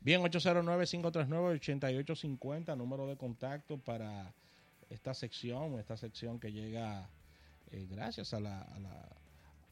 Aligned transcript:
Bien, 0.00 0.22
809-539-8850, 0.22 2.76
número 2.76 3.06
de 3.06 3.16
contacto 3.16 3.78
para 3.78 4.32
esta 4.88 5.14
sección, 5.14 5.78
esta 5.78 5.96
sección 5.96 6.38
que 6.38 6.52
llega 6.52 7.08
eh, 7.70 7.86
gracias 7.90 8.32
a 8.32 8.40
la, 8.40 8.62
a, 8.62 8.78
la, 8.78 9.08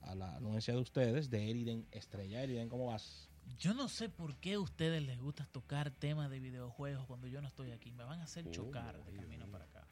a 0.02 0.14
la 0.14 0.36
anuencia 0.36 0.74
de 0.74 0.80
ustedes 0.80 1.30
de 1.30 1.50
Eriden 1.50 1.86
Estrella. 1.92 2.42
Eriden, 2.42 2.68
¿cómo 2.68 2.86
vas? 2.86 3.28
Yo 3.58 3.74
no 3.74 3.88
sé 3.88 4.08
por 4.08 4.36
qué 4.36 4.54
a 4.54 4.60
ustedes 4.60 5.02
les 5.02 5.20
gusta 5.20 5.46
tocar 5.46 5.90
temas 5.90 6.30
de 6.30 6.40
videojuegos 6.40 7.06
cuando 7.06 7.28
yo 7.28 7.40
no 7.40 7.48
estoy 7.48 7.70
aquí. 7.70 7.92
Me 7.92 8.04
van 8.04 8.20
a 8.20 8.24
hacer 8.24 8.50
chocar 8.50 9.02
de 9.04 9.12
camino 9.12 9.46
para 9.46 9.64
acá. 9.64 9.86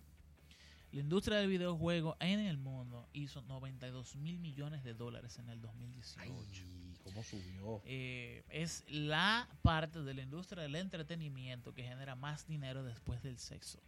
La 0.92 1.00
industria 1.00 1.38
del 1.38 1.48
videojuego 1.48 2.16
en 2.20 2.40
el 2.40 2.58
mundo 2.58 3.08
hizo 3.12 3.42
92 3.42 4.16
mil 4.16 4.38
millones 4.38 4.84
de 4.84 4.94
dólares 4.94 5.38
en 5.38 5.48
el 5.48 5.60
2018. 5.60 6.20
Ay, 6.22 6.30
Eh, 7.84 8.42
es 8.48 8.84
la 8.88 9.48
parte 9.62 10.02
de 10.02 10.14
la 10.14 10.22
industria 10.22 10.62
del 10.62 10.76
entretenimiento 10.76 11.74
que 11.74 11.82
genera 11.82 12.14
más 12.14 12.46
dinero 12.46 12.82
después 12.82 13.22
del 13.22 13.38
sexo. 13.38 13.78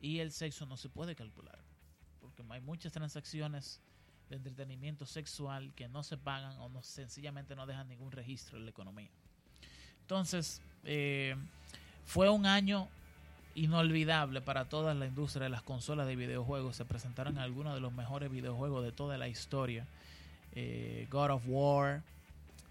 Y 0.00 0.18
el 0.18 0.32
sexo 0.32 0.66
no 0.66 0.76
se 0.76 0.88
puede 0.88 1.14
calcular, 1.14 1.58
porque 2.20 2.42
hay 2.48 2.60
muchas 2.60 2.92
transacciones 2.92 3.80
de 4.28 4.36
entretenimiento 4.36 5.06
sexual 5.06 5.72
que 5.74 5.88
no 5.88 6.02
se 6.02 6.16
pagan 6.16 6.58
o 6.58 6.68
no, 6.68 6.82
sencillamente 6.82 7.54
no 7.54 7.66
dejan 7.66 7.88
ningún 7.88 8.10
registro 8.10 8.58
en 8.58 8.64
la 8.64 8.70
economía. 8.70 9.10
Entonces, 10.00 10.60
eh, 10.84 11.36
fue 12.04 12.28
un 12.30 12.46
año 12.46 12.88
inolvidable 13.54 14.40
para 14.40 14.64
toda 14.64 14.94
la 14.94 15.06
industria 15.06 15.44
de 15.44 15.50
las 15.50 15.62
consolas 15.62 16.06
de 16.06 16.16
videojuegos. 16.16 16.76
Se 16.76 16.84
presentaron 16.84 17.38
algunos 17.38 17.74
de 17.74 17.80
los 17.80 17.92
mejores 17.92 18.30
videojuegos 18.30 18.84
de 18.84 18.92
toda 18.92 19.18
la 19.18 19.28
historia. 19.28 19.86
Eh, 20.54 21.06
God 21.10 21.30
of 21.30 21.42
War, 21.46 22.02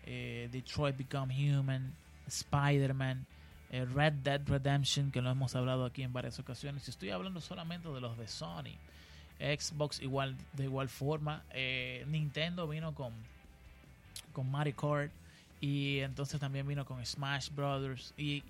eh, 0.06 0.50
Detroit 0.52 0.98
Become 0.98 1.34
Human, 1.34 1.94
Spider-Man, 2.28 3.26
eh, 3.72 3.86
Red 3.86 4.14
Dead 4.24 4.42
Redemption, 4.48 5.12
que 5.12 5.22
lo 5.22 5.30
hemos 5.30 5.56
hablado 5.56 5.86
aquí 5.86 6.04
en 6.04 6.14
varias 6.14 6.40
ocasiones. 6.40 6.88
Estoy 6.90 7.10
hablando 7.10 7.42
solamente 7.42 7.90
de 7.90 8.02
los 8.02 8.18
de 8.18 8.28
Sony. 8.28 8.78
Xbox 9.40 10.02
igual 10.02 10.36
de 10.54 10.66
igual 10.66 10.90
forma. 10.90 11.44
Eh, 11.52 12.06
Nintendo 12.08 12.68
vino 12.68 12.94
con, 12.94 13.14
con 14.34 14.50
Mario 14.52 14.76
Kart 14.76 15.12
y 15.60 16.00
entonces 16.00 16.40
también 16.40 16.68
vino 16.68 16.86
con 16.86 17.04
Smash 17.06 17.50
Brothers. 17.50 18.14
¿Y 18.18 18.44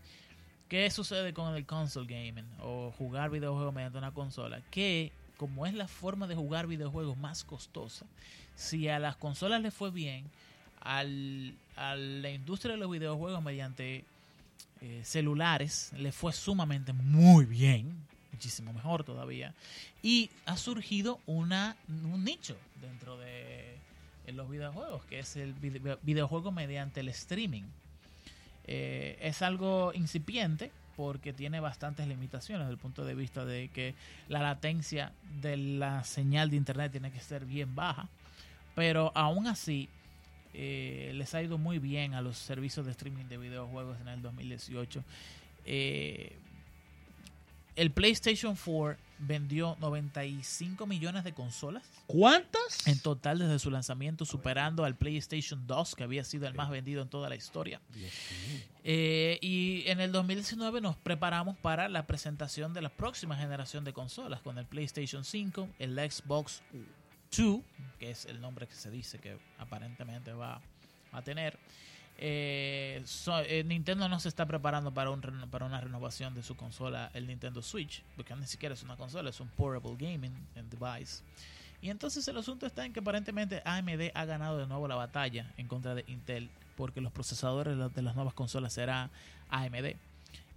qué 0.67 0.89
sucede 0.89 1.33
con 1.33 1.55
el 1.55 1.65
console 1.65 2.07
gaming 2.07 2.47
o 2.61 2.91
jugar 2.97 3.29
videojuegos 3.29 3.73
mediante 3.73 3.97
una 3.97 4.11
consola? 4.11 4.61
Que 4.69 5.11
como 5.37 5.65
es 5.65 5.73
la 5.73 5.87
forma 5.87 6.27
de 6.27 6.35
jugar 6.35 6.67
videojuegos 6.67 7.17
más 7.17 7.43
costosa, 7.43 8.05
si 8.55 8.87
a 8.89 8.99
las 8.99 9.15
consolas 9.15 9.61
les 9.61 9.73
fue 9.73 9.91
bien, 9.91 10.29
al, 10.81 11.53
a 11.75 11.95
la 11.95 12.29
industria 12.29 12.73
de 12.73 12.79
los 12.79 12.91
videojuegos 12.91 13.41
mediante 13.43 14.05
eh, 14.81 15.01
celulares 15.03 15.91
le 15.95 16.11
fue 16.11 16.33
sumamente 16.33 16.91
muy 16.91 17.45
bien, 17.45 17.95
muchísimo 18.31 18.73
mejor 18.73 19.03
todavía. 19.03 19.53
Y 20.01 20.29
ha 20.45 20.57
surgido 20.57 21.19
una, 21.27 21.75
un 21.87 22.23
nicho 22.23 22.57
dentro 22.81 23.17
de 23.17 23.77
los 24.33 24.49
videojuegos, 24.49 25.03
que 25.05 25.19
es 25.19 25.35
el 25.35 25.53
video, 25.53 25.99
videojuego 26.01 26.51
mediante 26.51 27.01
el 27.01 27.09
streaming. 27.09 27.63
Eh, 28.65 29.17
es 29.21 29.41
algo 29.41 29.91
incipiente 29.93 30.71
porque 30.95 31.33
tiene 31.33 31.59
bastantes 31.59 32.07
limitaciones 32.07 32.65
desde 32.65 32.73
el 32.73 32.79
punto 32.79 33.05
de 33.05 33.15
vista 33.15 33.45
de 33.45 33.69
que 33.69 33.95
la 34.29 34.41
latencia 34.41 35.11
de 35.41 35.57
la 35.57 36.03
señal 36.03 36.49
de 36.49 36.57
internet 36.57 36.91
tiene 36.91 37.11
que 37.11 37.19
ser 37.19 37.45
bien 37.45 37.75
baja. 37.75 38.07
Pero 38.75 39.11
aún 39.15 39.47
así, 39.47 39.89
eh, 40.53 41.11
les 41.15 41.33
ha 41.33 41.41
ido 41.41 41.57
muy 41.57 41.79
bien 41.79 42.13
a 42.13 42.21
los 42.21 42.37
servicios 42.37 42.85
de 42.85 42.91
streaming 42.91 43.25
de 43.25 43.37
videojuegos 43.37 43.99
en 44.01 44.07
el 44.07 44.21
2018. 44.21 45.03
Eh, 45.65 46.35
el 47.75 47.91
PlayStation 47.91 48.55
4 48.55 48.97
vendió 49.19 49.77
95 49.79 50.85
millones 50.87 51.23
de 51.23 51.33
consolas. 51.33 51.83
¿Cuántas? 52.07 52.85
En 52.87 52.99
total 52.99 53.39
desde 53.39 53.59
su 53.59 53.71
lanzamiento, 53.71 54.25
superando 54.25 54.83
al 54.83 54.95
PlayStation 54.95 55.65
2, 55.67 55.95
que 55.95 56.03
había 56.03 56.23
sido 56.23 56.47
el 56.47 56.53
más 56.53 56.69
vendido 56.69 57.01
en 57.01 57.07
toda 57.07 57.29
la 57.29 57.35
historia. 57.35 57.79
Eh, 58.83 59.37
y 59.41 59.83
en 59.87 60.01
el 60.01 60.11
2019 60.11 60.81
nos 60.81 60.97
preparamos 60.97 61.55
para 61.57 61.87
la 61.87 62.07
presentación 62.07 62.73
de 62.73 62.81
la 62.81 62.89
próxima 62.89 63.37
generación 63.37 63.83
de 63.83 63.93
consolas, 63.93 64.41
con 64.41 64.57
el 64.57 64.65
PlayStation 64.65 65.23
5, 65.23 65.69
el 65.79 65.95
Xbox 66.11 66.61
2, 67.35 67.61
que 67.99 68.11
es 68.11 68.25
el 68.25 68.41
nombre 68.41 68.67
que 68.67 68.75
se 68.75 68.91
dice 68.91 69.19
que 69.19 69.37
aparentemente 69.57 70.33
va 70.33 70.61
a 71.11 71.21
tener. 71.21 71.57
Eh, 72.17 73.01
so, 73.05 73.39
eh, 73.39 73.63
Nintendo 73.63 74.07
no 74.07 74.19
se 74.19 74.29
está 74.29 74.45
preparando 74.45 74.93
para, 74.93 75.09
un, 75.09 75.21
para 75.49 75.65
una 75.65 75.81
renovación 75.81 76.35
de 76.35 76.43
su 76.43 76.55
consola, 76.55 77.09
el 77.13 77.25
Nintendo 77.25 77.61
Switch, 77.61 78.03
porque 78.15 78.35
ni 78.35 78.45
siquiera 78.45 78.73
es 78.73 78.83
una 78.83 78.95
consola, 78.95 79.29
es 79.29 79.39
un 79.39 79.47
portable 79.49 79.95
gaming 79.97 80.33
device. 80.69 81.23
Y 81.81 81.89
entonces 81.89 82.27
el 82.27 82.37
asunto 82.37 82.67
está 82.67 82.85
en 82.85 82.93
que 82.93 82.99
aparentemente 82.99 83.63
AMD 83.65 84.11
ha 84.13 84.25
ganado 84.25 84.59
de 84.59 84.67
nuevo 84.67 84.87
la 84.87 84.95
batalla 84.95 85.51
en 85.57 85.67
contra 85.67 85.95
de 85.95 86.03
Intel, 86.07 86.49
porque 86.75 87.01
los 87.01 87.11
procesadores 87.11 87.75
de 87.93 88.01
las 88.03 88.15
nuevas 88.15 88.35
consolas 88.35 88.73
serán 88.73 89.09
AMD 89.49 89.95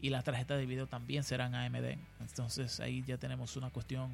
y 0.03 0.11
las 0.11 0.23
tarjetas 0.23 0.59
de 0.59 0.67
video 0.67 0.87
también 0.87 1.25
serán 1.25 1.55
AMD. 1.55 1.97
Entonces 2.21 2.79
ahí 2.81 3.03
ya 3.06 3.17
tenemos 3.17 3.56
una 3.56 3.71
cuestión 3.71 4.11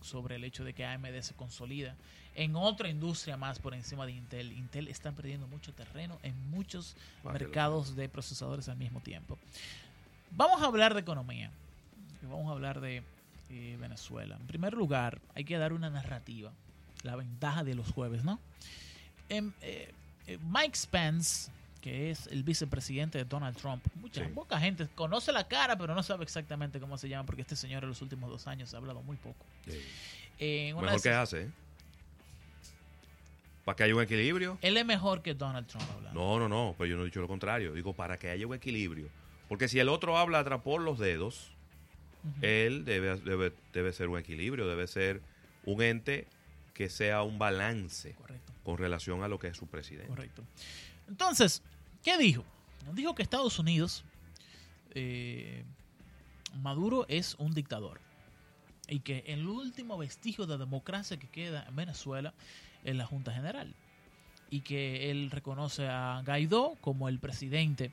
sobre 0.00 0.36
el 0.36 0.44
hecho 0.44 0.64
de 0.64 0.72
que 0.72 0.84
AMD 0.84 1.20
se 1.20 1.34
consolida 1.34 1.94
en 2.34 2.54
otra 2.54 2.88
industria 2.88 3.36
más 3.36 3.58
por 3.58 3.74
encima 3.74 4.06
de 4.06 4.12
Intel. 4.12 4.52
Intel 4.52 4.88
está 4.88 5.12
perdiendo 5.12 5.46
mucho 5.48 5.72
terreno 5.72 6.18
en 6.22 6.50
muchos 6.50 6.96
vale, 7.24 7.40
mercados 7.40 7.96
de 7.96 8.08
procesadores 8.08 8.68
al 8.68 8.76
mismo 8.76 9.00
tiempo. 9.00 9.38
Vamos 10.30 10.62
a 10.62 10.66
hablar 10.66 10.94
de 10.94 11.00
economía. 11.00 11.50
Vamos 12.22 12.48
a 12.48 12.52
hablar 12.52 12.80
de 12.80 13.02
eh, 13.50 13.76
Venezuela. 13.80 14.36
En 14.36 14.46
primer 14.46 14.74
lugar, 14.74 15.20
hay 15.34 15.44
que 15.44 15.58
dar 15.58 15.72
una 15.72 15.90
narrativa. 15.90 16.52
La 17.02 17.16
ventaja 17.16 17.64
de 17.64 17.74
los 17.74 17.90
jueves, 17.90 18.24
¿no? 18.24 18.38
Eh, 19.28 19.50
eh, 19.62 20.38
Mike 20.42 20.76
Spence, 20.76 21.50
que 21.88 22.10
es 22.10 22.26
el 22.26 22.42
vicepresidente 22.42 23.16
de 23.16 23.24
Donald 23.24 23.56
Trump. 23.56 23.82
Mucha 23.94 24.22
sí. 24.22 24.30
poca 24.34 24.60
gente 24.60 24.86
conoce 24.94 25.32
la 25.32 25.48
cara, 25.48 25.78
pero 25.78 25.94
no 25.94 26.02
sabe 26.02 26.22
exactamente 26.22 26.78
cómo 26.80 26.98
se 26.98 27.08
llama, 27.08 27.24
porque 27.24 27.40
este 27.40 27.56
señor 27.56 27.82
en 27.82 27.88
los 27.88 28.02
últimos 28.02 28.28
dos 28.28 28.46
años 28.46 28.74
ha 28.74 28.76
hablado 28.76 29.02
muy 29.02 29.16
poco. 29.16 29.46
Sí. 29.66 29.80
Eh, 30.38 30.74
Mejor 30.78 31.00
que 31.00 31.08
hace, 31.08 31.42
¿eh? 31.44 31.50
Para 33.64 33.76
que 33.76 33.84
haya 33.84 33.94
un 33.94 34.02
equilibrio. 34.02 34.58
Él 34.60 34.76
es 34.76 34.84
mejor 34.84 35.22
que 35.22 35.32
Donald 35.32 35.66
Trump 35.66 35.84
hablando. 35.96 36.20
No, 36.20 36.38
no, 36.38 36.48
no, 36.48 36.74
pero 36.76 36.90
yo 36.90 36.96
no 36.96 37.02
he 37.02 37.06
dicho 37.06 37.22
lo 37.22 37.28
contrario. 37.28 37.72
Digo, 37.72 37.94
para 37.94 38.18
que 38.18 38.28
haya 38.28 38.46
un 38.46 38.54
equilibrio. 38.54 39.08
Porque 39.48 39.66
si 39.68 39.78
el 39.78 39.88
otro 39.88 40.18
habla 40.18 40.40
atrás 40.40 40.60
por 40.60 40.82
los 40.82 40.98
dedos, 40.98 41.52
uh 42.22 42.28
-huh. 42.28 42.44
él 42.44 42.84
debe, 42.84 43.16
debe, 43.16 43.52
debe 43.72 43.92
ser 43.94 44.08
un 44.08 44.18
equilibrio, 44.18 44.68
debe 44.68 44.86
ser 44.86 45.22
un 45.64 45.82
ente 45.82 46.26
que 46.74 46.90
sea 46.90 47.22
un 47.22 47.38
balance 47.38 48.12
Correcto. 48.12 48.52
con 48.62 48.76
relación 48.76 49.22
a 49.22 49.28
lo 49.28 49.38
que 49.38 49.48
es 49.48 49.56
su 49.56 49.66
presidente. 49.66 50.08
Correcto. 50.08 50.44
Entonces, 51.08 51.62
¿qué 52.02 52.18
dijo? 52.18 52.44
Dijo 52.92 53.14
que 53.14 53.22
Estados 53.22 53.58
Unidos, 53.58 54.04
eh, 54.94 55.64
Maduro 56.62 57.06
es 57.08 57.34
un 57.38 57.54
dictador 57.54 58.00
y 58.88 59.00
que 59.00 59.24
el 59.26 59.46
último 59.46 59.98
vestigio 59.98 60.46
de 60.46 60.56
democracia 60.56 61.18
que 61.18 61.28
queda 61.28 61.64
en 61.68 61.76
Venezuela 61.76 62.32
es 62.84 62.96
la 62.96 63.06
Junta 63.06 63.32
General 63.32 63.74
y 64.50 64.60
que 64.60 65.10
él 65.10 65.30
reconoce 65.30 65.86
a 65.86 66.22
Guaidó 66.24 66.76
como 66.80 67.08
el 67.08 67.18
presidente 67.18 67.92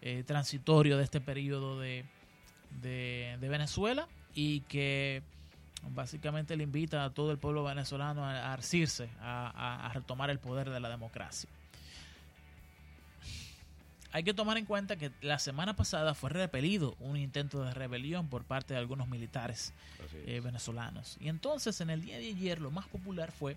eh, 0.00 0.24
transitorio 0.26 0.96
de 0.98 1.04
este 1.04 1.20
periodo 1.20 1.78
de, 1.78 2.04
Venezuela 3.40 4.08
y 4.34 4.60
que 4.62 5.22
básicamente 5.90 6.56
le 6.56 6.64
invita 6.64 7.04
a 7.04 7.10
todo 7.10 7.30
el 7.30 7.38
pueblo 7.38 7.62
venezolano 7.62 8.24
a, 8.24 8.52
arcirse, 8.52 9.08
a 9.20 9.90
retomar 9.94 10.30
el 10.30 10.38
poder 10.38 10.70
de 10.70 10.80
la 10.80 10.88
democracia 10.88 11.48
hay 14.12 14.24
que 14.24 14.34
tomar 14.34 14.58
en 14.58 14.66
cuenta 14.66 14.96
que 14.96 15.10
la 15.22 15.38
semana 15.38 15.74
pasada 15.74 16.14
fue 16.14 16.28
repelido 16.30 16.94
un 17.00 17.16
intento 17.16 17.64
de 17.64 17.72
rebelión 17.72 18.28
por 18.28 18.44
parte 18.44 18.74
de 18.74 18.80
algunos 18.80 19.08
militares 19.08 19.72
eh, 20.26 20.40
venezolanos. 20.40 21.16
Y 21.18 21.28
entonces 21.28 21.80
en 21.80 21.88
el 21.88 22.02
día 22.02 22.18
de 22.18 22.28
ayer 22.28 22.60
lo 22.60 22.70
más 22.70 22.86
popular 22.88 23.32
fue 23.32 23.56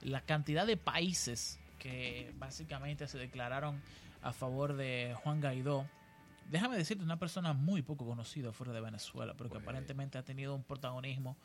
la 0.00 0.20
cantidad 0.20 0.64
de 0.64 0.76
países 0.76 1.58
que 1.80 2.32
básicamente 2.38 3.08
se 3.08 3.18
declararon 3.18 3.80
a 4.22 4.32
favor 4.32 4.76
de 4.76 5.16
Juan 5.24 5.40
Guaidó. 5.40 5.86
Déjame 6.50 6.76
decirte, 6.76 7.02
una 7.02 7.18
persona 7.18 7.52
muy 7.52 7.82
poco 7.82 8.06
conocida 8.06 8.52
fuera 8.52 8.72
de 8.72 8.80
Venezuela, 8.80 9.34
pero 9.36 9.50
que 9.50 9.54
pues. 9.54 9.62
aparentemente 9.62 10.18
ha 10.18 10.22
tenido 10.22 10.54
un 10.54 10.62
protagonismo 10.62 11.36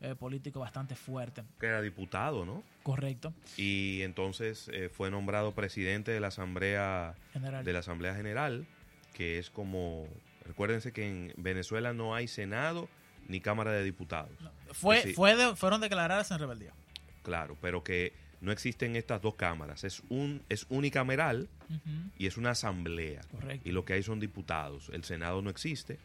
eh, 0.00 0.14
político 0.14 0.60
bastante 0.60 0.94
fuerte. 0.94 1.42
Que 1.58 1.66
era 1.66 1.82
diputado, 1.82 2.44
¿no? 2.44 2.62
Correcto. 2.82 3.34
Y 3.56 4.00
entonces 4.02 4.70
eh, 4.72 4.88
fue 4.88 5.10
nombrado 5.10 5.52
presidente 5.52 6.10
de 6.10 6.20
la 6.20 6.28
Asamblea 6.28 7.14
General. 7.32 7.64
de 7.64 7.72
la 7.72 7.78
Asamblea 7.80 8.14
General, 8.14 8.66
que 9.12 9.38
es 9.38 9.50
como 9.50 10.06
recuérdense 10.46 10.92
que 10.92 11.08
en 11.08 11.32
Venezuela 11.36 11.92
no 11.92 12.14
hay 12.14 12.28
Senado 12.28 12.88
ni 13.28 13.40
Cámara 13.40 13.72
de 13.72 13.84
Diputados. 13.84 14.32
No, 14.40 14.50
fue, 14.72 14.96
decir, 14.96 15.14
fue 15.14 15.36
de, 15.36 15.54
fueron 15.54 15.80
declaradas 15.80 16.30
en 16.30 16.38
rebeldía. 16.38 16.72
Claro, 17.22 17.56
pero 17.60 17.84
que 17.84 18.12
no 18.40 18.52
existen 18.52 18.96
estas 18.96 19.20
dos 19.20 19.34
cámaras. 19.34 19.84
Es 19.84 20.02
un 20.08 20.42
es 20.48 20.66
unicameral 20.70 21.48
y 22.18 22.26
es 22.26 22.36
una 22.36 22.50
asamblea. 22.50 23.20
Correcto. 23.30 23.68
Y 23.68 23.72
lo 23.72 23.84
que 23.84 23.92
hay 23.92 24.02
son 24.02 24.18
diputados. 24.18 24.90
El 24.92 25.04
Senado 25.04 25.42
no 25.42 25.50
existe. 25.50 25.98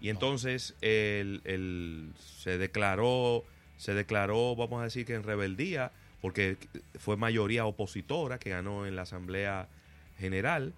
Y 0.00 0.08
entonces 0.08 0.74
el- 0.80 2.12
se 2.18 2.56
declaró, 2.58 3.44
se 3.76 3.94
declaró, 3.94 4.56
vamos 4.56 4.80
a 4.80 4.84
decir 4.84 5.04
que 5.06 5.14
en 5.14 5.22
rebeldía, 5.22 5.92
porque 6.20 6.56
fue 6.98 7.16
mayoría 7.16 7.64
opositora 7.66 8.38
que 8.38 8.50
ganó 8.50 8.86
en 8.86 8.96
la 8.96 9.02
Asamblea 9.02 9.68
General. 10.18 10.74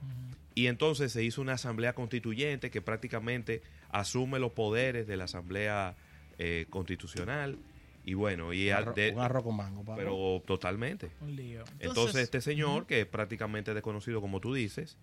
Y 0.54 0.66
entonces 0.66 1.12
se 1.12 1.24
hizo 1.24 1.40
una 1.40 1.54
asamblea 1.54 1.94
constituyente 1.94 2.70
que 2.70 2.82
prácticamente 2.82 3.62
asume 3.90 4.38
los 4.38 4.52
poderes 4.52 5.06
de 5.06 5.16
la 5.16 5.24
asamblea 5.24 5.94
eh, 6.38 6.66
constitucional. 6.70 7.58
Y 8.04 8.14
bueno, 8.14 8.52
y 8.52 8.68
Un 8.70 8.74
arro- 8.76 8.94
de- 8.94 9.10
un 9.10 9.42
con 9.42 9.56
mango, 9.56 9.84
Pablo. 9.84 9.96
pero 9.96 10.42
totalmente. 10.46 11.10
Un 11.20 11.36
lío. 11.36 11.62
Entonces, 11.78 12.22
este 12.22 12.40
señor, 12.40 12.86
que 12.86 13.02
es 13.02 13.06
prácticamente 13.06 13.74
desconocido 13.74 14.20
como 14.20 14.40
tú 14.40 14.52
dices, 14.54 14.96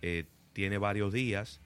eh, 0.00 0.24
tiene 0.54 0.78
varios 0.78 1.12
días 1.12 1.60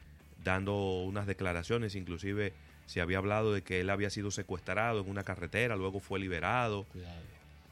dando 0.45 1.03
unas 1.03 1.27
declaraciones, 1.27 1.95
inclusive 1.97 2.53
se 2.87 3.01
había 3.01 3.19
hablado 3.19 3.53
de 3.53 3.63
que 3.63 3.81
él 3.81 3.91
había 3.91 4.11
sido 4.11 4.31
secuestrado 4.31 5.01
en 5.01 5.09
una 5.11 5.25
carretera, 5.25 5.75
luego 5.75 6.01
fue 6.01 6.21
liberado. 6.21 6.85
Cuidado. 6.85 7.21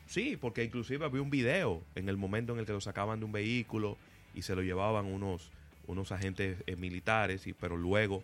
Sí, 0.06 0.36
porque 0.40 0.64
inclusive 0.64 1.04
había 1.04 1.22
un 1.22 1.30
video 1.30 1.82
en 1.94 2.08
el 2.08 2.16
momento 2.16 2.52
en 2.54 2.58
el 2.58 2.66
que 2.66 2.72
lo 2.72 2.80
sacaban 2.80 3.18
de 3.20 3.26
un 3.26 3.32
vehículo 3.32 3.96
y 4.34 4.42
se 4.42 4.54
lo 4.54 4.62
llevaban 4.62 5.06
unos, 5.06 5.50
unos 5.86 6.12
agentes 6.12 6.58
eh, 6.66 6.76
militares, 6.76 7.46
y, 7.46 7.52
pero 7.52 7.76
luego 7.76 8.22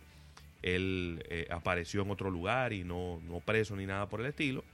él 0.63 1.25
eh, 1.29 1.47
apareció 1.51 2.03
en 2.03 2.11
otro 2.11 2.31
lugar 2.31 2.73
y 2.73 2.85
no, 2.85 3.21
no 3.29 3.41
preso 3.41 3.77
ni 3.77 3.87
nada 3.87 4.09
por 4.09 4.21
el 4.21 4.27
estilo. 4.27 4.65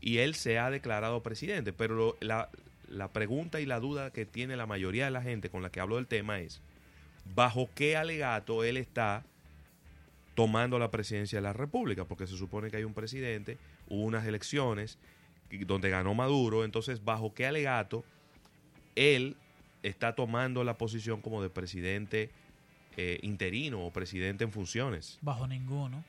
Y 0.00 0.18
él 0.18 0.34
se 0.34 0.58
ha 0.58 0.70
declarado 0.70 1.22
presidente, 1.22 1.72
pero 1.72 1.94
lo- 1.94 2.16
la, 2.20 2.48
la 2.88 3.08
pregunta 3.12 3.60
y 3.60 3.66
la 3.66 3.80
duda 3.80 4.10
que 4.12 4.24
tiene 4.26 4.56
la 4.56 4.66
mayoría 4.66 5.06
de 5.06 5.10
la 5.10 5.22
gente 5.22 5.48
con 5.50 5.62
la 5.62 5.70
que 5.70 5.80
hablo 5.80 5.96
del 5.96 6.06
tema 6.06 6.40
es, 6.40 6.60
¿bajo 7.34 7.68
qué 7.74 7.96
alegato 7.96 8.64
él 8.64 8.76
está 8.76 9.24
tomando 10.34 10.78
la 10.78 10.90
presidencia 10.90 11.38
de 11.38 11.42
la 11.42 11.52
República? 11.52 12.04
Porque 12.04 12.26
se 12.26 12.36
supone 12.36 12.70
que 12.70 12.76
hay 12.76 12.84
un 12.84 12.94
presidente, 12.94 13.58
hubo 13.88 14.02
unas 14.02 14.26
elecciones 14.26 14.98
donde 15.66 15.90
ganó 15.90 16.14
Maduro, 16.14 16.64
entonces 16.64 17.04
bajo 17.04 17.32
qué 17.32 17.46
alegato 17.46 18.04
él 18.96 19.36
está 19.82 20.14
tomando 20.14 20.64
la 20.64 20.76
posición 20.76 21.20
como 21.20 21.42
de 21.42 21.50
presidente 21.50 22.30
eh, 22.96 23.18
interino 23.22 23.84
o 23.84 23.92
presidente 23.92 24.42
en 24.44 24.50
funciones. 24.50 25.18
Bajo 25.20 25.46
ninguno. 25.46 26.02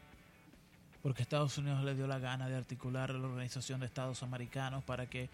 Porque 1.03 1.21
Estados 1.21 1.57
Unidos 1.57 1.83
le 1.83 1.95
dio 1.95 2.07
la 2.07 2.19
gana 2.19 2.49
de 2.49 2.55
articular 2.55 3.11
la 3.11 3.27
Organización 3.27 3.79
de 3.79 3.85
Estados 3.85 4.23
Americanos 4.23 4.83
para 4.83 5.05
que 5.05 5.29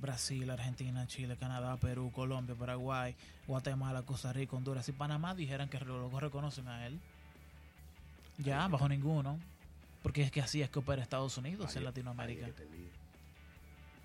Brasil, 0.00 0.50
Argentina, 0.50 1.06
Chile, 1.06 1.36
Canadá, 1.38 1.76
Perú, 1.76 2.10
Colombia, 2.12 2.54
Paraguay, 2.54 3.14
Guatemala, 3.46 4.02
Costa 4.02 4.32
Rica, 4.32 4.56
Honduras 4.56 4.88
y 4.88 4.92
Panamá 4.92 5.34
dijeran 5.34 5.68
que 5.68 5.78
lo 5.80 6.08
lo 6.08 6.20
reconocen 6.20 6.68
a 6.68 6.86
él. 6.86 6.98
Ya, 8.38 8.66
bajo 8.68 8.88
ninguno. 8.88 9.38
Porque 10.02 10.22
es 10.22 10.30
que 10.30 10.40
así 10.40 10.62
es 10.62 10.70
que 10.70 10.78
opera 10.78 11.02
Estados 11.02 11.36
Unidos 11.36 11.74
en 11.76 11.84
Latinoamérica. 11.84 12.46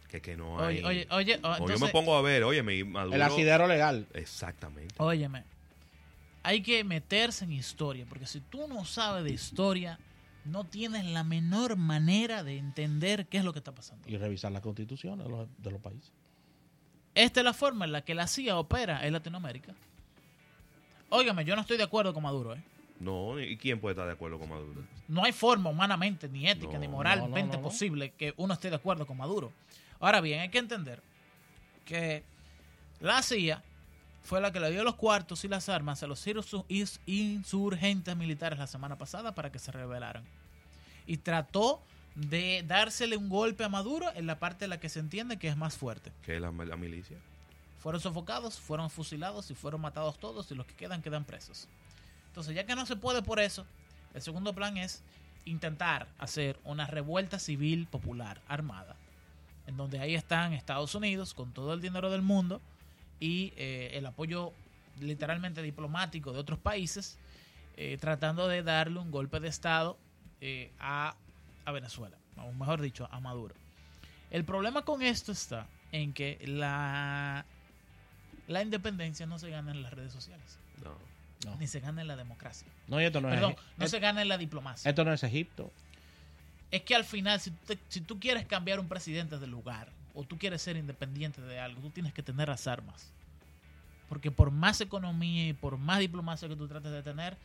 que 0.10 0.36
no 0.36 0.60
hay... 0.60 0.84
Oye, 0.84 0.86
oye, 0.86 1.08
oye, 1.12 1.36
O 1.36 1.42
yo 1.42 1.50
me 1.50 1.58
entonces, 1.74 1.92
pongo 1.92 2.16
a 2.16 2.22
ver, 2.22 2.44
oye, 2.44 2.64
mi 2.64 2.84
Maduro... 2.84 3.16
El 3.16 3.22
asidero 3.22 3.68
legal. 3.68 4.08
Exactamente. 4.14 4.96
óyeme, 4.98 5.44
hay 6.44 6.62
que 6.62 6.84
meterse 6.84 7.46
en 7.46 7.54
historia, 7.54 8.06
porque 8.10 8.26
si 8.26 8.40
tú 8.40 8.68
no 8.68 8.84
sabes 8.84 9.24
de 9.24 9.32
historia, 9.32 10.00
no 10.46 10.64
tienes 10.66 11.06
la 11.06 11.24
menor 11.24 11.76
manera 11.76 12.44
de 12.44 12.58
entender 12.58 13.28
qué 13.28 13.38
es 13.38 13.44
lo 13.44 13.54
que 13.54 13.60
está 13.60 13.74
pasando. 13.74 14.08
Y 14.10 14.18
revisar 14.18 14.52
las 14.52 14.62
constituciones 14.62 15.26
de 15.26 15.32
los, 15.32 15.48
de 15.58 15.72
los 15.72 15.82
países. 15.82 16.12
Esta 17.14 17.42
es 17.42 17.44
la 17.44 17.54
forma 17.54 17.86
en 17.86 17.92
la 17.92 18.04
que 18.04 18.16
la 18.16 18.28
CIA 18.28 18.58
opera 18.58 19.06
en 19.06 19.14
Latinoamérica. 19.14 19.74
Óigame, 21.10 21.44
yo 21.44 21.56
no 21.56 21.62
estoy 21.62 21.78
de 21.78 21.84
acuerdo 21.84 22.14
con 22.14 22.24
Maduro, 22.24 22.56
¿eh? 22.56 22.64
No, 23.00 23.40
¿y 23.40 23.58
quién 23.58 23.80
puede 23.80 23.94
estar 23.94 24.06
de 24.06 24.14
acuerdo 24.14 24.40
con 24.40 24.48
Maduro? 24.50 24.84
No 25.08 25.24
hay 25.24 25.32
forma 25.32 25.70
humanamente, 25.70 26.30
ni 26.30 26.48
ética, 26.48 26.74
No, 26.74 26.80
ni 26.80 26.88
no, 26.88 26.94
moralmente 26.94 27.42
no, 27.42 27.54
no, 27.54 27.58
no. 27.58 27.64
posible 27.64 28.12
que 28.12 28.34
uno 28.38 28.54
esté 28.54 28.70
de 28.70 28.76
acuerdo 28.76 29.06
con 29.06 29.18
Maduro. 29.18 29.52
Ahora 30.00 30.22
bien, 30.22 30.40
hay 30.40 30.50
que 30.50 30.60
entender 30.60 31.02
que 31.86 32.24
la 33.00 33.22
CIA 33.24 33.62
fue 34.24 34.40
la 34.40 34.52
que 34.52 34.60
le 34.60 34.72
dio 34.72 34.84
los 34.84 34.96
cuartos 34.96 35.44
y 35.44 35.48
las 35.48 35.70
armas 35.70 36.04
a 36.04 36.08
los 36.08 36.26
insurgentes 37.06 38.16
militares 38.16 38.60
la 38.60 38.68
semana 38.68 38.98
pasada 38.98 39.34
para 39.34 39.52
que 39.52 39.60
se 39.60 39.72
rebelaran. 39.72 40.24
Y 41.08 41.18
trató 41.18 41.82
de 42.16 42.64
dársele 42.68 43.18
un 43.18 43.30
golpe 43.30 43.64
a 43.64 43.70
Maduro 43.70 44.08
en 44.16 44.28
la 44.28 44.40
parte 44.40 44.66
en 44.66 44.70
la 44.70 44.80
que 44.80 44.90
se 44.90 45.00
entiende 45.00 45.38
que 45.38 45.48
es 45.48 45.58
más 45.58 45.78
fuerte. 45.78 46.12
Que 46.24 46.36
es 46.36 46.42
la, 46.42 46.52
la 46.52 46.78
milicia. 46.78 47.18
Fueron 47.80 48.00
sofocados, 48.00 48.60
fueron 48.60 48.90
fusilados 48.90 49.50
y 49.50 49.56
fueron 49.56 49.82
matados 49.82 50.20
todos 50.20 50.52
y 50.52 50.56
los 50.56 50.66
que 50.68 50.76
quedan 50.76 51.02
quedan 51.02 51.26
presos. 51.26 51.68
Entonces, 52.28 52.56
ya 52.56 52.66
que 52.66 52.76
no 52.76 52.86
se 52.86 52.96
puede 52.96 53.24
por 53.24 53.40
eso, 53.40 53.66
el 54.14 54.22
segundo 54.22 54.54
plan 54.54 54.78
es 54.78 55.02
intentar 55.46 56.08
hacer 56.20 56.60
una 56.64 56.86
revuelta 56.86 57.40
civil 57.40 57.88
popular 57.88 58.40
armada, 58.48 58.96
en 59.66 59.78
donde 59.78 60.00
ahí 60.00 60.14
están 60.14 60.54
Estados 60.54 60.94
Unidos 60.94 61.34
con 61.34 61.52
todo 61.52 61.74
el 61.74 61.82
dinero 61.82 62.12
del 62.12 62.22
mundo 62.22 62.62
y 63.22 63.54
eh, 63.56 63.92
el 63.94 64.06
apoyo 64.06 64.52
literalmente 65.00 65.62
diplomático 65.62 66.34
de 66.34 66.40
otros 66.40 66.60
países, 66.60 67.18
eh, 67.78 67.98
tratando 68.02 68.50
de 68.50 68.62
darle 68.64 69.00
un 69.00 69.12
golpe 69.12 69.40
de 69.40 69.48
Estado 69.48 69.98
eh, 70.42 70.72
a, 70.80 71.16
a 71.64 71.72
Venezuela, 71.72 72.18
o 72.36 72.52
mejor 72.52 72.82
dicho, 72.82 73.08
a 73.12 73.20
Maduro. 73.22 73.56
El 74.32 74.44
problema 74.44 74.82
con 74.84 75.02
esto 75.02 75.32
está 75.32 75.68
en 75.94 76.14
que 76.14 76.40
la, 76.46 77.46
la 78.48 78.62
independencia 78.62 79.26
no 79.26 79.40
se 79.40 79.50
gana 79.50 79.72
en 79.72 79.82
las 79.84 79.94
redes 79.94 80.12
sociales, 80.12 80.60
No. 80.84 80.92
No, 81.46 81.56
ni 81.58 81.66
se 81.66 81.80
gana 81.80 82.02
en 82.02 82.08
la 82.08 82.16
democracia. 82.16 82.68
no 82.88 83.02
y 83.02 83.06
esto 83.06 83.20
no 83.20 83.30
Perdón, 83.30 83.52
es. 83.54 83.58
no 83.78 83.88
se 83.88 84.00
gana 84.00 84.22
en 84.22 84.28
la 84.28 84.38
diplomacia. 84.38 84.88
Esto 84.90 85.04
no 85.04 85.12
es 85.14 85.24
Egipto. 85.24 85.72
es 86.70 86.84
que 86.84 86.94
al 86.96 87.04
final, 87.04 87.40
si, 87.40 87.50
tú 87.52 87.58
te- 87.66 87.80
si 87.88 88.02
tú 88.02 88.20
quieres 88.20 88.46
cambiar 88.46 88.80
un 88.80 88.88
presidente 88.88 89.40
del 89.40 89.50
lugar 89.50 89.90
o 90.14 90.24
tú 90.24 90.38
quieres 90.38 90.62
ser 90.62 90.78
independiente 90.78 91.42
de 91.42 91.60
algo, 91.60 91.82
tú 91.82 91.90
tienes 91.90 92.14
que 92.14 92.24
tener 92.24 92.50
las 92.50 92.68
armas. 92.68 93.12
Porque 94.10 94.32
por 94.32 94.52
más 94.52 94.82
economía 94.82 95.50
y 95.50 95.54
por 95.54 95.78
más 95.78 96.00
diplomacia 96.00 96.48
que 96.50 96.56
tú 96.56 96.68
trates 96.68 96.92
de 96.92 97.02
tener, 97.02 97.38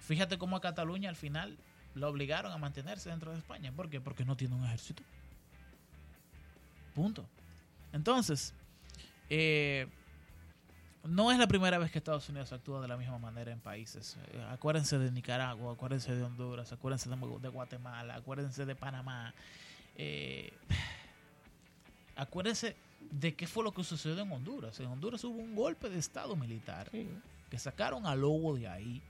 fíjate 0.00 0.38
cómo 0.38 0.56
a 0.56 0.60
Cataluña 0.60 1.08
al 1.08 1.16
final 1.16 1.56
lo 1.94 2.08
obligaron 2.08 2.52
a 2.52 2.58
mantenerse 2.58 3.10
dentro 3.10 3.32
de 3.32 3.38
España. 3.38 3.72
¿Por 3.72 3.90
qué? 3.90 4.00
Porque 4.00 4.24
no 4.24 4.36
tiene 4.36 4.54
un 4.54 4.64
ejército. 4.64 5.02
Punto. 6.94 7.26
Entonces, 7.92 8.54
eh, 9.28 9.88
no 11.04 11.32
es 11.32 11.38
la 11.38 11.46
primera 11.46 11.78
vez 11.78 11.90
que 11.90 11.98
Estados 11.98 12.28
Unidos 12.28 12.52
actúa 12.52 12.80
de 12.80 12.88
la 12.88 12.96
misma 12.96 13.18
manera 13.18 13.50
en 13.52 13.60
países. 13.60 14.16
Eh, 14.28 14.46
acuérdense 14.50 14.98
de 14.98 15.10
Nicaragua, 15.10 15.72
acuérdense 15.72 16.14
de 16.14 16.22
Honduras, 16.22 16.72
acuérdense 16.72 17.08
de, 17.08 17.16
de 17.16 17.48
Guatemala, 17.48 18.16
acuérdense 18.16 18.66
de 18.66 18.74
Panamá. 18.74 19.34
Eh, 19.96 20.52
acuérdense 22.16 22.74
de 23.10 23.34
qué 23.34 23.46
fue 23.46 23.62
lo 23.62 23.72
que 23.72 23.84
sucedió 23.84 24.20
en 24.20 24.30
Honduras. 24.32 24.78
En 24.80 24.86
Honduras 24.86 25.22
hubo 25.24 25.38
un 25.38 25.54
golpe 25.54 25.88
de 25.88 25.98
Estado 25.98 26.34
militar 26.36 26.90
que 27.50 27.58
sacaron 27.58 28.06
al 28.06 28.20
lobo 28.22 28.56
de 28.56 28.66
ahí. 28.68 29.00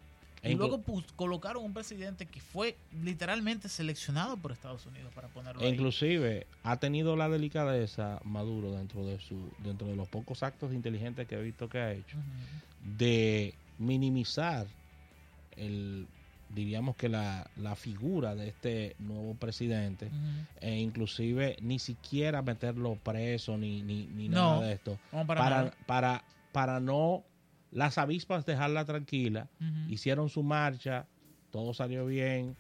E 0.42 0.52
Y 0.52 0.54
luego 0.54 0.78
pus- 0.82 1.10
colocaron 1.16 1.64
un 1.64 1.72
presidente 1.72 2.26
que 2.26 2.40
fue 2.40 2.76
literalmente 3.02 3.68
seleccionado 3.70 4.36
por 4.36 4.52
Estados 4.52 4.84
Unidos 4.86 5.12
para 5.14 5.28
ponerlo 5.28 5.62
E 5.62 5.66
ahí. 5.66 5.72
inclusive 5.72 6.46
ha 6.62 6.76
tenido 6.76 7.16
la 7.16 7.28
delicadeza 7.28 8.20
Maduro 8.22 8.70
dentro 8.72 9.04
de 9.06 9.18
su 9.18 9.48
dentro 9.64 9.86
de 9.88 9.96
los 9.96 10.06
pocos 10.08 10.42
actos 10.42 10.72
inteligentes 10.74 11.26
que 11.26 11.36
he 11.36 11.42
visto 11.42 11.68
que 11.70 11.78
ha 11.78 11.92
hecho 11.92 12.18
de 12.98 13.54
minimizar 13.78 14.66
el 15.56 16.06
diríamos 16.48 16.96
que 16.96 17.08
la, 17.08 17.50
la 17.56 17.74
figura 17.74 18.34
de 18.34 18.48
este 18.48 18.96
nuevo 18.98 19.34
presidente 19.34 20.10
e 20.60 20.76
inclusive 20.76 21.56
ni 21.60 21.78
siquiera 21.78 22.42
meterlo 22.42 22.96
preso 22.96 23.56
ni, 23.58 23.82
ni, 23.82 24.06
ni 24.06 24.28
No, 24.28 24.56
nada 24.56 24.66
de 24.66 24.72
esto 24.74 24.98
para, 25.10 25.26
para, 25.26 25.70
para, 25.86 26.24
para 26.52 26.80
no 26.80 27.24
las 27.72 27.98
avispas 27.98 28.46
dejarla 28.46 28.84
tranquila 28.84 29.48
hicieron 29.88 30.28
su 30.28 30.42
marcha, 30.42 31.06
todo 31.50 31.74
salió 31.74 32.06
bien, 32.06 32.56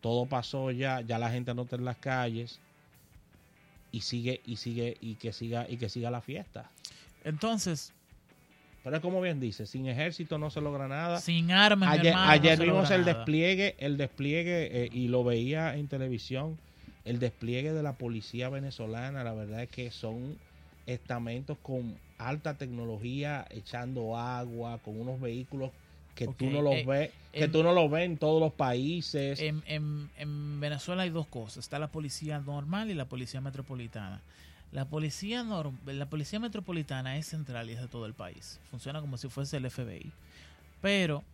todo 0.00 0.26
pasó 0.26 0.70
ya, 0.70 1.00
ya 1.00 1.18
la 1.18 1.30
gente 1.30 1.54
no 1.54 1.62
está 1.62 1.76
en 1.76 1.84
las 1.84 1.96
calles 1.96 2.60
y 3.90 4.02
sigue 4.02 4.40
y 4.46 4.56
sigue 4.56 4.96
y 5.00 5.16
que 5.16 5.32
siga 5.32 5.66
y 5.68 5.76
que 5.76 5.88
siga 5.88 6.10
la 6.10 6.20
fiesta. 6.20 6.70
Entonces, 7.24 7.92
Pero 8.90 9.02
como 9.02 9.20
bien 9.20 9.38
dice, 9.38 9.66
sin 9.66 9.86
ejército 9.86 10.38
no 10.38 10.50
se 10.50 10.60
logra 10.60 10.88
nada. 10.88 11.20
sin 11.20 11.50
armas, 11.50 11.90
Ayer, 11.90 12.06
hermano, 12.06 12.26
no 12.26 12.32
ayer 12.32 12.56
se 12.56 12.62
vimos 12.64 12.82
logra 12.82 12.96
el 12.96 13.04
despliegue, 13.04 13.74
el 13.78 13.96
despliegue 13.98 14.84
eh, 14.84 14.88
y 14.92 15.08
lo 15.08 15.24
veía 15.24 15.76
en 15.76 15.88
televisión, 15.88 16.58
el 17.04 17.18
despliegue 17.18 17.72
de 17.72 17.82
la 17.82 17.94
policía 17.94 18.48
venezolana, 18.48 19.24
la 19.24 19.34
verdad 19.34 19.62
es 19.62 19.68
que 19.68 19.90
son 19.90 20.36
estamentos 20.86 21.58
con 21.62 21.96
alta 22.16 22.54
tecnología, 22.54 23.46
echando 23.50 24.16
agua, 24.16 24.78
con 24.78 24.98
unos 24.98 25.20
vehículos 25.20 25.70
que 26.14 26.26
Ok, 26.26 26.36
tú 26.36 26.50
no 26.50 26.62
lo 26.62 26.72
eh, 26.72 26.84
ves, 26.84 27.10
que 27.30 27.44
em- 27.44 27.52
tú 27.52 27.62
no 27.62 27.72
lo 27.72 27.88
ves 27.88 28.04
en 28.06 28.16
todos 28.16 28.40
los 28.40 28.52
países. 28.52 29.38
En, 29.40 29.62
en- 29.66 30.10
en 30.18 30.60
Venezuela 30.60 31.02
hay 31.02 31.10
dos 31.10 31.26
cosas. 31.26 31.58
Está 31.58 31.78
la 31.78 31.88
policía 31.88 32.40
normal 32.40 32.90
y 32.90 32.94
la 32.94 33.04
policía 33.04 33.40
metropolitana. 33.40 34.20
La 34.72 34.84
policía, 34.84 35.42
norm- 35.44 35.78
la 35.86 36.06
policía 36.10 36.38
metropolitana 36.40 37.16
es 37.16 37.26
central 37.26 37.70
y 37.70 37.72
es 37.72 37.80
de 37.80 37.88
todo 37.88 38.04
el 38.06 38.14
país. 38.14 38.60
Funciona 38.70 39.00
como 39.00 39.16
si 39.16 39.28
fuese 39.28 39.56
el 39.56 39.70
FBI. 39.70 40.12
Pero 40.82 41.24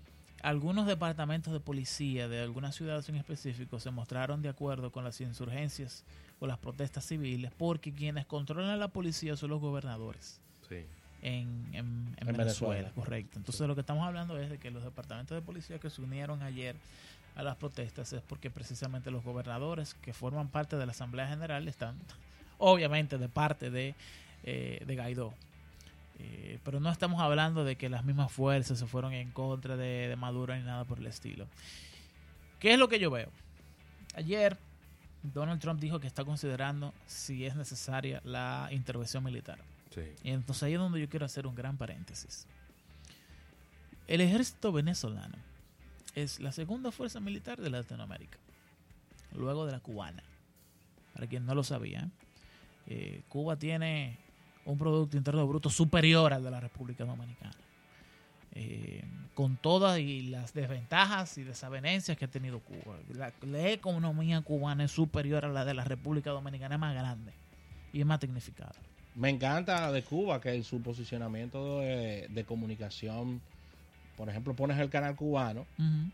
algunos 0.42 0.86
departamentos 0.86 1.52
de 1.52 1.60
policía 1.60 2.28
de 2.28 2.40
algunas 2.42 2.74
ciudades 2.76 3.08
en 3.08 3.16
específico 3.16 3.80
se 3.80 3.90
mostraron 3.90 4.42
de 4.42 4.48
acuerdo 4.50 4.92
con 4.92 5.02
las 5.04 5.20
insurgencias 5.20 6.04
o 6.38 6.46
las 6.46 6.58
protestas 6.58 7.04
civiles 7.06 7.50
porque 7.56 7.92
quienes 7.92 8.26
controlan 8.26 8.78
la 8.78 8.88
policía 8.88 9.36
son 9.36 9.50
los 9.50 9.60
gobernadores 9.60 10.40
Sí. 10.68 10.84
en, 11.22 11.66
en- 11.72 12.14
en 12.18 12.28
En 12.28 12.36
Venezuela, 12.36 12.74
Venezuela. 12.74 12.90
correcto. 12.94 13.38
Entonces 13.38 13.66
lo 13.66 13.74
que 13.74 13.80
estamos 13.80 14.06
hablando 14.06 14.38
es 14.38 14.50
de 14.50 14.58
que 14.58 14.70
los 14.70 14.84
departamentos 14.84 15.34
de 15.34 15.42
policía 15.42 15.78
que 15.78 15.90
se 15.90 16.02
unieron 16.02 16.42
ayer 16.42 16.76
a 17.36 17.42
las 17.42 17.56
protestas 17.56 18.12
es 18.12 18.22
porque 18.22 18.50
precisamente 18.50 19.10
los 19.10 19.24
gobernadores 19.24 19.94
que 19.94 20.12
forman 20.12 20.48
parte 20.48 20.76
de 20.76 20.86
la 20.86 20.92
Asamblea 20.92 21.26
General 21.26 21.66
están 21.68 21.96
obviamente 22.58 23.18
de 23.18 23.28
parte 23.28 23.70
de, 23.70 23.94
eh, 24.44 24.82
de 24.86 24.96
Guaidó. 24.96 25.34
Eh, 26.18 26.58
pero 26.64 26.80
no 26.80 26.90
estamos 26.90 27.20
hablando 27.20 27.64
de 27.64 27.76
que 27.76 27.88
las 27.88 28.04
mismas 28.04 28.30
fuerzas 28.30 28.78
se 28.78 28.86
fueron 28.86 29.12
en 29.12 29.30
contra 29.32 29.76
de, 29.76 30.08
de 30.08 30.16
Maduro 30.16 30.54
ni 30.54 30.62
nada 30.62 30.84
por 30.84 30.98
el 30.98 31.06
estilo. 31.06 31.46
¿Qué 32.60 32.72
es 32.72 32.78
lo 32.78 32.88
que 32.88 32.98
yo 32.98 33.10
veo? 33.10 33.28
Ayer 34.14 34.56
Donald 35.22 35.60
Trump 35.60 35.80
dijo 35.80 36.00
que 36.00 36.06
está 36.06 36.24
considerando 36.24 36.92
si 37.06 37.46
es 37.46 37.56
necesaria 37.56 38.20
la 38.24 38.68
intervención 38.70 39.24
militar. 39.24 39.58
Sí. 39.94 40.02
Y 40.22 40.30
entonces 40.30 40.62
ahí 40.64 40.74
es 40.74 40.78
donde 40.78 41.00
yo 41.00 41.08
quiero 41.08 41.26
hacer 41.26 41.46
un 41.46 41.54
gran 41.54 41.76
paréntesis. 41.76 42.46
El 44.06 44.20
ejército 44.20 44.70
venezolano 44.70 45.36
es 46.14 46.40
la 46.40 46.52
segunda 46.52 46.92
fuerza 46.92 47.20
militar 47.20 47.60
de 47.60 47.70
Latinoamérica, 47.70 48.38
luego 49.32 49.64
de 49.66 49.72
la 49.72 49.80
cubana. 49.80 50.22
Para 51.14 51.26
quien 51.26 51.46
no 51.46 51.54
lo 51.54 51.64
sabía, 51.64 52.00
eh, 52.00 52.23
Cuba 53.28 53.56
tiene 53.56 54.18
un 54.64 54.78
Producto 54.78 55.16
Interno 55.16 55.46
Bruto 55.46 55.70
superior 55.70 56.32
al 56.32 56.42
de 56.44 56.50
la 56.50 56.60
República 56.60 57.04
Dominicana. 57.04 57.54
Eh, 58.56 59.02
con 59.34 59.56
todas 59.56 59.98
y 59.98 60.22
las 60.22 60.54
desventajas 60.54 61.38
y 61.38 61.42
desavenencias 61.42 62.16
que 62.16 62.26
ha 62.26 62.28
tenido 62.28 62.60
Cuba. 62.60 62.96
La, 63.12 63.32
la 63.42 63.70
economía 63.70 64.40
cubana 64.42 64.84
es 64.84 64.92
superior 64.92 65.44
a 65.44 65.48
la 65.48 65.64
de 65.64 65.74
la 65.74 65.82
República 65.82 66.30
Dominicana, 66.30 66.76
es 66.76 66.80
más 66.80 66.94
grande 66.94 67.32
y 67.92 68.00
es 68.00 68.06
más 68.06 68.20
tecnificada. 68.20 68.74
Me 69.16 69.28
encanta 69.28 69.90
de 69.90 70.02
Cuba 70.02 70.40
que 70.40 70.54
en 70.54 70.62
su 70.62 70.80
posicionamiento 70.82 71.80
de, 71.80 72.28
de 72.30 72.44
comunicación, 72.44 73.40
por 74.16 74.28
ejemplo, 74.28 74.54
pones 74.54 74.78
el 74.78 74.88
canal 74.88 75.16
cubano 75.16 75.66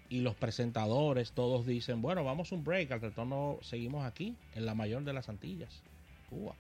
y 0.09 0.21
los 0.21 0.35
presentadores 0.35 1.33
todos 1.33 1.67
dicen, 1.67 2.01
bueno, 2.01 2.25
vamos 2.25 2.53
a 2.53 2.55
un 2.55 2.65
break, 2.65 2.91
al 2.93 3.03
retorno 3.03 3.59
seguimos 3.61 4.07
aquí, 4.07 4.35
en 4.55 4.65
la 4.65 4.75
mayor 4.75 5.05
de 5.05 5.13
las 5.13 5.29
Antillas, 5.29 5.83
Cuba. 6.31 6.55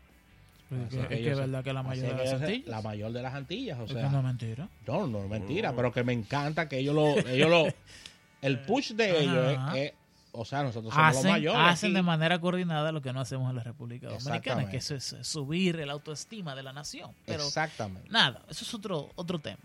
Pues 0.69 0.83
es 0.95 1.09
que 1.09 1.23
que, 1.23 1.31
es 1.33 1.39
verdad 1.39 1.65
que 1.65 1.73
la 1.73 1.81
Así 1.81 1.89
mayoría 1.89 2.11
de 2.13 2.17
que 2.25 2.31
las 2.31 2.41
Antillas. 2.43 2.69
La 2.69 2.83
mayor 2.83 3.13
de 3.13 3.23
las 3.23 3.35
Antillas, 3.35 3.79
o 3.81 3.85
Es 3.85 3.91
sea, 3.93 4.03
que 4.05 4.09
no 4.11 4.19
es 4.19 4.25
mentira. 4.25 4.69
no, 4.87 5.07
no 5.07 5.19
es 5.25 5.29
mentira, 5.31 5.71
No. 5.71 5.77
pero 5.77 5.93
que 5.93 6.05
me 6.05 6.13
encanta 6.13 6.69
que 6.69 6.79
ellos 6.79 6.95
lo, 6.95 7.17
ellos 7.29 7.49
lo, 7.51 7.65
el 8.43 8.59
push 8.61 8.93
de 8.93 9.21
ellos 9.23 9.57
Ajá. 9.59 9.79
es, 9.79 9.91
es- 9.91 9.95
o 10.33 10.45
sea, 10.45 10.63
nosotros 10.63 10.95
somos 10.95 11.09
los 11.09 11.17
Hacen, 11.19 11.31
mayores. 11.33 11.61
hacen 11.61 11.89
aquí. 11.91 11.95
de 11.97 12.03
manera 12.03 12.39
coordinada 12.41 12.93
lo 12.93 13.03
que 13.03 13.13
no 13.13 13.21
hacemos 13.21 13.51
en 13.51 13.57
la 13.57 13.65
República 13.65 14.07
Dominicana, 14.11 14.69
que 14.71 14.77
eso 14.77 14.95
es 14.95 15.17
subir 15.23 15.81
el 15.81 15.91
autoestima 15.91 16.55
de 16.55 16.63
la 16.63 16.73
nación. 16.73 17.11
Pero 17.27 17.43
Exactamente. 17.45 18.09
nada, 18.11 18.41
eso 18.49 18.65
es 18.65 18.73
otro, 18.73 19.11
otro 19.17 19.41
tema. 19.41 19.59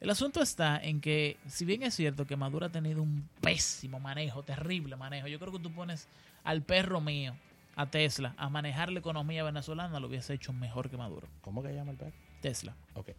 El 0.00 0.10
asunto 0.10 0.42
está 0.42 0.82
en 0.82 1.00
que, 1.00 1.36
si 1.46 1.64
bien 1.64 1.84
es 1.84 1.94
cierto 1.94 2.26
que 2.26 2.34
Maduro 2.34 2.66
ha 2.66 2.70
tenido 2.70 3.00
un 3.00 3.28
pésimo 3.40 4.00
manejo, 4.00 4.42
terrible 4.42 4.96
manejo, 4.96 5.28
yo 5.28 5.38
creo 5.38 5.52
que 5.52 5.60
tú 5.60 5.70
pones 5.72 6.08
al 6.42 6.62
perro 6.62 7.00
mío, 7.00 7.36
a 7.76 7.86
Tesla, 7.86 8.34
a 8.36 8.48
manejar 8.48 8.90
la 8.92 9.00
economía 9.00 9.44
venezolana, 9.44 10.00
lo 10.00 10.08
hubiese 10.08 10.34
hecho 10.34 10.52
mejor 10.52 10.90
que 10.90 10.96
Maduro. 10.96 11.28
¿Cómo 11.40 11.62
que 11.62 11.74
llama 11.74 11.92
el 11.92 11.96
perro? 11.96 12.12
Tesla. 12.40 12.74
Ok. 12.94 13.10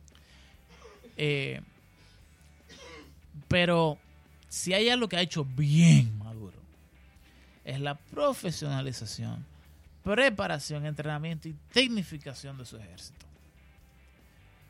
Eh, 1.18 1.62
pero 3.48 3.98
si 4.48 4.74
hay 4.74 4.90
algo 4.90 5.08
que 5.08 5.18
ha 5.18 5.22
hecho 5.22 5.46
bien 5.46 6.18
Maduro, 6.20 6.58
es 7.64 7.80
la 7.80 7.96
profesionalización, 7.96 9.46
preparación, 10.04 10.86
entrenamiento 10.86 11.48
y 11.48 11.56
tecnificación 11.72 12.58
de 12.58 12.66
su 12.66 12.78
ejército. 12.78 13.26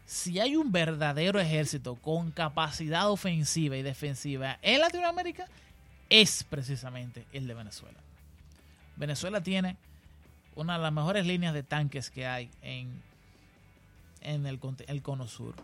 Si 0.05 0.39
hay 0.39 0.55
un 0.55 0.71
verdadero 0.71 1.39
ejército 1.39 1.95
con 1.95 2.31
capacidad 2.31 3.09
ofensiva 3.09 3.77
y 3.77 3.81
defensiva 3.81 4.59
en 4.61 4.81
Latinoamérica, 4.81 5.47
es 6.09 6.43
precisamente 6.43 7.25
el 7.33 7.47
de 7.47 7.53
Venezuela. 7.53 8.02
Venezuela 8.95 9.41
tiene 9.41 9.77
una 10.55 10.77
de 10.77 10.83
las 10.83 10.93
mejores 10.93 11.25
líneas 11.25 11.53
de 11.53 11.63
tanques 11.63 12.09
que 12.09 12.27
hay 12.27 12.49
en, 12.61 13.01
en 14.21 14.45
el, 14.45 14.59
el 14.87 15.01
cono 15.01 15.27
sur 15.27 15.55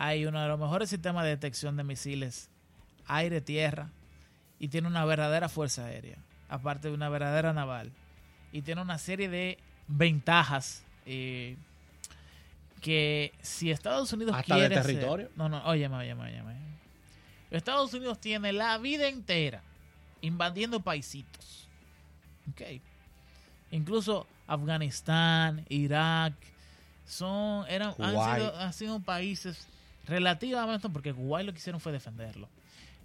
hay 0.00 0.26
uno 0.26 0.40
de 0.40 0.46
los 0.46 0.60
mejores 0.60 0.90
sistemas 0.90 1.24
de 1.24 1.30
detección 1.30 1.76
de 1.76 1.82
misiles 1.82 2.48
aire-tierra 3.06 3.90
y 4.60 4.68
tiene 4.68 4.86
una 4.86 5.04
verdadera 5.04 5.48
fuerza 5.48 5.86
aérea, 5.86 6.18
aparte 6.48 6.86
de 6.86 6.94
una 6.94 7.08
verdadera 7.08 7.52
naval. 7.52 7.90
Y 8.52 8.62
tiene 8.62 8.80
una 8.82 8.96
serie 8.98 9.28
de 9.28 9.58
ventajas 9.88 10.84
eh, 11.04 11.56
que 12.80 13.32
si 13.42 13.72
Estados 13.72 14.12
Unidos 14.12 14.36
Hasta 14.36 14.54
de 14.54 14.60
quiere... 14.68 14.74
ser- 14.76 14.86
territorio. 14.86 15.30
no, 15.34 15.48
no, 15.48 15.64
óyeme, 15.66 15.96
óyeme, 15.96 16.22
óyeme. 16.22 16.54
Estados 17.50 17.92
Unidos 17.92 18.20
tiene 18.20 18.52
la 18.52 18.78
vida 18.78 19.08
entera 19.08 19.62
invadiendo 20.20 20.78
paisitos. 20.80 21.67
Ok. 22.50 22.80
Incluso 23.70 24.26
Afganistán, 24.46 25.64
Irak, 25.68 26.34
son, 27.06 27.66
eran, 27.68 27.94
han 27.98 28.10
sido, 28.10 28.56
han 28.56 28.72
sido 28.72 29.00
países 29.00 29.66
relativamente, 30.06 30.88
porque 30.88 31.12
Kuwait 31.12 31.46
lo 31.46 31.52
que 31.52 31.58
hicieron 31.58 31.80
fue 31.80 31.92
defenderlo. 31.92 32.48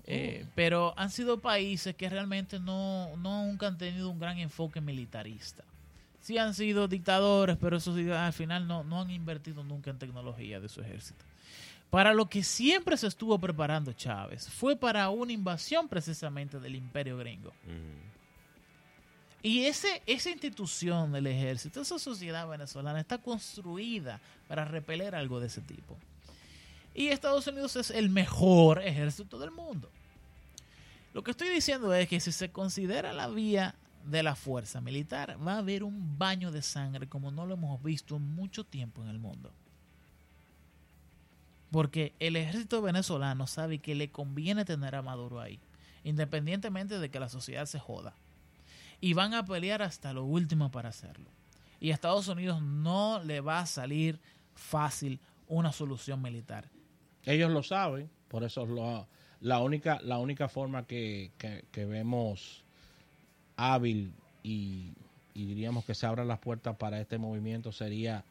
Eh, 0.05 0.45
pero 0.53 0.93
han 0.97 1.09
sido 1.09 1.39
países 1.39 1.95
que 1.95 2.09
realmente 2.09 2.59
no, 2.59 3.15
no 3.17 3.45
nunca 3.45 3.67
han 3.67 3.77
tenido 3.77 4.09
un 4.09 4.19
gran 4.19 4.37
enfoque 4.37 4.81
militarista. 4.81 5.63
Sí 6.21 6.37
han 6.37 6.53
sido 6.53 6.87
dictadores, 6.87 7.57
pero 7.59 7.77
eso 7.77 7.95
sí, 7.95 8.09
al 8.09 8.33
final 8.33 8.67
no, 8.67 8.83
no 8.83 9.01
han 9.01 9.11
invertido 9.11 9.63
nunca 9.63 9.91
en 9.91 9.99
tecnología 9.99 10.59
de 10.59 10.69
su 10.69 10.81
ejército. 10.81 11.23
Para 11.89 12.13
lo 12.13 12.27
que 12.27 12.43
siempre 12.43 12.97
se 12.97 13.07
estuvo 13.07 13.37
preparando 13.37 13.93
Chávez 13.93 14.49
fue 14.49 14.75
para 14.75 15.09
una 15.09 15.31
invasión 15.31 15.87
precisamente 15.87 16.59
del 16.59 16.75
imperio 16.75 17.17
gringo. 17.17 17.53
Y 19.45 19.65
ese, 19.65 20.01
esa 20.05 20.29
institución 20.29 21.11
del 21.11 21.27
ejército, 21.27 21.81
esa 21.81 21.99
sociedad 21.99 22.47
venezolana 22.47 23.01
está 23.01 23.17
construida 23.17 24.21
para 24.47 24.63
repeler 24.63 25.15
algo 25.15 25.41
de 25.41 25.47
ese 25.47 25.59
tipo. 25.59 25.97
Y 26.95 27.09
Estados 27.09 27.45
Unidos 27.47 27.75
es 27.75 27.91
el 27.91 28.09
mejor 28.09 28.81
ejército 28.81 29.37
del 29.37 29.51
mundo. 29.51 29.89
Lo 31.13 31.25
que 31.25 31.31
estoy 31.31 31.49
diciendo 31.49 31.93
es 31.93 32.07
que 32.07 32.21
si 32.21 32.31
se 32.31 32.51
considera 32.51 33.11
la 33.11 33.27
vía 33.27 33.75
de 34.05 34.23
la 34.23 34.35
fuerza 34.35 34.79
militar, 34.79 35.37
va 35.45 35.55
a 35.55 35.57
haber 35.57 35.83
un 35.83 36.17
baño 36.17 36.49
de 36.49 36.61
sangre 36.61 37.07
como 37.07 37.29
no 37.29 37.45
lo 37.45 37.55
hemos 37.55 37.83
visto 37.83 38.15
en 38.15 38.35
mucho 38.35 38.63
tiempo 38.63 39.03
en 39.03 39.09
el 39.09 39.19
mundo. 39.19 39.51
Porque 41.69 42.13
el 42.19 42.37
ejército 42.37 42.81
venezolano 42.81 43.45
sabe 43.47 43.79
que 43.79 43.93
le 43.93 44.09
conviene 44.09 44.63
tener 44.63 44.95
a 44.95 45.01
Maduro 45.01 45.41
ahí, 45.41 45.59
independientemente 46.05 46.97
de 46.97 47.09
que 47.09 47.19
la 47.19 47.27
sociedad 47.27 47.65
se 47.65 47.79
joda 47.79 48.13
y 49.03 49.13
van 49.13 49.33
a 49.33 49.43
pelear 49.43 49.81
hasta 49.81 50.13
lo 50.13 50.23
último 50.23 50.71
para 50.71 50.87
hacerlo. 50.89 51.29
Y 51.81 51.91
a 51.91 51.93
Estados 51.93 52.29
Unidos 52.29 52.61
no 52.61 53.21
le 53.23 53.41
va 53.41 53.59
a 53.59 53.65
salir 53.65 54.19
fácil 54.55 55.19
una 55.49 55.73
solución 55.73 56.21
militar. 56.21 56.69
Ellos 57.25 57.51
lo 57.51 57.63
saben, 57.63 58.09
por 58.29 58.43
eso 58.45 58.65
lo- 58.65 59.05
la, 59.41 59.59
única, 59.59 59.99
la 60.03 60.19
única 60.19 60.47
forma 60.47 60.85
que, 60.87 61.31
que- 61.37 61.65
que 61.71 61.85
vemos 61.85 62.63
hábil 63.57 64.13
y, 64.41 64.93
y 65.33 65.45
diríamos 65.45 65.83
que 65.85 65.95
se 65.95 66.05
abran 66.05 66.27
las 66.27 66.39
puertas 66.39 66.75
para 66.77 66.99
este 67.01 67.17
movimiento 67.17 67.71
sería 67.71 68.23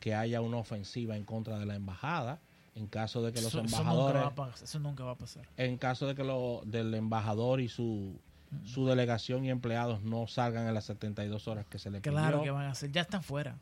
que 0.00 0.14
haya 0.14 0.40
una 0.42 0.58
ofensiva 0.58 1.16
en 1.16 1.24
contra 1.24 1.58
de 1.58 1.66
la 1.66 1.74
embajada 1.76 2.40
en 2.74 2.86
caso 2.86 3.22
de 3.22 3.32
que 3.32 3.40
los 3.40 3.48
Eso, 3.54 3.60
eso 3.62 3.62
nunca 3.62 3.78
embajadores 3.78 4.22
va 4.22 4.26
a 4.28 4.34
pasar, 4.34 4.64
eso 4.64 4.78
nunca 4.80 5.04
va 5.04 5.10
a 5.12 5.16
pasar. 5.18 5.48
en 5.56 5.76
caso 5.78 6.06
de 6.06 6.14
que 6.14 6.24
lo 6.24 6.60
del 6.66 6.92
embajador 6.94 7.60
y 7.60 7.68
su 7.68 8.18
su 8.64 8.86
delegación 8.86 9.44
y 9.44 9.50
empleados 9.50 10.02
no 10.02 10.26
salgan 10.26 10.66
en 10.66 10.74
las 10.74 10.84
72 10.86 11.46
horas 11.48 11.66
que 11.66 11.78
se 11.78 11.90
le 11.90 12.00
Claro 12.00 12.42
que 12.42 12.50
van 12.50 12.66
a 12.66 12.70
hacer. 12.70 12.90
Ya 12.90 13.02
están 13.02 13.22
fuera. 13.22 13.56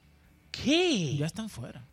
¿Qué? 0.50 1.14
Ya 1.16 1.26
están 1.26 1.48
fuera. 1.48 1.84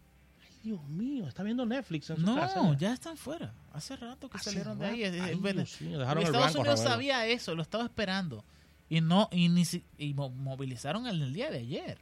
Ay, 0.41 0.49
Dios 0.63 0.83
mío, 0.87 1.27
está 1.27 1.43
viendo 1.43 1.65
Netflix 1.65 2.09
en 2.09 2.17
su 2.17 2.21
No, 2.25 2.35
casa. 2.35 2.75
ya 2.77 2.93
están 2.93 3.17
fuera. 3.17 3.53
Hace 3.73 3.95
rato 3.97 4.29
que 4.29 4.37
Hace 4.37 4.51
salieron 4.51 4.79
de 4.79 4.85
ahí. 4.85 5.03
Ay, 5.03 5.35
Vene- 5.35 5.63
Dios 5.65 5.81
mío, 5.81 5.99
dejaron 5.99 6.23
el 6.23 6.27
Estados 6.27 6.53
blanco 6.53 6.69
a 6.69 6.73
Unidos 6.73 6.79
sabía 6.89 7.25
eso, 7.27 7.53
lo 7.55 7.61
estaba 7.61 7.83
esperando. 7.83 8.43
Y 8.87 9.01
no 9.01 9.27
y, 9.31 9.49
ni 9.49 9.63
y 9.97 10.13
mo- 10.13 10.29
movilizaron 10.29 11.07
el, 11.07 11.21
el 11.21 11.33
día 11.33 11.49
de 11.51 11.57
ayer 11.59 11.97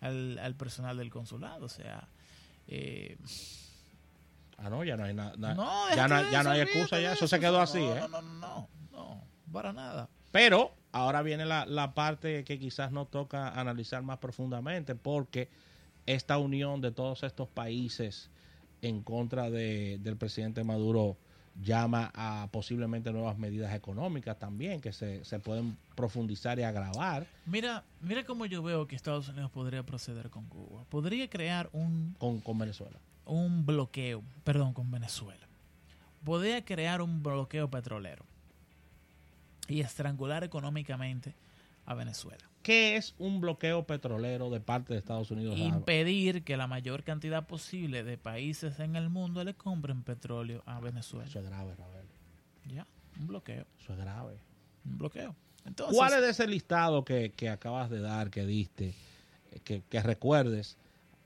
al, 0.00 0.38
al 0.38 0.54
personal 0.56 0.96
del 0.96 1.10
consulado. 1.10 1.66
O 1.66 1.68
sea, 1.68 2.08
eh, 2.66 3.16
Ah, 4.60 4.68
no, 4.70 4.82
ya 4.82 4.96
no 4.96 5.04
hay 5.04 5.14
nada. 5.14 5.36
No, 5.36 5.94
ya 5.94 6.08
no, 6.08 6.30
ya 6.32 6.42
no 6.42 6.50
hay 6.50 6.60
excusa 6.62 7.00
ya. 7.00 7.12
Eso 7.12 7.28
se 7.28 7.38
quedó 7.38 7.58
no, 7.58 7.62
así, 7.62 7.78
¿eh? 7.78 8.00
No, 8.00 8.08
no, 8.08 8.22
no, 8.22 8.68
no, 8.92 9.22
para 9.52 9.72
nada. 9.72 10.08
Pero 10.32 10.72
ahora 10.92 11.22
viene 11.22 11.46
la, 11.46 11.66
la 11.66 11.94
parte 11.94 12.44
que 12.44 12.58
quizás 12.58 12.92
nos 12.92 13.10
toca 13.10 13.48
analizar 13.58 14.02
más 14.02 14.18
profundamente, 14.18 14.94
porque 14.94 15.48
esta 16.06 16.38
unión 16.38 16.80
de 16.80 16.90
todos 16.90 17.22
estos 17.22 17.48
países 17.48 18.30
en 18.82 19.02
contra 19.02 19.50
de, 19.50 19.98
del 19.98 20.16
presidente 20.16 20.64
Maduro 20.64 21.16
llama 21.60 22.10
a 22.14 22.48
posiblemente 22.52 23.12
nuevas 23.12 23.36
medidas 23.36 23.74
económicas 23.74 24.38
también 24.38 24.80
que 24.80 24.92
se, 24.92 25.24
se 25.24 25.40
pueden 25.40 25.76
profundizar 25.96 26.58
y 26.58 26.62
agravar 26.62 27.26
Mira, 27.46 27.84
mira 28.00 28.24
cómo 28.24 28.46
yo 28.46 28.62
veo 28.62 28.86
que 28.86 28.94
Estados 28.94 29.28
Unidos 29.28 29.50
podría 29.50 29.82
proceder 29.82 30.30
con 30.30 30.46
Cuba. 30.46 30.84
Podría 30.88 31.28
crear 31.28 31.68
un, 31.72 32.14
con, 32.18 32.40
con 32.40 32.58
Venezuela. 32.58 32.98
un 33.26 33.66
bloqueo, 33.66 34.22
perdón, 34.44 34.72
con 34.72 34.90
Venezuela. 34.90 35.46
Podría 36.24 36.64
crear 36.64 37.02
un 37.02 37.22
bloqueo 37.22 37.68
petrolero 37.68 38.24
y 39.68 39.80
estrangular 39.80 40.44
económicamente 40.44 41.34
a 41.86 41.94
Venezuela. 41.94 42.44
¿Qué 42.62 42.96
es 42.96 43.14
un 43.18 43.40
bloqueo 43.40 43.86
petrolero 43.86 44.50
de 44.50 44.60
parte 44.60 44.92
de 44.92 44.98
Estados 44.98 45.30
Unidos? 45.30 45.56
Impedir 45.58 46.42
que 46.42 46.56
la 46.56 46.66
mayor 46.66 47.02
cantidad 47.04 47.46
posible 47.46 48.02
de 48.02 48.18
países 48.18 48.78
en 48.80 48.96
el 48.96 49.08
mundo 49.08 49.42
le 49.44 49.54
compren 49.54 50.02
petróleo 50.02 50.62
a 50.66 50.80
Venezuela. 50.80 51.26
Eso 51.26 51.38
es 51.38 51.46
grave, 51.46 51.74
Rafael. 51.76 52.04
Ya, 52.66 52.86
un 53.18 53.26
bloqueo, 53.26 53.64
Eso 53.80 53.92
es 53.92 53.98
grave. 53.98 54.38
un 54.84 54.98
bloqueo. 54.98 55.34
Entonces, 55.64 55.96
¿Cuál 55.96 56.14
es 56.14 56.20
de 56.20 56.30
ese 56.30 56.46
listado 56.46 57.04
que, 57.04 57.32
que 57.34 57.48
acabas 57.48 57.88
de 57.90 58.00
dar, 58.00 58.30
que 58.30 58.44
diste, 58.44 58.94
que, 59.64 59.82
que 59.88 60.02
recuerdes, 60.02 60.76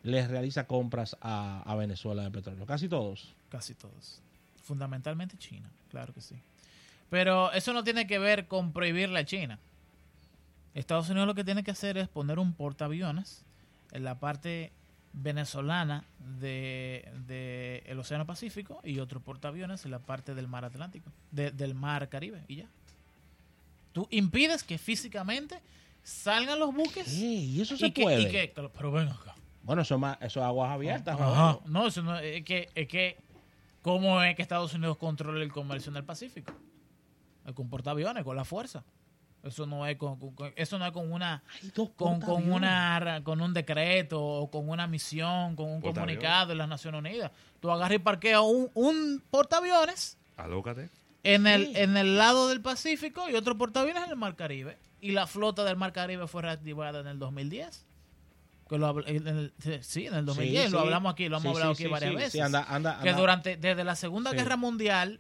les 0.03 0.29
realiza 0.29 0.67
compras 0.67 1.17
a, 1.21 1.63
a 1.63 1.75
Venezuela 1.77 2.23
de 2.23 2.31
petróleo? 2.31 2.67
Casi 2.67 2.89
todos. 2.89 3.35
Casi 3.49 3.75
todos. 3.75 4.21
Fundamentalmente 4.63 5.37
China, 5.39 5.71
claro 5.91 6.13
que 6.13 6.21
sí. 6.21 6.37
Pero 7.13 7.53
eso 7.53 7.75
no 7.75 7.85
tiene 7.85 8.07
que 8.07 8.19
ver 8.19 8.47
con 8.49 8.73
prohibirle 8.73 9.19
a 9.19 9.25
China. 9.27 9.59
Estados 10.73 11.11
Unidos 11.11 11.27
lo 11.27 11.35
que 11.35 11.45
tiene 11.45 11.63
que 11.63 11.71
hacer 11.71 11.99
es 11.99 12.09
poner 12.09 12.39
un 12.39 12.55
portaaviones 12.55 13.45
en 13.91 14.03
la 14.03 14.19
parte 14.19 14.73
venezolana 15.13 16.05
de, 16.41 17.07
de 17.27 17.83
el 17.85 17.99
Océano 17.99 18.25
Pacífico 18.25 18.81
y 18.83 18.99
otro 18.99 19.21
portaaviones 19.21 19.85
en 19.85 19.91
la 19.91 19.99
parte 19.99 20.35
del 20.35 20.49
mar 20.49 20.65
Atlántico, 20.65 21.13
de- 21.31 21.51
del 21.51 21.75
mar 21.75 22.09
Caribe 22.09 22.45
y 22.49 22.57
ya. 22.57 22.67
Tú 23.93 24.09
impides 24.11 24.63
que 24.65 24.79
físicamente 24.79 25.61
salgan 26.03 26.59
los 26.59 26.75
buques 26.75 27.07
Ey, 27.13 27.57
¿Y 27.57 27.61
eso 27.61 27.77
se 27.77 27.89
y 27.89 27.91
que, 27.93 28.05
puede? 28.05 28.23
y 28.23 28.31
que- 28.31 28.55
pero 28.75 28.91
ven 28.91 29.09
acá. 29.09 29.35
Bueno, 29.65 29.83
eso, 29.83 29.97
es 29.97 30.01
más, 30.01 30.17
eso 30.23 30.43
aguas 30.43 30.71
abiertas. 30.73 31.15
Ajá. 31.21 31.61
¿no? 31.67 31.81
No, 31.83 31.87
eso 31.89 32.03
no 32.03 32.19
es 32.19 32.43
que, 32.43 32.71
es 32.75 32.89
que 32.89 33.19
¿cómo 33.83 34.23
es 34.23 34.35
que 34.35 34.41
Estados 34.41 34.73
Unidos 34.73 34.97
controla 34.97 35.45
el 35.45 35.53
comercio 35.53 35.91
en 35.91 35.97
el 35.99 36.05
Pacífico? 36.05 36.55
Es 37.47 37.53
con 37.55 37.69
portaaviones, 37.69 38.25
con 38.25 38.37
la 38.37 38.45
fuerza. 38.45 38.85
Eso 39.43 39.67
no 39.67 39.85
es 39.89 39.97
con, 39.97 40.19
con- 40.21 40.35
con- 40.37 40.53
eso 40.55 40.79
no 40.79 40.87
es 40.87 40.93
con 40.93 41.11
una 41.13 41.43
con, 41.97 42.21
con 42.21 42.53
una 42.53 43.21
con 43.25 43.41
un 43.41 43.53
decreto 43.53 44.23
o 44.23 44.49
con 44.51 44.69
una 44.69 44.87
misión, 44.87 45.57
con 45.57 45.69
un 45.69 45.81
comunicado 45.81 46.47
de 46.51 46.55
las 46.55 46.69
Naciones 46.69 47.01
Unidas. 47.01 47.33
Tú 47.59 47.71
agarras 47.73 47.97
y 47.97 47.99
parqueas 47.99 48.43
un, 48.43 48.71
un 48.75 49.21
portaaviones 49.31 50.17
Alócate. 50.37 50.91
en 51.25 51.47
el 51.49 51.67
Sí. 51.67 51.73
en 51.75 51.97
el 51.97 52.17
lado 52.17 52.49
del 52.49 52.61
Pacífico 52.61 53.29
y 53.29 53.35
otro 53.35 53.59
portaaviones 53.59 54.05
en 54.05 54.11
el 54.11 54.17
Mar 54.17 54.37
Caribe. 54.37 54.79
Y 55.01 55.11
la 55.11 55.27
flota 55.27 55.65
del 55.65 55.77
Mar 55.77 55.93
Caribe 55.93 56.29
fue 56.29 56.43
reactivada 56.43 57.01
en 57.01 57.09
el 57.09 57.19
2010. 57.19 57.85
Que 58.69 58.79
lo 58.79 59.05
en 59.07 59.27
el- 59.27 59.53
sí, 59.83 60.07
en 60.07 60.15
el 60.15 60.25
2010 60.25 60.67
Sí, 60.67 60.71
lo 60.73 60.79
sí. 60.79 60.85
hablamos 60.85 61.13
aquí, 61.13 61.29
lo 61.29 61.39
hemos 61.39 61.43
Sí, 61.43 61.49
hablado 61.49 61.75
sí, 61.75 61.83
aquí 61.83 61.89
sí, 61.89 61.91
varias 61.93 62.11
sí. 62.11 62.17
veces 62.17 62.33
Sí, 62.33 62.41
anda, 62.41 62.65
anda, 62.69 63.01
que 63.03 63.13
durante 63.13 63.57
desde 63.57 63.83
la 63.83 63.97
Segunda 63.97 64.31
Sí. 64.31 64.37
Guerra 64.37 64.57
Mundial 64.57 65.19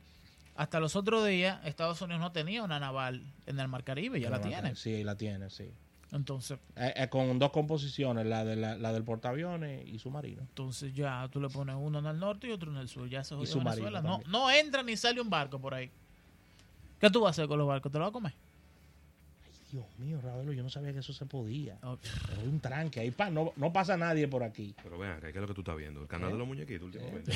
hasta 0.54 0.80
los 0.80 0.96
otros 0.96 1.26
días 1.26 1.60
Estados 1.64 2.00
Unidos 2.02 2.20
no 2.20 2.32
tenía 2.32 2.62
una 2.62 2.78
naval 2.78 3.22
en 3.46 3.58
el 3.58 3.68
Mar 3.68 3.84
Caribe, 3.84 4.20
ya 4.20 4.30
la 4.30 4.40
tiene. 4.40 4.74
Sí, 4.76 5.02
la 5.04 5.16
tiene, 5.16 5.48
sí. 5.50 5.70
Entonces, 6.12 6.58
Eh, 6.76 6.92
eh, 6.94 7.08
con 7.08 7.38
dos 7.38 7.50
composiciones, 7.52 8.26
la 8.26 8.44
de 8.44 8.54
la, 8.56 8.76
la 8.76 8.92
del 8.92 9.02
portaaviones 9.02 9.86
y 9.88 9.98
submarino. 9.98 10.42
entonces 10.42 10.92
ya 10.92 11.26
tú 11.32 11.40
le 11.40 11.48
pones 11.48 11.74
uno 11.78 12.00
en 12.00 12.06
el 12.06 12.18
norte 12.18 12.48
y 12.48 12.50
otro 12.50 12.70
en 12.70 12.76
el 12.76 12.88
sur, 12.88 13.08
ya 13.08 13.24
se 13.24 13.34
jodió 13.34 13.58
Venezuela. 13.58 14.02
No, 14.02 14.20
no 14.28 14.50
entra 14.50 14.82
ni 14.82 14.94
sale 14.96 15.20
un 15.22 15.30
barco 15.30 15.58
por 15.58 15.72
ahí. 15.72 15.90
¿Qué 17.00 17.08
tú 17.08 17.20
vas 17.22 17.28
a 17.28 17.30
hacer 17.30 17.48
con 17.48 17.58
los 17.58 17.66
barcos? 17.66 17.90
¿Te 17.90 17.98
lo 17.98 18.04
vas 18.04 18.10
a 18.10 18.12
comer? 18.12 18.34
Dios 19.72 19.86
mío, 19.98 20.20
Ravelo, 20.20 20.52
yo 20.52 20.62
no 20.62 20.68
sabía 20.68 20.92
que 20.92 20.98
eso 20.98 21.14
se 21.14 21.24
podía. 21.24 21.78
Oh, 21.82 21.96
Pero 22.28 22.42
hay 22.42 22.46
un 22.46 22.60
tranque, 22.60 23.00
ahí 23.00 23.10
pa, 23.10 23.30
no, 23.30 23.54
no 23.56 23.72
pasa 23.72 23.96
nadie 23.96 24.28
por 24.28 24.42
aquí. 24.42 24.74
Pero 24.82 24.98
vean, 24.98 25.18
¿qué 25.18 25.28
es 25.28 25.34
lo 25.34 25.46
que 25.46 25.54
tú 25.54 25.62
estás 25.62 25.78
viendo? 25.78 26.02
El 26.02 26.08
canal 26.08 26.28
¿Eh? 26.28 26.32
de 26.32 26.38
los 26.38 26.46
muñequitos 26.46 26.82
últimamente. 26.82 27.32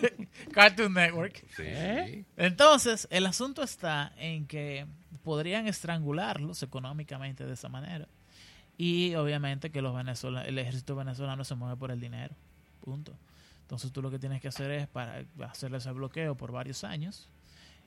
Cartoon 0.52 0.94
Network. 0.94 1.44
Sí. 1.56 1.64
¿Eh? 1.66 2.24
Entonces, 2.36 3.08
el 3.10 3.26
asunto 3.26 3.64
está 3.64 4.12
en 4.18 4.46
que 4.46 4.86
podrían 5.24 5.66
estrangularlos 5.66 6.62
económicamente 6.62 7.44
de 7.44 7.54
esa 7.54 7.68
manera. 7.68 8.06
Y 8.78 9.16
obviamente 9.16 9.70
que 9.70 9.82
los 9.82 9.92
venezolanos, 9.92 10.48
el 10.48 10.58
ejército 10.58 10.94
venezolano 10.94 11.42
se 11.44 11.56
mueve 11.56 11.76
por 11.76 11.90
el 11.90 11.98
dinero. 11.98 12.36
Punto. 12.84 13.16
Entonces 13.62 13.90
tú 13.90 14.00
lo 14.00 14.12
que 14.12 14.20
tienes 14.20 14.40
que 14.40 14.46
hacer 14.46 14.70
es 14.70 14.86
para 14.86 15.24
hacerle 15.48 15.78
ese 15.78 15.90
bloqueo 15.90 16.36
por 16.36 16.52
varios 16.52 16.84
años. 16.84 17.28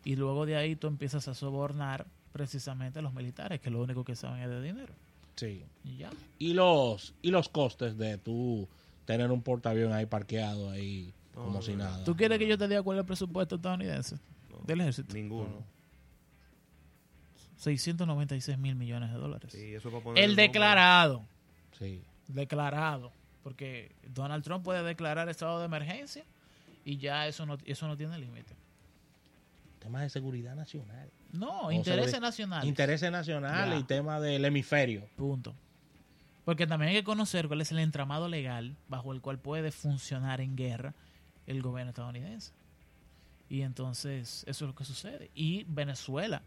Y 0.04 0.18
luego 0.18 0.46
de 0.46 0.58
ahí 0.58 0.76
tú 0.76 0.88
empiezas 0.88 1.30
a 1.30 1.34
sobornar 1.34 2.06
precisamente 2.34 3.02
los 3.02 3.14
militares, 3.14 3.62
que 3.62 3.70
lo 3.70 3.82
único 3.82 4.04
que 4.04 4.16
saben 4.16 4.42
es 4.42 4.50
de 4.50 4.62
dinero. 4.62 4.94
Sí. 5.36 5.64
Y 5.86 5.98
ya. 5.98 6.10
Y 6.40 6.54
los, 6.54 7.14
y 7.22 7.32
los 7.32 7.48
costes 7.48 7.98
de 7.98 8.18
tú 8.18 8.68
tener 9.06 9.32
un 9.32 9.42
portaavión 9.42 9.94
ahí 9.94 10.06
parqueado 10.06 10.70
ahí 10.72 11.14
No, 11.36 11.44
como 11.44 11.58
no, 11.58 11.62
si 11.62 11.76
nada. 11.76 12.04
¿Tú 12.04 12.16
quieres 12.16 12.40
que 12.40 12.48
yo 12.48 12.58
te 12.58 12.68
diga 12.68 12.82
cuál 12.84 12.98
es 12.98 13.02
el 13.02 13.06
presupuesto 13.08 13.56
estadounidense 13.56 14.18
No, 14.52 14.60
del 14.66 14.82
ejército? 14.82 15.14
Ninguno. 15.14 15.64
696 17.58 18.58
mil 18.58 18.76
millones 18.76 19.12
de 19.12 19.18
dólares. 19.18 19.52
Sí, 19.52 19.74
eso 19.74 19.88
es 19.88 19.94
para 19.94 20.04
poner 20.04 20.24
el 20.24 20.32
nombre. 20.32 20.44
declarado. 20.44 21.24
Sí. 21.80 22.02
declarado, 22.28 23.12
porque 23.44 23.92
Donald 24.14 24.44
Trump 24.44 24.64
puede 24.64 24.84
declarar 24.84 25.30
estado 25.30 25.60
de 25.60 25.66
emergencia 25.66 26.24
y 26.86 26.98
ya 26.98 27.28
eso 27.28 27.46
no 27.46 27.58
eso 27.66 27.88
no 27.88 27.96
tiene 27.98 28.18
límite. 28.18 28.54
Tema 29.80 30.02
de 30.02 30.10
seguridad 30.10 30.56
nacional. 30.56 31.10
No, 31.34 31.72
intereses 31.72 32.22
nacionales. 32.22 32.68
Intereses 32.70 33.12
nacionales 33.12 33.74
Ya. 33.74 33.80
y 33.80 33.84
tema 33.84 34.20
del 34.22 34.46
hemisferio. 34.46 35.08
punto. 35.18 35.54
Porque 36.46 36.68
también 36.68 36.90
hay 36.90 36.96
que 36.96 37.04
conocer 37.04 37.48
cuál 37.48 37.62
es 37.62 37.72
el 37.72 37.80
entramado 37.80 38.28
legal 38.28 38.76
bajo 38.88 39.14
el 39.14 39.22
cual 39.22 39.40
puede 39.40 39.72
funcionar 39.72 40.42
en 40.42 40.56
guerra 40.56 40.94
el 41.48 41.62
gobierno 41.62 41.90
estadounidense. 41.92 42.52
Y 43.50 43.62
entonces 43.62 44.44
eso 44.48 44.66
es 44.66 44.68
lo 44.70 44.76
que 44.76 44.84
sucede. 44.86 45.32
Y 45.36 45.64
Venezuela 45.68 46.42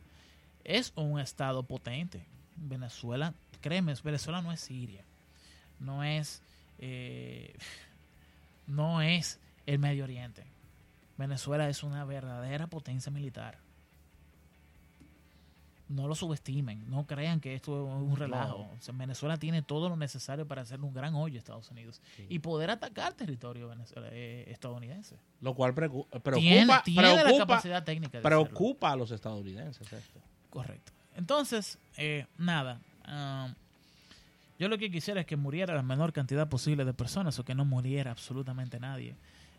es 0.64 0.92
un 0.96 1.18
estado 1.18 1.62
potente. 1.62 2.26
Venezuela, 2.56 3.34
créeme, 3.60 3.94
Venezuela 4.02 4.42
no 4.42 4.52
es 4.52 4.60
Siria. 4.60 5.04
No 5.80 6.04
es, 6.04 6.42
eh, 6.78 7.54
no 8.66 9.00
es 9.02 9.40
el 9.66 9.78
Medio 9.78 10.04
Oriente. 10.04 10.44
Venezuela 11.16 11.68
es 11.70 11.82
una 11.82 12.04
verdadera 12.04 12.66
potencia 12.66 13.10
militar. 13.10 13.58
No 15.88 16.08
lo 16.08 16.16
subestimen, 16.16 16.90
no 16.90 17.06
crean 17.06 17.38
que 17.40 17.54
esto 17.54 17.86
es 17.86 17.94
un 17.94 18.16
relajo. 18.16 18.58
No. 18.58 18.70
O 18.76 18.80
sea, 18.80 18.92
Venezuela 18.92 19.36
tiene 19.36 19.62
todo 19.62 19.88
lo 19.88 19.96
necesario 19.96 20.44
para 20.46 20.62
hacer 20.62 20.80
un 20.80 20.92
gran 20.92 21.14
hoyo 21.14 21.36
a 21.36 21.38
Estados 21.38 21.70
Unidos 21.70 22.02
Sí. 22.16 22.26
y 22.28 22.40
poder 22.40 22.70
atacar 22.70 23.14
territorio 23.14 23.70
eh, 24.10 24.44
estadounidense. 24.48 25.16
Lo 25.40 25.54
cual 25.54 25.74
preocu- 25.76 26.06
preocupa, 26.08 26.32
tiene 26.40 26.72
tiene 26.84 27.02
la 27.14 27.22
preocupa, 27.22 27.46
capacidad 27.46 27.84
técnica 27.84 28.12
de 28.12 28.26
hacerlo. 28.26 28.44
preocupa 28.46 28.90
a 28.90 28.96
los 28.96 29.12
estadounidenses 29.12 29.92
esto. 29.92 30.20
Correcto. 30.50 30.90
Entonces, 31.14 31.78
eh, 31.96 32.26
nada. 32.36 32.80
um, 33.06 33.54
yo 34.58 34.68
lo 34.68 34.78
que 34.78 34.90
quisiera 34.90 35.20
es 35.20 35.26
que 35.26 35.36
muriera 35.36 35.74
la 35.74 35.82
menor 35.82 36.12
cantidad 36.12 36.48
posible 36.48 36.84
de 36.84 36.94
personas 36.94 37.38
o 37.38 37.44
que 37.44 37.54
no 37.54 37.64
muriera 37.64 38.10
absolutamente 38.10 38.80
nadie. 38.80 39.14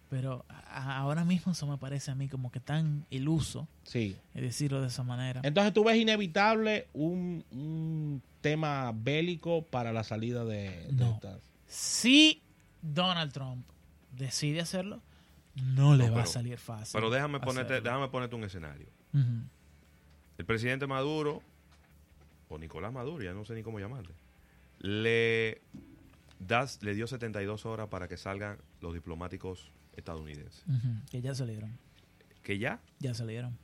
Pero 0.10 0.46
a- 0.50 0.98
ahora 1.00 1.26
mismo 1.26 1.52
eso 1.52 1.68
me 1.68 1.78
parece 1.78 2.12
a 2.12 2.16
mí 2.16 2.30
como 2.30 2.50
que 2.52 2.60
tan 2.62 3.06
iluso 3.10 3.68
Sí. 3.84 4.16
eh, 4.36 4.42
decirlo 4.42 4.82
de 4.82 4.88
esa 4.88 5.04
manera. 5.04 5.42
Entonces 5.44 5.74
tú 5.74 5.84
ves 5.84 5.98
inevitable 5.98 6.88
un, 6.94 7.44
un 7.52 8.22
tema 8.42 8.92
bélico 8.96 9.64
para 9.66 9.92
la 9.92 10.04
salida 10.06 10.46
de, 10.46 10.86
de 10.88 10.94
No. 10.94 11.16
estas- 11.16 11.42
Si 11.68 12.42
Donald 12.82 13.34
Trump 13.34 13.66
decide 14.14 14.62
hacerlo, 14.62 15.02
no 15.56 15.96
le 15.96 16.08
No, 16.08 16.16
va 16.16 16.24
a 16.24 16.26
salir 16.26 16.58
fácil. 16.58 16.94
Pero 16.94 17.10
déjame 17.10 17.40
ponerte, 17.42 17.74
hacerlo. 17.74 17.90
déjame 17.92 18.08
ponerte 18.10 18.36
un 18.36 18.44
escenario. 18.46 18.88
El 20.38 20.46
presidente 20.46 20.86
Maduro, 20.88 21.42
o 22.48 22.58
Nicolás 22.58 22.94
Maduro, 22.94 23.24
ya 23.24 23.34
no 23.34 23.44
sé 23.44 23.56
ni 23.56 23.64
cómo 23.64 23.80
llamarle, 23.80 24.14
le, 24.80 25.60
das, 26.40 26.82
le 26.84 26.94
dio 26.94 27.08
72 27.08 27.66
horas 27.66 27.88
para 27.90 28.08
que 28.08 28.16
salgan 28.18 28.58
los 28.82 28.94
diplomáticos 28.94 29.72
estadounidenses. 29.98 30.64
Ujú. 30.68 30.88
Que 31.12 31.22
ya 31.22 31.36
salieron. 31.36 31.78
Que 32.44 32.58
ya, 32.58 32.80
Ya 33.00 33.14
salieron. 33.14 33.58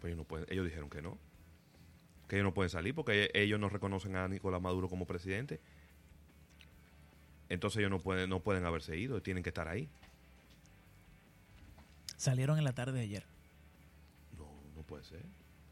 pues 0.00 0.10
ellos, 0.12 0.18
no 0.18 0.24
pueden, 0.24 0.46
ellos 0.50 0.64
dijeron 0.64 0.88
que 0.88 1.02
no. 1.02 1.18
Que 2.28 2.36
ellos 2.36 2.44
no 2.44 2.54
pueden 2.54 2.70
salir 2.70 2.94
porque 2.94 3.30
ellos 3.34 3.60
no 3.60 3.68
reconocen 3.68 4.16
a 4.16 4.26
Nicolás 4.28 4.62
Maduro 4.62 4.88
como 4.88 5.06
presidente. 5.06 5.60
Entonces 7.50 7.78
ellos 7.80 7.90
no 7.90 7.98
pueden, 8.00 8.30
no 8.30 8.40
pueden 8.40 8.64
haberse 8.64 8.96
ido, 8.96 9.20
tienen 9.20 9.42
que 9.42 9.50
estar 9.50 9.68
ahí. 9.68 9.88
Salieron 12.16 12.56
en 12.58 12.64
la 12.64 12.72
tarde 12.72 12.92
de 12.98 13.00
ayer. 13.04 13.24
No, 14.38 14.46
no 14.74 14.82
puede 14.82 15.04
ser. 15.04 15.22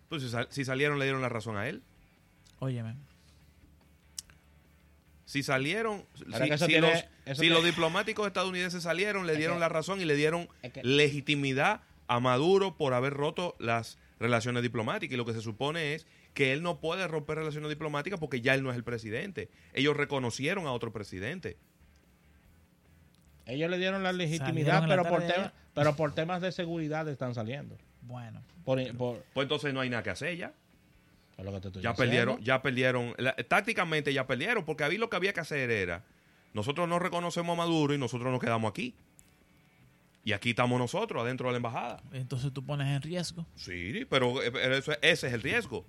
Pues 0.09 0.22
si, 0.22 0.29
sal- 0.29 0.48
si 0.51 0.64
salieron, 0.64 0.98
le 0.98 1.07
dieron 1.07 1.22
la 1.22 1.29
razón 1.31 1.57
a 1.57 1.68
él. 1.68 1.83
Óyeme. 2.59 2.94
Si 5.32 5.42
salieron, 5.42 6.04
si, 6.58 6.66
tiene- 6.66 6.90
los, 6.90 6.98
eso 7.24 7.34
si 7.36 7.40
tiene- 7.40 7.54
los 7.54 7.64
diplomáticos 7.64 8.26
estadounidenses 8.26 8.82
salieron, 8.82 9.26
le 9.26 9.32
Es 9.32 9.38
dieron 9.38 9.56
que- 9.56 9.60
la 9.60 9.70
razón 9.70 9.98
y 9.98 10.04
le 10.04 10.14
dieron 10.14 10.46
es 10.60 10.74
que- 10.74 10.82
legitimidad 10.84 11.80
a 12.06 12.20
Maduro 12.20 12.76
por 12.76 12.92
haber 12.92 13.14
roto 13.14 13.56
las 13.58 13.96
relaciones 14.20 14.62
diplomáticas. 14.62 15.14
Y 15.14 15.16
lo 15.16 15.24
que 15.24 15.32
se 15.32 15.40
supone 15.40 15.94
es 15.94 16.06
que 16.34 16.52
él 16.52 16.62
no 16.62 16.80
puede 16.80 17.08
romper 17.08 17.38
relaciones 17.38 17.70
diplomáticas 17.70 18.20
porque 18.20 18.42
ya 18.42 18.52
él 18.52 18.62
no 18.62 18.70
es 18.70 18.76
el 18.76 18.84
presidente. 18.84 19.48
Ellos 19.72 19.96
reconocieron 19.96 20.66
a 20.66 20.72
otro 20.72 20.92
presidente. 20.92 21.56
Ellos 23.46 23.70
le 23.70 23.78
dieron 23.78 24.02
la 24.02 24.12
legitimidad, 24.12 24.82
la 24.82 24.88
pero 24.88 25.04
por, 25.08 25.26
tema- 25.26 25.52
pero 25.72 25.96
por 25.96 26.14
temas 26.14 26.42
de 26.42 26.52
seguridad 26.52 27.08
están 27.08 27.34
saliendo. 27.34 27.78
Bueno. 28.02 28.42
Por, 28.66 28.96
por- 28.98 29.24
Pues 29.32 29.46
entonces 29.46 29.72
no 29.72 29.80
hay 29.80 29.88
nada 29.88 30.02
que 30.02 30.10
hacer 30.10 30.36
ya. 30.36 30.52
Ya 31.50 31.90
diciendo. 31.90 31.94
perdieron, 31.96 32.40
ya 32.42 32.62
perdieron. 32.62 33.14
La- 33.18 33.35
tácticamente 33.37 34.12
ya 34.12 34.26
perdieron, 34.26 34.64
porque 34.64 34.85
ahí 34.85 34.96
lo 34.98 35.09
que 35.11 35.16
había 35.16 35.33
que 35.33 35.40
hacer 35.40 35.70
era, 35.70 36.05
nosotros 36.55 36.88
no 36.88 36.98
reconocemos 36.98 37.55
a 37.55 37.57
Maduro 37.57 37.94
y 37.94 37.98
nosotros 37.98 38.31
nos 38.31 38.40
quedamos 38.40 38.70
aquí. 38.70 38.94
Y 40.24 40.33
aquí 40.33 40.50
estamos 40.50 40.78
nosotros, 40.78 41.22
adentro 41.22 41.48
de 41.48 41.52
la 41.52 41.57
embajada. 41.57 42.00
Entonces 42.12 42.52
tú 42.52 42.64
pones 42.64 42.87
en 42.88 43.02
riesgo. 43.02 43.44
Sí, 43.57 44.07
pero 44.09 44.40
eh, 44.42 44.52
pero 44.52 44.76
eso- 44.76 44.92
ese 45.02 45.26
es 45.26 45.33
el 45.33 45.42
riesgo. 45.42 45.85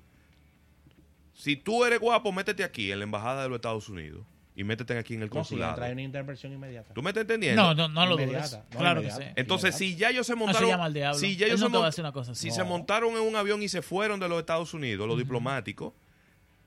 Si 1.36 1.56
tú 1.56 1.84
eres 1.86 2.00
guapo, 2.00 2.32
métete 2.32 2.64
aquí 2.64 2.92
en 2.92 3.00
la 3.00 3.04
embajada 3.04 3.44
de 3.44 3.50
los 3.50 3.58
Estados 3.58 3.90
Unidos 3.90 4.26
y 4.56 4.64
métete 4.64 4.98
aquí 4.98 5.16
en 5.16 5.22
el 5.24 5.30
No, 5.30 5.34
si 5.34 5.38
consulado. 5.52 5.76
trae 5.76 5.94
una 5.94 6.02
intervención 6.04 6.54
inmediata. 6.54 6.94
¿Tú 6.94 7.02
me 7.02 7.10
estás 7.10 7.22
entendiendo? 7.22 7.62
No, 7.62 7.74
no, 7.74 7.88
no 7.90 8.06
lo 8.06 8.14
Inmediata, 8.22 8.58
dudes. 8.58 8.64
no, 8.74 8.80
claro 8.80 9.02
que 9.02 9.12
sí. 9.12 9.22
Entonces, 9.36 9.76
si 9.76 9.96
ya 9.96 10.10
ellos 10.10 10.28
se 10.28 10.36
montaron, 10.36 10.64
Así 10.64 10.72
llama 10.72 10.86
al 10.86 10.94
diablo. 10.94 11.20
si 11.20 11.36
ya 11.36 11.48
ellos 11.48 11.60
no 11.60 11.66
se 11.68 11.72
te 11.72 11.74
va 11.74 11.80
a 11.80 11.82
mon- 11.82 11.90
decir 11.90 12.04
una 12.04 12.12
cosa 12.12 12.36
si 12.36 12.50
No. 12.50 12.54
se 12.56 12.64
montaron 12.64 13.14
en 13.16 13.22
un 13.22 13.36
avión 13.36 13.64
y 13.64 13.70
se 13.70 13.82
fueron 13.82 14.20
de 14.20 14.30
los 14.30 14.40
Estados 14.40 14.74
Unidos, 14.74 15.08
los 15.08 15.18
diplomáticos, 15.18 15.94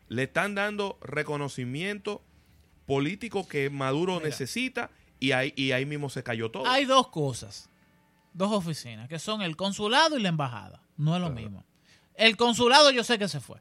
le 0.08 0.24
están 0.24 0.54
dando 0.54 0.98
reconocimiento 1.00 2.22
político 2.86 3.46
que 3.48 3.70
Maduro 3.70 4.14
Mira. 4.14 4.26
necesita 4.26 4.90
y 5.18 5.32
ahí, 5.32 5.52
y 5.56 5.72
ahí 5.72 5.86
mismo 5.86 6.10
se 6.10 6.22
cayó 6.22 6.50
todo. 6.50 6.66
Hay 6.68 6.84
dos 6.84 7.08
cosas, 7.08 7.68
dos 8.32 8.52
oficinas, 8.52 9.08
que 9.08 9.18
son 9.18 9.42
el 9.42 9.56
consulado 9.56 10.18
y 10.18 10.22
la 10.22 10.28
embajada. 10.28 10.82
No 10.96 11.14
es 11.16 11.20
lo 11.20 11.28
Claro. 11.28 11.40
mismo. 11.42 11.64
El 12.14 12.36
consulado 12.36 12.90
yo 12.90 13.04
sé 13.04 13.18
que 13.18 13.28
se 13.28 13.40
fue, 13.40 13.60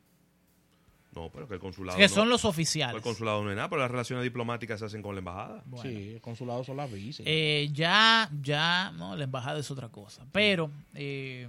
No, 1.15 1.29
pero 1.29 1.47
que 1.47 1.53
el 1.53 1.59
consulado 1.61 1.97
que 1.97 2.03
no, 2.03 2.09
son 2.09 2.29
los 2.29 2.43
el 2.43 2.49
oficiales. 2.49 3.01
consulado 3.01 3.41
no 3.41 3.49
es 3.49 3.55
nada, 3.55 3.69
pero 3.69 3.81
las 3.81 3.89
relaciones 3.89 4.23
diplomáticas 4.23 4.79
se 4.79 4.85
hacen 4.85 5.01
con 5.01 5.15
la 5.15 5.19
embajada. 5.19 5.63
Bueno. 5.65 5.89
Sí, 5.89 6.11
el 6.15 6.21
consulado 6.21 6.63
son 6.63 6.75
las 6.77 6.91
visas. 6.91 7.25
Eh, 7.25 7.69
ya, 7.71 8.29
ya, 8.41 8.91
no, 8.91 9.15
la 9.15 9.23
embajada 9.23 9.59
es 9.59 9.71
otra 9.71 9.87
cosa. 9.87 10.25
Pero 10.33 10.69
eh, 10.93 11.47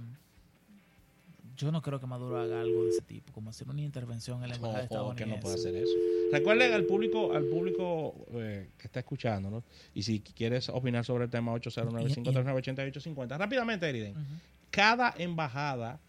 yo 1.57 1.71
no 1.71 1.81
creo 1.81 1.99
que 1.99 2.05
Maduro 2.05 2.39
haga 2.39 2.61
algo 2.61 2.83
de 2.83 2.91
ese 2.91 3.01
tipo, 3.01 3.33
como 3.33 3.49
hacer 3.49 3.67
una 3.67 3.81
intervención 3.81 4.41
en 4.43 4.49
la 4.49 4.55
embajada 4.55 4.85
Ojo, 4.89 5.15
que 5.15 5.23
estadounidense. 5.23 5.35
no 5.35 5.41
puede 5.41 5.55
hacer 5.55 5.75
eso. 5.75 5.93
Recuerden 6.31 6.71
al 6.73 6.83
público, 6.85 7.33
al 7.33 7.45
público 7.45 8.15
eh, 8.35 8.69
que 8.77 8.87
está 8.87 8.99
escuchando, 8.99 9.49
¿no? 9.49 9.63
Y 9.93 10.03
si 10.03 10.19
quieres 10.19 10.69
opinar 10.69 11.03
sobre 11.03 11.25
el 11.25 11.29
tema 11.29 11.53
809-539-8850. 11.55 13.37
Rápidamente, 13.37 13.89
Eriden. 13.89 14.11
Ujú. 14.11 14.23
Cada 14.69 15.13
embajada 15.17 15.99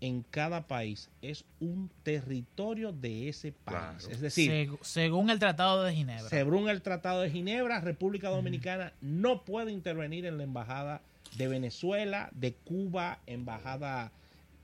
en 0.00 0.22
cada 0.22 0.66
país 0.66 1.10
es 1.20 1.44
un 1.60 1.90
territorio 2.02 2.92
de 2.92 3.28
ese 3.28 3.52
país. 3.52 3.78
Claro. 3.78 4.08
Es 4.10 4.20
decir, 4.20 4.50
Seg- 4.50 4.78
según 4.82 5.28
el 5.30 5.38
Tratado 5.38 5.82
de 5.82 5.94
Ginebra. 5.94 6.28
según 6.28 6.68
el 6.68 6.80
Tratado 6.82 7.20
de 7.20 7.30
Ginebra, 7.30 7.80
República 7.80 8.28
Dominicana 8.30 8.92
no 9.02 9.42
puede 9.44 9.72
intervenir 9.72 10.24
en 10.26 10.38
la 10.38 10.44
embajada 10.44 11.02
de 11.36 11.48
Venezuela, 11.48 12.28
de 12.32 12.54
Cuba, 12.54 13.18
embajada, 13.26 14.10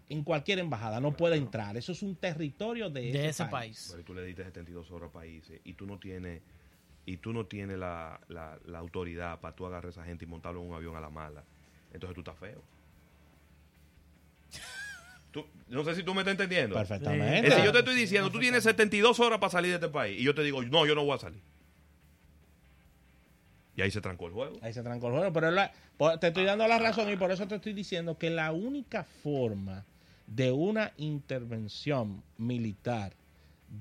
en 0.08 0.22
cualquier 0.24 0.58
embajada, 0.58 1.00
no 1.00 1.12
puede 1.16 1.36
entrar. 1.36 1.76
Eso 1.76 1.92
es 1.92 2.02
un 2.02 2.14
territorio 2.16 2.88
de, 2.90 3.12
de 3.12 3.28
ese 3.28 3.44
país. 3.46 3.88
Pero 3.90 4.04
tú 4.04 4.14
le 4.14 4.24
diste 4.24 4.42
72 4.44 4.90
horas 4.90 5.10
a 5.10 5.12
países 5.12 5.60
y 5.64 5.74
tú 5.74 5.86
no 5.86 5.98
tienes 5.98 6.40
y 7.04 7.18
tú 7.18 7.32
no 7.32 7.46
tienes 7.46 7.78
la, 7.78 8.18
la, 8.28 8.58
la 8.66 8.78
autoridad 8.78 9.38
para 9.40 9.54
tú 9.54 9.64
agarrar 9.66 9.86
a 9.86 9.90
esa 9.90 10.04
gente 10.04 10.24
y 10.24 10.28
montarlo 10.28 10.60
en 10.60 10.68
un 10.70 10.74
avión 10.74 10.96
a 10.96 11.00
la 11.00 11.08
mala. 11.10 11.44
Entonces 11.92 12.14
tú 12.14 12.20
estás 12.22 12.36
feo. 12.38 12.60
Tú- 15.36 15.46
no 15.68 15.84
sé 15.84 15.94
si 15.94 16.02
tú 16.02 16.14
me 16.14 16.20
estás 16.22 16.32
entendiendo. 16.32 16.74
Perfectamente. 16.76 17.36
Es 17.38 17.42
decir, 17.50 17.64
yo 17.64 17.72
te 17.72 17.80
estoy 17.80 17.94
diciendo, 17.94 18.30
tú 18.30 18.38
tienes 18.38 18.64
72 18.64 19.20
horas 19.20 19.38
para 19.38 19.50
salir 19.50 19.70
de 19.70 19.74
este 19.76 19.88
país 19.88 20.18
y 20.18 20.24
yo 20.24 20.34
te 20.34 20.42
digo, 20.42 20.62
no, 20.62 20.86
yo 20.86 20.94
no 20.94 21.04
voy 21.04 21.14
a 21.14 21.18
salir. 21.18 21.40
Y 23.76 23.82
ahí 23.82 23.90
se 23.90 24.00
trancó 24.00 24.26
el 24.26 24.32
juego. 24.32 24.58
Ahí 24.62 24.72
se 24.72 24.82
trancó 24.82 25.08
el 25.08 25.12
juego. 25.14 25.32
Pero 25.32 25.50
la- 25.50 25.72
te 26.18 26.28
estoy 26.28 26.44
dando 26.44 26.66
la 26.66 26.78
razón 26.78 27.10
y 27.12 27.16
por 27.16 27.30
eso 27.30 27.46
te 27.46 27.56
estoy 27.56 27.74
diciendo 27.74 28.16
que 28.16 28.30
la 28.30 28.52
única 28.52 29.04
forma 29.22 29.84
de 30.26 30.50
una 30.50 30.92
intervención 30.96 32.22
militar 32.38 33.12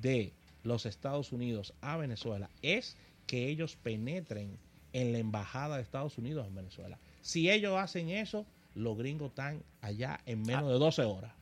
de 0.01 0.33
los 0.63 0.85
Estados 0.85 1.31
Unidos 1.31 1.73
a 1.81 1.95
Venezuela 1.97 2.49
es 2.61 2.97
que 3.27 3.47
ellos 3.47 3.77
penetren 3.81 4.57
en 4.93 5.11
la 5.13 5.19
embajada 5.19 5.77
de 5.77 5.83
Estados 5.83 6.17
Unidos 6.17 6.45
en 6.47 6.55
Venezuela. 6.55 6.97
Si 7.21 7.49
ellos 7.49 7.77
hacen 7.79 8.09
eso, 8.09 8.45
los 8.75 8.97
gringos 8.97 9.29
están 9.29 9.63
allá 9.81 10.19
en 10.25 10.41
menos 10.43 10.67
de 10.67 10.77
12 10.77 11.01
horas. 11.03 11.33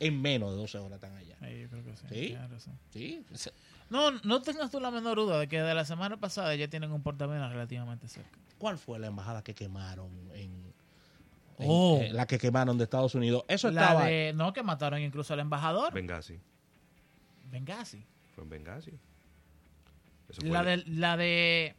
En 0.00 0.20
menos 0.20 0.50
de 0.50 0.56
12 0.58 0.78
horas 0.78 0.92
están 0.96 1.16
allá. 1.16 1.36
Yo 1.40 1.68
creo 1.68 1.84
que 1.84 1.96
sí. 1.96 2.06
Sí. 2.08 2.14
tienes 2.28 2.50
razón. 2.50 2.78
¿Sí? 2.90 3.24
No, 3.90 4.10
no 4.22 4.42
tengas 4.42 4.70
tú 4.70 4.80
la 4.80 4.90
menor 4.90 5.16
duda 5.16 5.38
de 5.38 5.48
que 5.48 5.60
de 5.60 5.74
la 5.74 5.84
semana 5.84 6.16
pasada 6.18 6.54
ya 6.56 6.68
tienen 6.68 6.90
un 6.92 7.02
portaaviones 7.02 7.50
relativamente 7.50 8.08
cerca. 8.08 8.38
¿Cuál 8.58 8.78
fue 8.78 8.98
la 8.98 9.06
embajada 9.08 9.42
que 9.42 9.54
quemaron 9.54 10.10
en, 10.34 10.40
en- 10.50 10.74
Oh. 11.58 12.00
eh, 12.02 12.12
la 12.12 12.26
que 12.26 12.36
quemaron 12.38 12.76
de 12.78 12.84
Estados 12.84 13.14
Unidos? 13.14 13.44
Eso 13.46 13.70
La 13.70 13.82
estaba 13.82 14.06
de, 14.06 14.32
no, 14.34 14.52
que 14.52 14.64
mataron 14.64 15.00
incluso 15.00 15.32
al 15.34 15.40
embajador. 15.40 15.92
Benghazi. 15.94 16.40
Benghazi. 17.50 18.04
Fue 18.34 18.42
en 18.42 18.50
Benghazi. 18.50 18.92
Fue, 20.30 20.48
La 20.48 20.72
el, 20.72 20.84
de, 20.84 20.90
la 20.90 21.16
de 21.16 21.76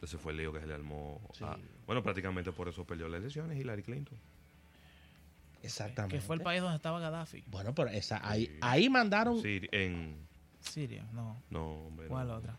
ese 0.00 0.16
fue 0.18 0.30
el 0.30 0.38
lío 0.38 0.52
que 0.52 0.60
se 0.60 0.66
le 0.68 0.74
armó. 0.74 1.20
Sí. 1.32 1.42
a- 1.42 1.58
bueno, 1.88 2.04
prácticamente 2.04 2.52
por 2.52 2.68
eso 2.68 2.84
perdió 2.84 3.08
las 3.08 3.18
elecciones 3.18 3.58
Hillary 3.58 3.82
Clinton. 3.82 4.16
exactamente. 5.62 6.14
que 6.16 6.20
fue 6.20 6.36
el 6.36 6.42
país 6.42 6.60
donde 6.60 6.76
estaba 6.76 7.00
Gaddafi. 7.00 7.42
Bueno, 7.48 7.74
pero 7.74 7.90
esa 7.90 8.20
ahí 8.22 8.46
Sí. 8.46 8.58
ahí 8.60 8.88
mandaron 8.88 9.42
Sí, 9.42 9.60
en... 9.72 10.16
Siria, 10.60 11.04
no. 11.12 11.42
No, 11.50 11.86
hombre. 11.86 12.06
¿Cuál 12.08 12.28
no. 12.28 12.34
otra? 12.36 12.56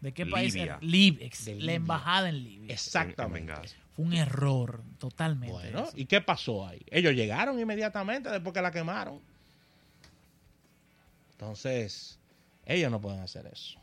¿De 0.00 0.12
qué 0.12 0.26
país? 0.26 0.52
Libia. 0.54 0.72
La 0.74 0.78
Libia. 0.80 1.74
embajada 1.74 2.28
en 2.28 2.42
Libia. 2.42 2.56
En- 2.58 2.64
en 2.64 2.70
exactamente. 2.70 3.54
Fue 3.94 4.04
un 4.04 4.12
error, 4.12 4.82
totalmente. 4.98 5.52
Bueno, 5.52 5.84
eso. 5.84 5.92
¿y 5.96 6.04
qué 6.06 6.20
pasó 6.20 6.66
ahí? 6.66 6.82
Ellos 6.90 7.14
llegaron 7.14 7.58
inmediatamente 7.58 8.28
después 8.28 8.52
que 8.52 8.60
la 8.60 8.70
quemaron. 8.72 9.20
Entonces, 11.32 12.18
ellos 12.66 12.90
no 12.90 13.00
pueden 13.00 13.20
hacer 13.20 13.46
eso. 13.46 13.78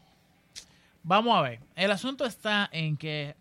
Vamos 1.03 1.35
a 1.37 1.41
ver. 1.41 1.59
El 1.75 1.91
asunto 1.91 2.25
está 2.25 2.69
en 2.71 2.97
que 2.97 3.35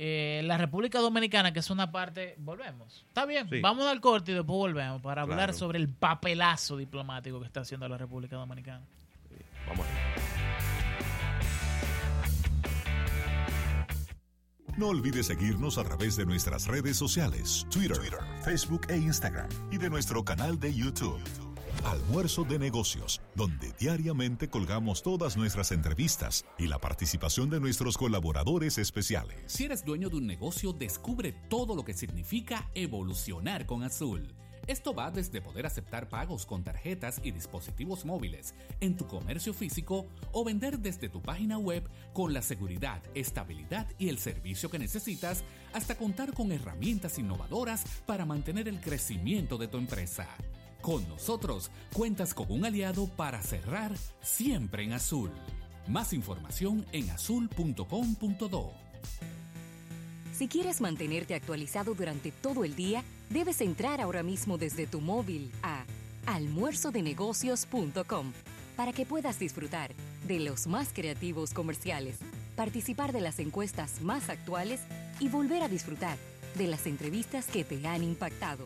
eh, 0.00 0.42
la 0.44 0.56
República 0.56 1.00
Dominicana, 1.00 1.52
que 1.52 1.58
es 1.58 1.70
una 1.70 1.90
parte, 1.90 2.36
volvemos. 2.38 3.04
Está 3.08 3.26
bien, 3.26 3.48
Sí. 3.50 3.60
vamos 3.60 3.84
al 3.86 4.00
corte 4.00 4.30
y 4.30 4.34
después 4.34 4.56
volvemos 4.56 5.02
para 5.02 5.22
hablar 5.22 5.38
Claro. 5.38 5.52
sobre 5.54 5.78
el 5.78 5.88
papelazo 5.88 6.76
diplomático 6.76 7.40
que 7.40 7.46
está 7.46 7.60
haciendo 7.60 7.88
la 7.88 7.98
República 7.98 8.36
Dominicana. 8.36 8.82
Vamos 9.66 9.84
a 9.86 9.90
ver. 9.90 10.28
No 14.76 14.88
olvides 14.90 15.26
seguirnos 15.26 15.76
a 15.76 15.82
través 15.82 16.14
de 16.14 16.24
nuestras 16.24 16.68
redes 16.68 16.96
sociales, 16.96 17.66
Twitter, 17.68 17.98
Facebook 18.44 18.82
e 18.88 18.96
Instagram, 18.96 19.48
y 19.72 19.78
de 19.78 19.90
nuestro 19.90 20.24
canal 20.24 20.60
de 20.60 20.72
YouTube. 20.72 21.18
Almuerzo 21.84 22.44
de 22.44 22.58
negocios, 22.58 23.20
donde 23.34 23.72
diariamente 23.78 24.48
colgamos 24.48 25.02
todas 25.02 25.36
nuestras 25.36 25.72
entrevistas 25.72 26.44
y 26.58 26.66
la 26.66 26.78
participación 26.78 27.50
de 27.50 27.60
nuestros 27.60 27.96
colaboradores 27.96 28.78
especiales. 28.78 29.36
Si 29.46 29.64
eres 29.64 29.84
dueño 29.84 30.10
de 30.10 30.16
un 30.16 30.26
negocio, 30.26 30.72
descubre 30.72 31.32
todo 31.48 31.74
lo 31.76 31.84
que 31.84 31.94
significa 31.94 32.68
evolucionar 32.74 33.64
con 33.64 33.84
Azul. 33.84 34.34
Esto 34.66 34.92
va 34.92 35.10
desde 35.10 35.40
poder 35.40 35.64
aceptar 35.64 36.10
pagos 36.10 36.44
con 36.44 36.62
tarjetas 36.62 37.22
y 37.24 37.30
dispositivos 37.30 38.04
móviles 38.04 38.54
en 38.80 38.96
tu 38.96 39.06
comercio 39.06 39.54
físico 39.54 40.06
o 40.32 40.44
vender 40.44 40.80
desde 40.80 41.08
tu 41.08 41.22
página 41.22 41.56
web 41.56 41.88
con 42.12 42.34
la 42.34 42.42
seguridad, 42.42 43.02
estabilidad 43.14 43.86
y 43.98 44.10
el 44.10 44.18
servicio 44.18 44.70
que 44.70 44.78
necesitas 44.78 45.42
hasta 45.72 45.96
contar 45.96 46.34
con 46.34 46.52
herramientas 46.52 47.18
innovadoras 47.18 47.84
para 48.04 48.26
mantener 48.26 48.68
el 48.68 48.80
crecimiento 48.80 49.56
de 49.56 49.68
tu 49.68 49.78
empresa. 49.78 50.28
Con 50.82 51.08
nosotros 51.08 51.70
cuentas 51.92 52.34
con 52.34 52.50
un 52.50 52.64
aliado 52.64 53.06
para 53.08 53.42
cerrar 53.42 53.92
siempre 54.22 54.84
en 54.84 54.92
azul. 54.92 55.30
Más 55.86 56.12
información 56.12 56.86
en 56.92 57.10
azul.com.do. 57.10 58.72
Si 60.32 60.46
quieres 60.46 60.80
mantenerte 60.80 61.34
actualizado 61.34 61.94
durante 61.94 62.30
todo 62.30 62.64
el 62.64 62.76
día, 62.76 63.02
debes 63.28 63.60
entrar 63.60 64.00
ahora 64.00 64.22
mismo 64.22 64.56
desde 64.56 64.86
tu 64.86 65.00
móvil 65.00 65.50
a 65.62 65.84
almuerzodenegocios.com 66.26 68.32
para 68.76 68.92
que 68.92 69.04
puedas 69.04 69.40
disfrutar 69.40 69.90
de 70.28 70.38
los 70.38 70.68
más 70.68 70.90
creativos 70.92 71.52
comerciales, 71.52 72.18
participar 72.54 73.12
de 73.12 73.20
las 73.20 73.40
encuestas 73.40 74.00
más 74.02 74.28
actuales 74.28 74.80
y 75.18 75.28
volver 75.28 75.64
a 75.64 75.68
disfrutar 75.68 76.16
de 76.54 76.68
las 76.68 76.86
entrevistas 76.86 77.46
que 77.46 77.64
te 77.64 77.84
han 77.88 78.04
impactado, 78.04 78.64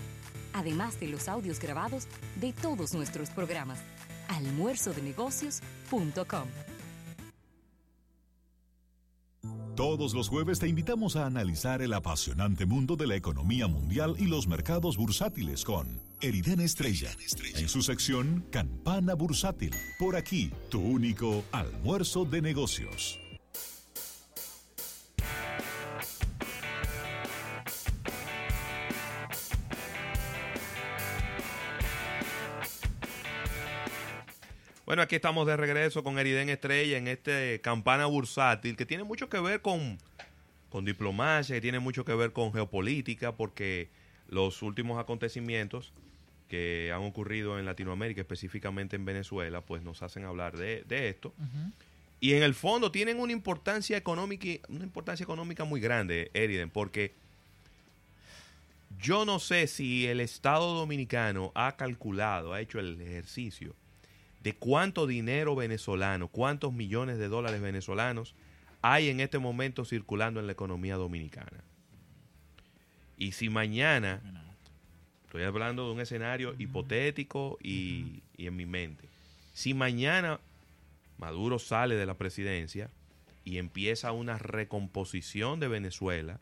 además 0.53 1.01
de 1.01 1.09
los 1.09 1.29
audios 1.29 1.59
grabados 1.61 2.07
de 2.37 2.53
todos 2.53 2.95
nuestros 2.95 3.31
programas. 3.31 3.81
almuerzodenegocios.com 4.29 6.49
Todos 9.77 10.13
los 10.13 10.29
jueves 10.29 10.59
te 10.59 10.69
invitamos 10.69 11.17
a 11.17 11.25
analizar 11.25 11.81
el 11.81 11.95
apasionante 11.95 12.67
mundo 12.67 12.95
de 12.95 13.07
la 13.07 13.17
economía 13.17 13.67
mundial 13.67 14.17
y 14.19 14.27
los 14.27 14.47
mercados 14.47 14.99
bursátiles 14.99 15.65
con 15.65 15.99
Eriden 16.21 16.61
Estrella, 16.61 17.11
en 17.57 17.69
su 17.69 17.81
sección 17.81 18.45
Campana 18.51 19.15
Bursátil. 19.15 19.75
Por 19.99 20.15
aquí, 20.15 20.53
tu 20.71 20.79
único 20.79 21.43
almuerzo 21.53 22.27
de 22.27 22.43
negocios. 22.43 23.22
Bueno, 34.93 35.05
aquí 35.05 35.15
estamos 35.15 35.47
de 35.47 35.57
regreso 35.57 36.05
con 36.05 36.19
Eriden 36.19 36.51
Estrella 36.51 36.99
en 36.99 37.09
este 37.09 37.63
campana 37.63 38.05
bursátil 38.05 38.77
que 38.77 38.85
tiene 38.85 39.05
mucho 39.05 39.31
que 39.31 39.41
ver 39.41 39.63
con, 39.63 39.97
con 40.69 40.85
diplomacia, 40.85 41.55
que 41.55 41.63
tiene 41.63 41.79
mucho 41.79 42.05
que 42.05 42.15
ver 42.15 42.35
con 42.35 42.53
geopolítica, 42.53 43.33
porque 43.33 43.89
los 44.29 44.61
últimos 44.61 45.01
acontecimientos 45.01 45.95
que 46.51 46.93
han 46.95 47.05
ocurrido 47.05 47.59
en 47.59 47.65
Latinoamérica, 47.65 48.21
específicamente 48.21 48.97
en 48.97 49.07
Venezuela, 49.07 49.63
pues 49.63 49.83
nos 49.83 50.03
hacen 50.03 50.27
hablar 50.27 50.59
de, 50.59 50.85
de 50.87 51.09
esto. 51.09 51.33
Y 52.21 52.35
en 52.35 52.43
el 52.43 52.53
fondo 52.53 52.93
tienen 52.93 53.19
una 53.19 53.33
importancia 53.33 53.97
económica, 53.97 54.47
una 54.69 54.85
importancia 54.85 55.25
económica 55.25 55.65
muy 55.65 55.81
grande, 55.81 56.31
Eriden, 56.35 56.69
porque 56.69 57.15
yo 59.01 59.25
no 59.25 59.39
sé 59.39 59.69
si 59.69 60.07
el 60.07 60.21
Estado 60.21 60.75
Dominicano 60.75 61.51
ha 61.55 61.79
calculado, 61.79 62.53
ha 62.53 62.61
hecho 62.61 62.79
el 62.79 63.01
ejercicio 63.01 63.75
de 64.43 64.55
cuánto 64.55 65.07
dinero 65.07 65.55
venezolano, 65.55 66.29
cuántos 66.29 66.73
millones 66.73 67.19
de 67.19 67.29
dólares 67.29 67.61
venezolanos 67.61 68.35
hay 68.81 69.09
en 69.09 69.21
este 69.21 69.39
momento 69.39 69.85
circulando 69.85 70.41
en 70.41 70.47
la 70.47 70.53
economía 70.53 70.97
dominicana. 70.97 71.65
Y 73.17 73.33
si 73.33 73.49
mañana, 73.49 74.21
estoy 75.25 75.45
hablando 75.45 75.87
de 75.87 75.93
un 75.93 76.01
escenario 76.01 76.55
hipotético 76.59 77.57
y, 77.63 78.23
y 78.37 78.47
en 78.49 78.57
mi 78.57 78.67
mente, 78.67 79.09
si 79.53 79.75
mañana 79.75 80.41
Maduro 81.19 81.61
sale 81.61 81.95
de 81.95 82.05
la 82.05 82.15
presidencia 82.15 82.91
y 83.45 83.59
empieza 83.59 84.11
una 84.11 84.39
recomposición 84.39 85.61
de 85.61 85.69
Venezuela, 85.69 86.41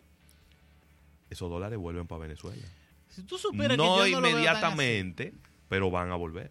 esos 1.29 1.51
dólares 1.51 1.79
vuelven 1.79 2.07
para 2.07 2.23
Venezuela. 2.23 2.63
Si 3.11 3.23
tú 3.23 3.37
supieras 3.37 3.77
no 3.77 4.03
que 4.03 4.11
no 4.13 4.19
inmediatamente, 4.19 5.35
pero 5.69 5.91
van 5.91 6.11
a 6.11 6.15
volver. 6.15 6.51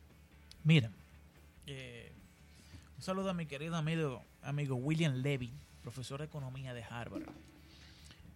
Mira, 0.64 0.92
eh, 1.70 2.12
un 2.98 3.04
saludo 3.04 3.30
a 3.30 3.34
mi 3.34 3.46
querido 3.46 3.76
amigo, 3.76 4.26
William 4.76 5.14
Levy, 5.22 5.54
profesor 5.82 6.20
de 6.20 6.26
economía 6.26 6.74
de 6.74 6.84
Harvard. 6.84 7.24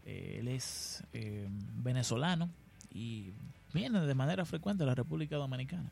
Eh, 0.06 0.38
él 0.40 0.48
es 0.48 1.04
eh, 1.14 1.48
venezolano 1.50 2.50
y 2.94 3.34
viene 3.74 4.02
de 4.02 4.16
manera 4.16 4.46
frecuente 4.46 4.84
a 4.84 4.86
la 4.86 4.96
República 4.96 5.36
Dominicana. 5.36 5.92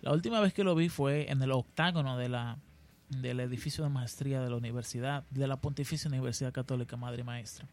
La 0.00 0.12
última 0.12 0.40
vez 0.40 0.52
que 0.52 0.62
lo 0.62 0.74
vi 0.74 0.88
fue 0.88 1.30
en 1.30 1.42
el 1.42 1.52
octágono 1.52 2.18
de 2.18 2.28
la, 2.28 2.58
del 3.08 3.40
edificio 3.40 3.82
de 3.82 3.90
maestría 3.90 4.42
de 4.42 4.50
la 4.50 4.56
Universidad, 4.56 5.24
de 5.30 5.46
la 5.48 5.56
Pontificia 5.56 6.08
Universidad 6.08 6.52
Católica 6.52 6.96
Madre 6.96 7.24
Maestra. 7.24 7.66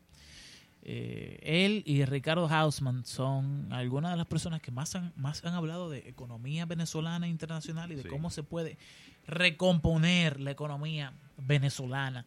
Eh, 0.87 1.39
él 1.41 1.81
y 1.87 2.05
Ricardo 2.05 2.47
Hausman 2.47 3.05
son 3.05 3.73
algunas 3.73 4.11
de 4.11 4.17
las 4.17 4.27
personas 4.27 4.61
que 4.61 4.69
más 4.69 4.93
han, 4.95 5.11
más 5.15 5.43
han 5.43 5.55
hablado 5.55 5.89
de 5.89 6.07
economía 6.07 6.65
venezolana 6.67 7.27
internacional 7.27 7.91
y 7.91 7.95
de 7.95 8.03
Sí. 8.03 8.07
cómo 8.09 8.29
se 8.29 8.43
puede 8.43 8.77
recomponer 9.25 10.39
la 10.39 10.51
economía 10.51 11.11
venezolana. 11.37 12.25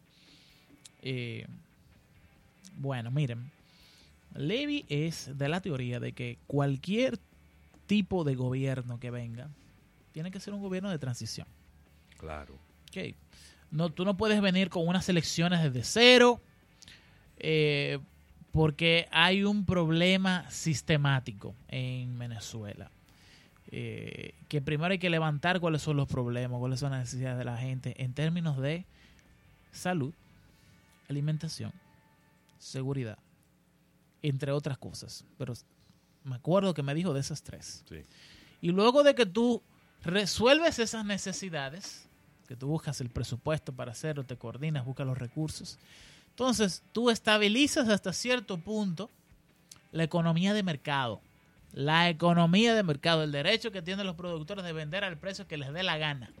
Eh, 1.01 1.47
bueno, 2.75 3.11
miren, 3.11 3.49
Levy 4.35 4.85
es 4.89 5.31
de 5.37 5.47
la 5.47 5.61
teoría 5.61 6.01
de 6.01 6.11
que 6.11 6.37
cualquier 6.45 7.17
tipo 7.87 8.25
de 8.25 8.35
gobierno 8.35 8.99
que 8.99 9.09
venga 9.09 9.49
tiene 10.11 10.31
que 10.31 10.39
ser 10.41 10.53
un 10.53 10.61
gobierno 10.61 10.89
de 10.89 10.99
transición. 10.99 11.47
Claro. 12.17 12.55
Ok. 12.89 13.15
No, 13.71 13.89
tú 13.89 14.03
no 14.03 14.17
puedes 14.17 14.41
venir 14.41 14.69
con 14.69 14.85
unas 14.85 15.07
elecciones 15.07 15.61
desde 15.63 15.83
cero 15.83 16.41
eh, 17.37 17.99
porque 18.51 19.07
hay 19.11 19.43
un 19.43 19.65
problema 19.65 20.49
sistemático 20.49 21.55
en 21.67 22.17
Venezuela. 22.17 22.89
Eh, 23.71 24.33
que 24.47 24.61
primero 24.61 24.91
hay 24.91 24.97
que 24.97 25.11
levantar 25.11 25.59
cuáles 25.59 25.83
son 25.83 25.97
los 25.97 26.07
problemas, 26.07 26.59
cuáles 26.59 26.79
son 26.79 26.91
las 26.91 27.01
necesidades 27.01 27.37
de 27.37 27.45
la 27.45 27.57
gente 27.57 28.03
en 28.03 28.13
términos 28.13 28.57
de 28.57 28.85
salud, 29.71 30.13
alimentación, 31.07 31.71
seguridad, 32.57 33.19
entre 34.23 34.51
otras 34.51 34.79
cosas. 34.79 35.23
Pero 35.37 35.53
me 36.23 36.35
acuerdo 36.35 36.73
que 36.73 36.81
me 36.81 36.95
dijo 36.95 37.13
de 37.13 37.19
esas 37.19 37.43
tres. 37.43 37.83
Sí. 37.87 38.01
Y 38.61 38.71
luego 38.71 39.03
de 39.03 39.13
que 39.13 39.27
tú 39.27 39.61
resuelves 40.03 40.79
esas 40.79 41.05
necesidades, 41.05 42.07
que 42.47 42.55
tú 42.55 42.67
buscas 42.67 42.99
el 43.01 43.09
presupuesto 43.09 43.71
para 43.71 43.91
hacerlo, 43.91 44.23
te 44.23 44.35
coordinas, 44.35 44.83
buscas 44.83 45.05
los 45.05 45.17
recursos, 45.17 45.77
entonces 46.39 46.83
tú 46.93 47.09
estabilizas 47.09 47.89
hasta 47.89 48.13
cierto 48.13 48.57
punto 48.57 49.09
la 49.91 50.05
economía 50.05 50.53
de 50.53 50.63
mercado. 50.63 51.19
La 51.73 52.07
economía 52.07 52.73
de 52.73 52.81
mercado, 52.81 53.23
el 53.23 53.33
derecho 53.33 53.73
que 53.73 53.81
tienen 53.81 54.07
los 54.07 54.15
productores 54.15 54.63
de 54.63 54.71
vender 54.71 55.03
al 55.03 55.17
precio 55.17 55.49
que 55.49 55.57
les 55.57 55.73
dé 55.73 55.83
la 55.83 55.97
gana. 55.97 56.31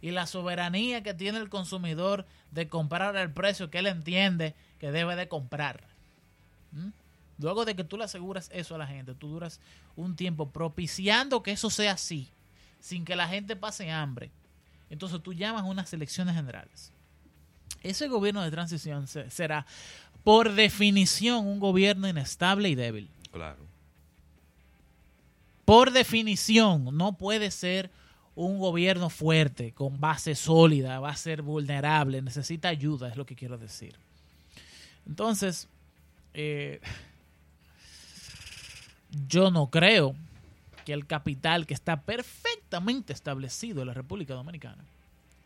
Y 0.00 0.12
la 0.12 0.26
soberanía 0.26 1.02
que 1.02 1.12
tiene 1.12 1.36
el 1.36 1.50
consumidor 1.50 2.24
de 2.52 2.70
comprar 2.70 3.18
al 3.18 3.34
precio 3.34 3.70
que 3.70 3.80
él 3.80 3.86
entiende 3.86 4.54
que 4.80 4.90
debe 4.90 5.14
de 5.14 5.28
comprar. 5.28 5.84
Luego 7.36 7.66
de 7.66 7.76
que 7.76 7.84
tú 7.84 7.98
le 7.98 8.04
aseguras 8.04 8.48
eso 8.50 8.76
a 8.76 8.78
la 8.78 8.86
gente, 8.86 9.14
tú 9.14 9.28
duras 9.28 9.60
un 9.94 10.16
tiempo 10.16 10.48
propiciando 10.48 11.42
que 11.42 11.52
eso 11.52 11.68
sea 11.68 11.92
así, 11.92 12.30
sin 12.80 13.04
que 13.04 13.14
la 13.14 13.28
gente 13.28 13.56
pase 13.56 13.90
hambre. 13.90 14.30
Entonces 14.88 15.22
tú 15.22 15.34
llamas 15.34 15.64
unas 15.64 15.92
elecciones 15.92 16.34
generales. 16.34 16.95
Ese 17.82 18.08
gobierno 18.08 18.42
de 18.42 18.50
transición 18.50 19.06
se- 19.06 19.30
será, 19.30 19.66
por 20.24 20.52
definición, 20.52 21.46
un 21.46 21.60
gobierno 21.60 22.08
inestable 22.08 22.68
y 22.68 22.74
débil. 22.74 23.08
Claro. 23.32 23.58
Por 25.64 25.90
definición, 25.92 26.96
no 26.96 27.12
puede 27.14 27.50
ser 27.50 27.90
un 28.34 28.58
gobierno 28.58 29.08
fuerte, 29.08 29.72
con 29.72 29.98
base 29.98 30.34
sólida, 30.34 31.00
va 31.00 31.10
a 31.10 31.16
ser 31.16 31.42
vulnerable, 31.42 32.20
necesita 32.22 32.68
ayuda, 32.68 33.08
es 33.08 33.16
lo 33.16 33.24
que 33.26 33.34
quiero 33.34 33.56
decir. 33.58 33.94
Entonces, 35.06 35.68
eh, 36.34 36.80
yo 39.28 39.50
no 39.50 39.68
creo 39.70 40.14
que 40.84 40.92
el 40.92 41.06
capital 41.06 41.66
que 41.66 41.74
está 41.74 42.02
perfectamente 42.02 43.12
establecido 43.12 43.80
en 43.80 43.88
la 43.88 43.94
República 43.94 44.34
Dominicana, 44.34 44.84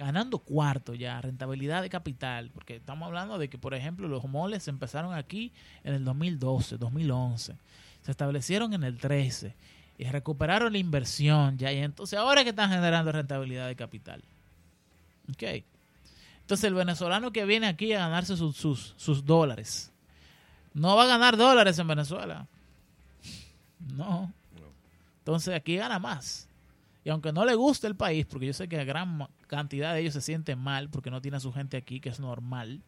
ganando 0.00 0.38
cuarto 0.38 0.94
ya, 0.94 1.20
rentabilidad 1.20 1.82
de 1.82 1.90
capital, 1.90 2.50
porque 2.54 2.76
estamos 2.76 3.06
hablando 3.06 3.36
de 3.38 3.50
que, 3.50 3.58
por 3.58 3.74
ejemplo, 3.74 4.08
los 4.08 4.24
moles 4.24 4.66
empezaron 4.66 5.12
aquí 5.12 5.52
en 5.84 5.92
el 5.92 6.04
2012, 6.04 6.78
2011, 6.78 7.54
se 8.02 8.10
establecieron 8.10 8.72
en 8.72 8.82
el 8.82 8.96
13 8.96 9.54
y 9.98 10.04
recuperaron 10.04 10.72
la 10.72 10.78
inversión 10.78 11.58
ya, 11.58 11.70
y 11.70 11.78
entonces 11.80 12.18
ahora 12.18 12.44
que 12.44 12.50
están 12.50 12.70
generando 12.70 13.12
rentabilidad 13.12 13.68
de 13.68 13.76
capital. 13.76 14.22
Ok. 15.28 15.42
Entonces 16.40 16.64
el 16.64 16.74
venezolano 16.74 17.30
que 17.30 17.44
viene 17.44 17.66
aquí 17.66 17.92
a 17.92 17.98
ganarse 17.98 18.38
sus, 18.38 18.56
sus, 18.56 18.94
sus 18.96 19.26
dólares, 19.26 19.92
no 20.72 20.96
va 20.96 21.04
a 21.04 21.08
ganar 21.08 21.36
dólares 21.36 21.78
en 21.78 21.86
Venezuela. 21.86 22.46
No. 23.94 24.32
Entonces 25.18 25.54
aquí 25.54 25.76
gana 25.76 25.98
más. 25.98 26.48
Y 27.04 27.10
aunque 27.10 27.32
no 27.32 27.44
le 27.44 27.54
guste 27.54 27.86
el 27.86 27.96
país, 27.96 28.24
porque 28.24 28.46
yo 28.46 28.54
sé 28.54 28.66
que 28.66 28.82
gran 28.82 29.18
ma- 29.18 29.28
cantidad 29.50 29.92
de 29.92 30.00
ellos 30.00 30.14
se 30.14 30.20
sienten 30.20 30.58
mal 30.58 30.88
porque 30.88 31.10
no 31.10 31.20
tiene 31.20 31.36
a 31.36 31.40
su 31.40 31.52
gente 31.52 31.76
aquí, 31.76 32.00
que 32.00 32.08
es 32.08 32.20
normal, 32.20 32.80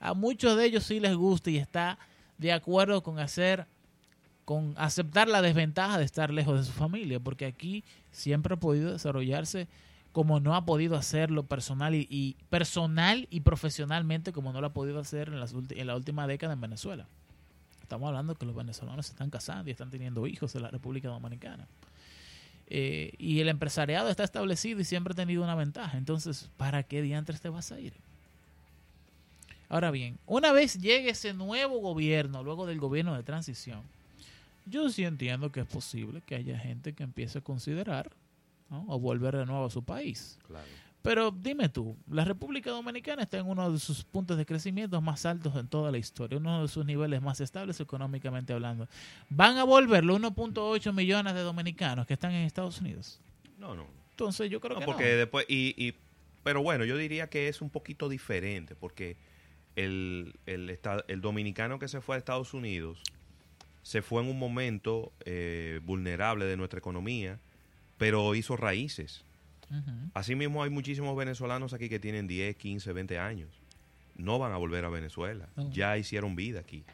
a 0.00 0.14
muchos 0.14 0.56
de 0.56 0.64
ellos 0.64 0.84
sí 0.84 1.00
les 1.00 1.14
gusta 1.14 1.50
y 1.50 1.58
está 1.58 1.98
de 2.38 2.52
acuerdo 2.52 3.02
con 3.02 3.18
hacer, 3.18 3.66
con 4.44 4.74
aceptar 4.78 5.28
la 5.28 5.42
desventaja 5.42 5.98
de 5.98 6.04
estar 6.04 6.32
lejos 6.32 6.58
de 6.58 6.64
su 6.64 6.72
familia, 6.72 7.20
porque 7.20 7.44
aquí 7.44 7.84
siempre 8.10 8.54
ha 8.54 8.56
podido 8.56 8.92
desarrollarse 8.92 9.68
como 10.12 10.40
no 10.40 10.54
ha 10.54 10.64
podido 10.64 10.96
hacerlo 10.96 11.44
personal 11.44 11.94
y, 11.94 12.36
personal 12.48 13.28
y 13.30 13.40
profesionalmente 13.40 14.32
como 14.32 14.52
no 14.52 14.60
lo 14.62 14.68
ha 14.68 14.72
podido 14.72 14.98
hacer 14.98 15.28
en, 15.28 15.38
las 15.38 15.52
en 15.52 15.86
la 15.86 15.94
última 15.94 16.26
década 16.26 16.54
en 16.54 16.60
Venezuela. 16.60 17.06
Estamos 17.82 18.08
hablando 18.08 18.34
que 18.34 18.46
los 18.46 18.54
venezolanos 18.54 19.06
se 19.06 19.12
están 19.12 19.30
casando 19.30 19.68
y 19.68 19.72
están 19.72 19.90
teniendo 19.90 20.26
hijos 20.26 20.54
en 20.54 20.62
la 20.62 20.70
República 20.70 21.08
Dominicana. 21.08 21.68
Eh, 22.70 23.12
y 23.18 23.40
el 23.40 23.48
empresariado 23.48 24.10
está 24.10 24.24
establecido 24.24 24.80
y 24.80 24.84
siempre 24.84 25.12
ha 25.12 25.16
tenido 25.16 25.42
una 25.42 25.54
ventaja. 25.54 25.96
Entonces, 25.96 26.50
¿para 26.56 26.82
qué 26.82 27.00
diantres 27.00 27.40
te 27.40 27.48
vas 27.48 27.72
a 27.72 27.80
ir? 27.80 27.94
Ahora 29.70 29.90
bien, 29.90 30.18
una 30.26 30.52
vez 30.52 30.78
llegue 30.78 31.10
ese 31.10 31.34
nuevo 31.34 31.78
gobierno, 31.80 32.42
luego 32.42 32.66
del 32.66 32.78
gobierno 32.78 33.14
de 33.14 33.22
transición, 33.22 33.82
yo 34.66 34.88
sí 34.90 35.04
entiendo 35.04 35.50
que 35.50 35.60
es 35.60 35.66
posible 35.66 36.22
que 36.22 36.34
haya 36.34 36.58
gente 36.58 36.94
que 36.94 37.02
empiece 37.02 37.38
a 37.38 37.42
considerar 37.42 38.10
¿no? 38.70 38.84
o 38.88 38.98
volver 38.98 39.36
de 39.36 39.46
nuevo 39.46 39.66
a 39.66 39.70
su 39.70 39.82
país. 39.82 40.38
Claro. 40.46 40.66
Pero 41.08 41.30
dime 41.30 41.70
tú, 41.70 41.96
la 42.10 42.22
República 42.22 42.68
Dominicana 42.68 43.22
está 43.22 43.38
en 43.38 43.46
uno 43.46 43.72
de 43.72 43.78
sus 43.78 44.04
puntos 44.04 44.36
de 44.36 44.44
crecimiento 44.44 45.00
más 45.00 45.24
altos 45.24 45.56
en 45.56 45.66
toda 45.66 45.90
la 45.90 45.96
historia, 45.96 46.36
uno 46.36 46.60
de 46.60 46.68
sus 46.68 46.84
niveles 46.84 47.22
más 47.22 47.40
estables 47.40 47.80
económicamente 47.80 48.52
hablando. 48.52 48.86
¿Van 49.30 49.56
a 49.56 49.64
volver 49.64 50.04
los 50.04 50.20
1.8 50.20 50.92
millones 50.92 51.32
de 51.32 51.40
dominicanos 51.40 52.06
que 52.06 52.12
están 52.12 52.32
en 52.32 52.42
Estados 52.44 52.82
Unidos? 52.82 53.22
No, 53.58 53.74
no. 53.74 53.86
Entonces 54.10 54.50
yo 54.50 54.60
creo 54.60 54.74
No, 54.74 54.80
que 54.80 54.84
porque 54.84 55.10
no. 55.12 55.16
después, 55.16 55.46
y, 55.48 55.74
y, 55.82 55.94
pero 56.42 56.62
bueno, 56.62 56.84
yo 56.84 56.98
diría 56.98 57.30
que 57.30 57.48
es 57.48 57.62
un 57.62 57.70
poquito 57.70 58.10
diferente, 58.10 58.74
porque 58.74 59.16
el, 59.76 60.34
el, 60.44 60.78
el 61.08 61.20
dominicano 61.22 61.78
que 61.78 61.88
se 61.88 62.02
fue 62.02 62.16
a 62.16 62.18
Estados 62.18 62.52
Unidos 62.52 63.02
se 63.82 64.02
fue 64.02 64.20
en 64.22 64.28
un 64.28 64.38
momento 64.38 65.10
eh, 65.24 65.80
vulnerable 65.84 66.44
de 66.44 66.58
nuestra 66.58 66.80
economía, 66.80 67.38
pero 67.96 68.34
hizo 68.34 68.58
raíces. 68.58 69.24
Asimismo, 70.14 70.62
hay 70.62 70.70
muchísimos 70.70 71.16
venezolanos 71.16 71.72
aquí 71.74 71.88
que 71.88 71.98
tienen 72.00 72.26
10, 72.26 72.56
15, 72.56 72.92
20 72.92 73.18
años. 73.18 73.50
No 74.16 74.38
van 74.38 74.52
a 74.52 74.56
volver 74.56 74.84
a 74.84 74.88
Venezuela. 74.88 75.48
No. 75.56 75.70
Ya 75.70 75.96
hicieron 75.96 76.34
vida 76.36 76.60
aquí. 76.60 76.84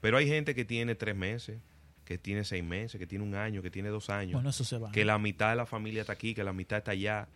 Pero 0.00 0.16
hay 0.16 0.26
gente 0.26 0.54
que 0.54 0.64
tiene 0.64 0.94
tres 0.94 1.14
meses, 1.16 1.58
que 2.04 2.18
tiene 2.18 2.44
seis 2.44 2.64
meses, 2.64 2.98
que 2.98 3.06
tiene 3.06 3.24
un 3.24 3.34
año, 3.34 3.62
que 3.62 3.70
tiene 3.70 3.88
dos 3.88 4.10
años 4.10 4.32
Bueno, 4.34 4.50
eso 4.50 4.64
se 4.64 4.78
va. 4.78 4.90
que 4.92 5.04
la 5.04 5.18
mitad 5.18 5.50
de 5.50 5.56
la 5.56 5.66
familia 5.66 6.00
está 6.02 6.12
aquí, 6.14 6.34
que 6.34 6.42
la 6.44 6.52
mitad 6.52 6.78
está 6.78 6.90
allá. 6.92 7.28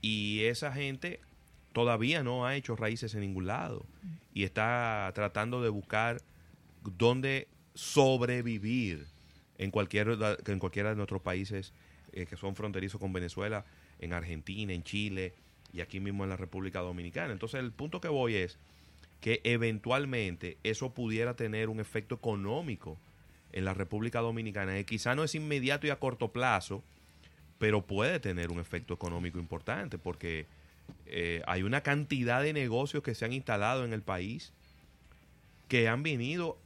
Y 0.00 0.40
esa 0.44 0.72
gente 0.72 1.20
todavía 1.72 2.22
no 2.22 2.46
ha 2.46 2.56
hecho 2.56 2.74
raíces 2.76 3.14
en 3.14 3.20
ningún 3.20 3.46
lado. 3.46 3.84
Y 4.32 4.44
está 4.44 5.10
tratando 5.14 5.62
de 5.62 5.68
buscar 5.68 6.22
dónde 6.82 7.48
sobrevivir 7.74 9.06
en, 9.60 9.70
cualquier, 9.70 10.16
en 10.46 10.58
cualquiera 10.58 10.88
de 10.88 10.96
nuestros 10.96 11.20
países 11.20 11.74
eh, 12.12 12.24
que 12.24 12.36
son 12.36 12.56
fronterizos 12.56 12.98
con 12.98 13.12
Venezuela, 13.12 13.66
en 14.00 14.14
Argentina, 14.14 14.72
en 14.72 14.82
Chile 14.82 15.34
y 15.72 15.82
aquí 15.82 16.00
mismo 16.00 16.24
en 16.24 16.30
la 16.30 16.36
República 16.36 16.80
Dominicana. 16.80 17.32
Entonces 17.32 17.60
el 17.60 17.70
punto 17.70 18.00
que 18.00 18.08
voy 18.08 18.36
es 18.36 18.58
que 19.20 19.42
eventualmente 19.44 20.56
eso 20.64 20.94
pudiera 20.94 21.36
tener 21.36 21.68
un 21.68 21.78
efecto 21.78 22.14
económico 22.14 22.96
en 23.52 23.66
la 23.66 23.74
República 23.74 24.20
Dominicana, 24.20 24.72
que 24.72 24.86
quizá 24.86 25.14
no 25.14 25.24
es 25.24 25.34
inmediato 25.34 25.86
y 25.86 25.90
a 25.90 25.98
corto 25.98 26.28
plazo, 26.28 26.82
pero 27.58 27.82
puede 27.82 28.18
tener 28.18 28.50
un 28.50 28.60
efecto 28.60 28.94
económico 28.94 29.38
importante 29.38 29.98
porque 29.98 30.46
eh, 31.04 31.42
hay 31.46 31.64
una 31.64 31.82
cantidad 31.82 32.42
de 32.42 32.54
negocios 32.54 33.02
que 33.02 33.14
se 33.14 33.26
han 33.26 33.34
instalado 33.34 33.84
en 33.84 33.92
el 33.92 34.00
país 34.00 34.54
que 35.68 35.86
han 35.86 36.02
venido 36.02 36.56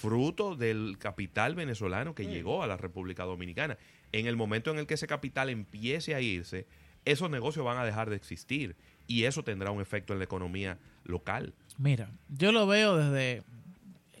fruto 0.00 0.54
del 0.56 0.96
capital 0.98 1.54
venezolano 1.54 2.14
que 2.14 2.26
llegó 2.26 2.62
a 2.62 2.66
la 2.66 2.76
República 2.76 3.24
Dominicana. 3.24 3.76
En 4.12 4.26
el 4.26 4.36
momento 4.36 4.70
en 4.70 4.78
el 4.78 4.86
que 4.86 4.94
ese 4.94 5.06
capital 5.06 5.48
empiece 5.50 6.14
a 6.14 6.20
irse, 6.20 6.66
esos 7.04 7.28
negocios 7.30 7.64
van 7.64 7.78
a 7.78 7.84
dejar 7.84 8.08
de 8.10 8.16
existir 8.16 8.76
y 9.06 9.24
eso 9.24 9.42
tendrá 9.42 9.70
un 9.70 9.80
efecto 9.80 10.12
en 10.12 10.18
la 10.20 10.24
economía 10.24 10.78
local. 11.04 11.52
Mira, 11.78 12.10
yo 12.28 12.52
lo 12.52 12.66
veo 12.66 12.96
desde 12.96 13.42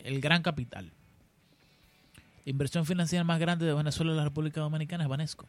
el 0.04 0.20
gran 0.20 0.42
capital. 0.42 0.90
La 2.44 2.50
inversión 2.50 2.86
financiera 2.86 3.24
más 3.24 3.38
grande 3.38 3.66
de 3.66 3.74
Venezuela 3.74 4.12
y 4.12 4.16
la 4.16 4.24
República 4.24 4.60
Dominicana 4.60 5.04
es 5.04 5.08
Banesco. 5.10 5.46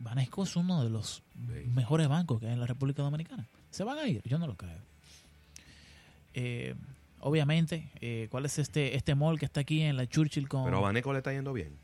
Banesco 0.00 0.42
es 0.44 0.56
uno 0.56 0.84
de 0.84 0.90
los 0.90 1.22
Sí. 1.32 1.68
mejores 1.74 2.06
bancos 2.08 2.38
que 2.40 2.46
hay 2.46 2.52
en 2.52 2.60
la 2.60 2.66
República 2.66 3.02
Dominicana. 3.02 3.46
¿Se 3.70 3.82
van 3.82 3.98
a 3.98 4.06
ir? 4.06 4.22
Yo 4.24 4.38
no 4.38 4.46
lo 4.46 4.56
creo. 4.56 4.78
Eh, 6.34 6.74
obviamente, 7.24 7.90
eh, 8.00 8.28
¿cuál 8.30 8.44
es 8.46 8.58
este 8.58 8.96
este 8.96 9.14
mall 9.14 9.38
que 9.38 9.44
está 9.46 9.60
aquí 9.60 9.82
en 9.82 9.96
la 9.96 10.06
Churchill 10.06 10.48
con... 10.48 10.64
Pero 10.64 10.78
a 10.78 10.80
Baneco 10.80 11.12
le 11.12 11.18
está 11.18 11.32
yendo 11.32 11.52
bien. 11.52 11.76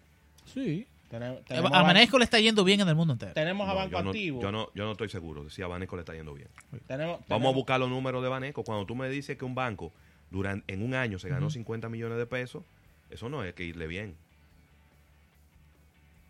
Sí. 0.54 0.86
Tenemos, 1.10 1.38
Eh, 1.40 1.44
tenemos 1.48 1.72
A 1.72 1.80
ban- 1.80 1.86
Banesco 1.86 2.18
le 2.18 2.24
está 2.24 2.38
yendo 2.38 2.62
bien 2.62 2.80
en 2.80 2.88
el 2.88 2.94
mundo 2.94 3.14
entero. 3.14 3.32
tenemos 3.34 3.68
a 3.68 3.72
No, 3.72 3.78
Banco 3.78 3.90
yo, 3.98 4.02
no, 4.04 4.10
Activo. 4.10 4.40
yo, 4.42 4.52
no, 4.52 4.70
yo 4.76 4.84
no 4.84 4.92
estoy 4.92 5.08
seguro 5.08 5.42
de 5.42 5.50
si 5.50 5.60
a 5.60 5.66
Baneco 5.66 5.96
le 5.96 6.02
está 6.02 6.14
yendo 6.14 6.32
bien. 6.34 6.46
Tenemos, 6.86 7.18
Vamos 7.28 7.52
a 7.52 7.54
buscar 7.54 7.80
los 7.80 7.88
números 7.90 8.22
de 8.22 8.28
Baneco. 8.28 8.62
Cuando 8.62 8.86
tú 8.86 8.94
me 8.94 9.08
dices 9.08 9.36
que 9.36 9.44
un 9.44 9.56
banco 9.56 9.92
durante, 10.30 10.72
en 10.72 10.82
un 10.82 10.94
año 10.94 11.18
se 11.18 11.28
ganó 11.28 11.46
Ujú. 11.46 11.54
50 11.54 11.88
millones 11.88 12.16
de 12.16 12.26
pesos, 12.26 12.62
eso 13.10 13.28
no 13.28 13.42
es 13.42 13.54
que 13.54 13.64
irle 13.64 13.88
bien. 13.88 14.14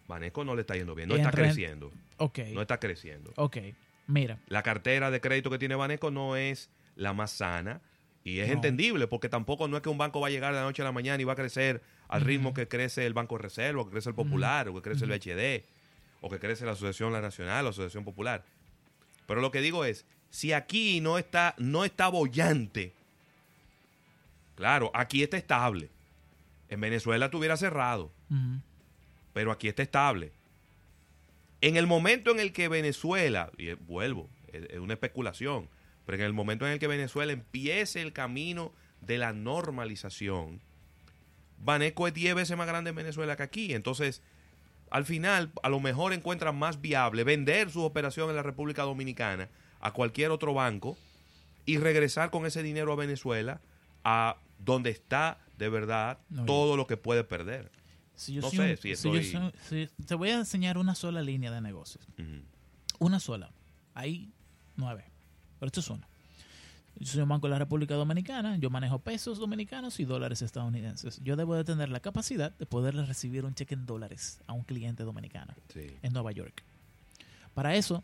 Baneco 0.09 0.45
no 0.45 0.55
le 0.55 0.63
está 0.63 0.75
yendo 0.77 0.95
bien, 0.95 1.09
no 1.09 1.15
está 1.17 1.31
creciendo. 1.31 1.93
Ok. 2.17 2.39
No 2.53 2.63
está 2.63 2.81
creciendo. 2.81 3.33
Ok. 3.37 3.59
Mira. 4.07 4.39
La 4.49 4.63
cartera 4.63 5.11
de 5.11 5.21
crédito 5.21 5.51
que 5.51 5.59
tiene 5.59 5.75
Baneco 5.77 6.11
no 6.11 6.37
es 6.37 6.71
la 6.97 7.13
más 7.13 7.31
sana 7.33 7.81
y 8.25 8.41
es 8.41 8.49
No. 8.49 8.55
entendible 8.55 9.07
porque 9.07 9.29
tampoco 9.29 9.67
no 9.69 9.77
es 9.77 9.83
que 9.83 9.89
un 9.89 9.99
banco 9.99 10.21
va 10.21 10.29
a 10.29 10.31
llegar 10.31 10.53
de 10.53 10.59
la 10.61 10.65
noche 10.65 10.83
a 10.83 10.85
la 10.85 10.93
mañana 10.93 11.21
y 11.21 11.25
va 11.25 11.33
a 11.33 11.37
crecer 11.37 11.83
al 12.09 12.21
ritmo 12.23 12.53
que 12.55 12.69
crece 12.69 13.07
el 13.07 13.15
Banco 13.15 13.37
de 13.37 13.43
Reserva, 13.43 13.83
o 13.83 13.85
que 13.87 13.93
crece 13.93 14.09
el 14.11 14.15
Popular, 14.15 14.69
o 14.69 14.75
que 14.75 14.83
crece 14.83 15.05
el 15.05 15.11
BHD, 15.11 15.65
o 16.21 16.29
que 16.29 16.39
crece 16.39 16.67
la 16.67 16.73
Asociación 16.73 17.13
La 17.13 17.21
Nacional, 17.21 17.65
la 17.65 17.71
Asociación 17.71 18.05
Popular. 18.05 18.45
Pero 19.27 19.41
lo 19.41 19.51
que 19.51 19.61
digo 19.61 19.85
es, 19.85 20.05
si 20.31 20.53
aquí 20.53 21.01
no 21.01 21.19
está, 21.19 21.55
no 21.59 21.85
está 21.85 22.09
bollante, 22.09 22.93
claro, 24.57 24.91
aquí 24.95 25.23
está 25.23 25.37
estable. 25.37 25.89
En 26.69 26.81
Venezuela 26.81 27.27
estuviera 27.27 27.57
cerrado 27.57 28.11
pero 29.33 29.53
aquí 29.53 29.69
está 29.69 29.83
estable. 29.83 30.33
En 31.61 31.77
el 31.77 31.87
momento 31.87 32.31
en 32.33 32.41
el 32.41 32.53
que 32.53 32.69
Venezuela, 32.69 33.51
y 33.59 33.73
vuelvo, 33.75 34.29
es, 34.53 34.65
es 34.71 34.79
una 34.81 34.95
especulación, 34.95 35.69
pero 36.07 36.19
en 36.19 36.25
el 36.25 36.33
momento 36.33 36.67
en 36.67 36.73
el 36.73 36.79
que 36.79 36.87
Venezuela 36.87 37.33
empiece 37.33 38.01
el 38.03 38.13
camino 38.13 38.73
de 39.01 39.19
la 39.19 39.33
normalización, 39.33 40.61
Baneco 41.59 42.09
es 42.09 42.15
10 42.15 42.35
veces 42.35 42.57
más 42.57 42.67
grande 42.67 42.91
en 42.91 42.97
Venezuela 42.97 43.37
que 43.37 43.43
aquí. 43.43 43.75
Entonces, 43.75 44.23
al 44.91 45.05
final, 45.05 45.53
a 45.63 45.69
lo 45.69 45.79
mejor 45.81 46.13
encuentran 46.13 46.57
más 46.59 46.81
viable 46.81 47.23
vender 47.25 47.71
su 47.71 47.83
operación 47.83 48.31
en 48.31 48.37
la 48.37 48.43
República 48.43 48.83
Dominicana 48.83 49.49
a 49.81 49.93
cualquier 49.93 50.31
otro 50.31 50.55
banco 50.55 50.97
y 51.67 51.77
regresar 51.79 52.31
con 52.31 52.47
ese 52.47 52.63
dinero 52.63 52.93
a 52.93 52.97
Venezuela 52.97 53.61
a 54.05 54.37
donde 54.59 54.91
está 54.91 55.39
de 55.59 55.69
verdad 55.69 56.19
No, 56.31 56.45
todo 56.47 56.77
lo 56.77 56.87
que 56.87 56.97
puede 56.97 57.25
perder. 57.25 57.71
Si 58.15 58.35
yo 58.35 58.41
No 58.43 58.51
sé 58.51 58.59
un- 58.73 58.77
si 58.77 58.83
si 58.83 58.89
yo 58.89 58.95
estoy- 59.17 59.25
soy- 59.69 59.89
si- 59.89 60.05
te 60.05 60.15
voy 60.15 60.31
a 60.31 60.35
enseñar 60.37 60.77
una 60.79 60.95
sola 60.95 61.23
línea 61.23 61.51
de 61.51 61.61
negocios. 61.61 62.07
Una 62.99 63.21
sola. 63.21 63.51
Hay 63.95 64.33
nueve. 64.77 65.10
Pero 65.61 65.69
esto 65.69 65.81
es 65.81 65.91
una. 65.91 66.09
Yo 66.99 67.07
soy 67.07 67.23
un 67.23 67.29
banco 67.29 67.47
de 67.47 67.53
la 67.53 67.59
República 67.59 67.95
Dominicana. 67.95 68.57
Yo 68.57 68.69
manejo 68.69 68.99
pesos 68.99 69.39
dominicanos 69.39 70.01
y 70.01 70.05
dólares 70.05 70.43
estadounidenses. 70.43 71.21
Yo 71.23 71.37
debo 71.37 71.55
de 71.55 71.65
tener 71.65 71.89
la 71.89 72.01
capacidad 72.01 72.51
de 72.59 72.67
poderle 72.67 73.07
recibir 73.07 73.45
un 73.45 73.55
cheque 73.55 73.75
en 73.75 73.87
dólares 73.87 74.41
a 74.49 74.53
un 74.53 74.65
cliente 74.65 75.05
dominicano 75.05 75.55
Sí. 75.73 75.87
en 76.03 76.13
Nueva 76.13 76.33
York. 76.33 76.63
Para 77.55 77.75
eso, 77.77 78.03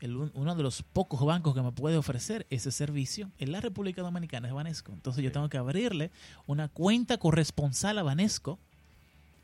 el 0.00 0.16
uno 0.16 0.54
de 0.54 0.62
los 0.62 0.82
pocos 0.82 1.24
bancos 1.24 1.54
que 1.54 1.62
me 1.62 1.72
puede 1.72 1.96
ofrecer 1.96 2.46
ese 2.50 2.70
servicio 2.72 3.30
en 3.38 3.52
la 3.52 3.60
República 3.60 4.02
Dominicana 4.02 4.48
es 4.48 4.54
Banesco. 4.54 4.92
Entonces 4.92 5.22
yo 5.24 5.32
tengo 5.32 5.48
que 5.48 5.56
abrirle 5.56 6.10
una 6.46 6.68
cuenta 6.68 7.16
corresponsal 7.18 7.96
a 7.98 8.02
Banesco 8.02 8.58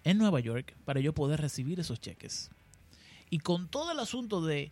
en 0.04 0.18
Nueva 0.18 0.40
York 0.40 0.74
para 0.84 1.00
yo 1.00 1.14
poder 1.14 1.40
recibir 1.40 1.80
esos 1.80 2.00
cheques. 2.00 2.50
Y 3.30 3.38
con 3.38 3.68
todo 3.68 3.92
el 3.92 3.98
asunto 4.00 4.44
de 4.44 4.70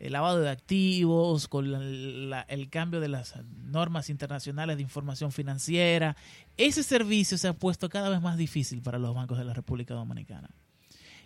el 0.00 0.14
lavado 0.14 0.40
de 0.40 0.48
activos, 0.48 1.46
con 1.46 1.66
el 1.74 2.68
cambio 2.70 3.00
de 3.00 3.08
las 3.08 3.34
normas 3.66 4.08
internacionales 4.08 4.76
de 4.76 4.82
información 4.82 5.30
financiera, 5.30 6.16
ese 6.56 6.82
servicio 6.82 7.36
se 7.36 7.48
ha 7.48 7.52
puesto 7.52 7.90
cada 7.90 8.08
vez 8.08 8.22
más 8.22 8.38
difícil 8.38 8.80
para 8.80 8.98
los 8.98 9.14
bancos 9.14 9.38
de 9.38 9.44
la 9.44 9.52
República 9.52 9.94
Dominicana. 9.94 10.50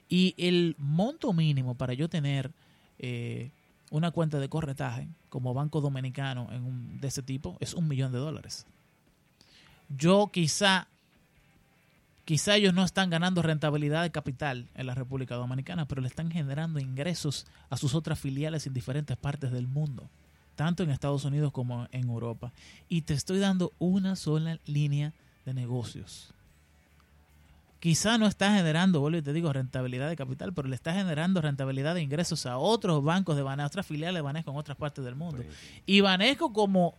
Y 0.08 0.34
el 0.36 0.74
monto 0.76 1.32
mínimo 1.32 1.76
para 1.76 1.94
yo 1.94 2.08
tener 2.08 2.50
eh, 2.98 3.52
una 3.90 4.10
cuenta 4.10 4.40
de 4.40 4.48
corretaje 4.48 5.08
como 5.28 5.54
banco 5.54 5.80
dominicano 5.80 6.48
en 6.50 6.64
un, 6.64 7.00
de 7.00 7.08
ese 7.08 7.22
tipo 7.22 7.56
es 7.60 7.74
un 7.74 7.86
millón 7.86 8.10
de 8.10 8.18
dólares. 8.18 8.66
Yo 9.88 10.30
quizá, 10.32 10.88
quizá 12.24 12.56
ellos 12.56 12.74
no 12.74 12.84
están 12.84 13.10
ganando 13.10 13.42
rentabilidad 13.42 14.02
de 14.02 14.10
capital 14.10 14.68
en 14.74 14.86
la 14.86 14.94
República 14.94 15.34
Dominicana, 15.34 15.86
pero 15.86 16.02
le 16.02 16.08
están 16.08 16.30
generando 16.30 16.80
ingresos 16.80 17.46
a 17.70 17.76
sus 17.76 17.94
otras 17.94 18.18
filiales 18.18 18.66
en 18.66 18.74
diferentes 18.74 19.16
partes 19.16 19.52
del 19.52 19.66
mundo, 19.66 20.08
tanto 20.56 20.82
en 20.82 20.90
Estados 20.90 21.24
Unidos 21.24 21.52
como 21.52 21.88
en 21.92 22.08
Europa. 22.08 22.52
Y 22.88 23.02
te 23.02 23.14
estoy 23.14 23.38
dando 23.38 23.72
una 23.78 24.16
sola 24.16 24.58
línea 24.66 25.12
de 25.44 25.54
negocios 25.54 26.34
quizá 27.84 28.16
no 28.16 28.26
está 28.26 28.54
generando, 28.54 28.98
vuelvo 28.98 29.18
y 29.18 29.22
te 29.22 29.34
digo, 29.34 29.52
rentabilidad 29.52 30.08
de 30.08 30.16
capital, 30.16 30.54
pero 30.54 30.68
le 30.68 30.74
está 30.74 30.94
generando 30.94 31.42
rentabilidad 31.42 31.94
de 31.94 32.00
ingresos 32.00 32.46
a 32.46 32.56
otros 32.56 33.04
bancos 33.04 33.36
de 33.36 33.42
Banesco, 33.42 33.66
otras 33.66 33.86
filiales 33.86 34.14
de 34.14 34.20
Banesco 34.22 34.52
en 34.52 34.56
otras 34.56 34.78
partes 34.78 35.04
del 35.04 35.16
mundo. 35.16 35.44
Y 35.84 36.00
Banesco 36.00 36.50
como, 36.54 36.96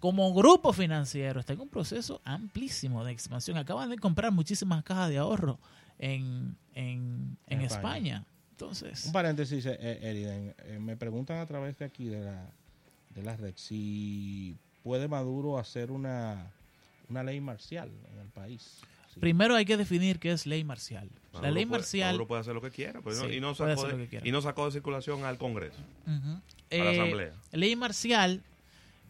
como 0.00 0.32
grupo 0.34 0.72
financiero 0.72 1.40
está 1.40 1.52
en 1.54 1.60
un 1.60 1.68
proceso 1.68 2.20
amplísimo 2.24 3.04
de 3.04 3.12
expansión. 3.12 3.56
Acaban 3.56 3.90
de 3.90 3.98
comprar 3.98 4.30
muchísimas 4.32 4.82
cajas 4.84 5.08
de 5.10 5.18
ahorro 5.18 5.58
en, 5.98 6.56
en, 6.74 7.36
en 7.46 7.58
En 7.58 7.60
España. 7.62 7.66
España. 7.66 8.24
Entonces, 8.52 9.04
Un 9.06 9.12
paréntesis, 9.12 9.64
eh, 9.66 9.76
eh, 9.80 9.98
Eriden. 10.02 10.54
Eh, 10.64 10.78
me 10.80 10.96
preguntan 10.96 11.38
a 11.38 11.46
través 11.46 11.78
de 11.78 11.84
aquí 11.84 12.06
de 12.08 12.20
la, 12.24 12.44
de 13.14 13.22
la 13.22 13.36
red 13.36 13.54
si 13.56 14.56
puede 14.82 15.06
Maduro 15.08 15.58
hacer 15.58 15.90
una, 15.92 16.50
una 17.08 17.22
ley 17.22 17.40
marcial 17.40 17.90
en 18.12 18.18
el 18.20 18.28
país. 18.28 18.78
Sí. 19.14 19.20
Primero 19.20 19.54
hay 19.54 19.64
que 19.64 19.76
definir 19.76 20.18
qué 20.18 20.32
es 20.32 20.44
ley 20.46 20.64
marcial. 20.64 21.08
La 21.34 21.50
ley 21.52 21.66
puede- 21.66 21.78
marcial... 21.80 22.08
Maduro 22.08 22.26
puede 22.26 22.40
hacer 22.40 22.54
lo 22.54 22.60
que 22.62 22.70
quiera, 22.70 23.00
Sí, 23.00 23.34
y, 23.36 23.40
no 23.40 23.54
puede 23.54 23.70
sacó 23.76 23.80
hacer 23.80 23.86
de, 23.86 23.92
lo 23.92 23.98
que 24.04 24.08
quiera. 24.08 24.28
y 24.28 24.32
no 24.32 24.40
sacó 24.42 24.66
de 24.66 24.72
circulación 24.72 25.24
al 25.24 25.38
Congreso, 25.38 25.78
a 26.06 26.10
la 26.10 26.40
Eh, 26.70 27.00
Asamblea. 27.00 27.32
Ley 27.52 27.76
marcial 27.76 28.42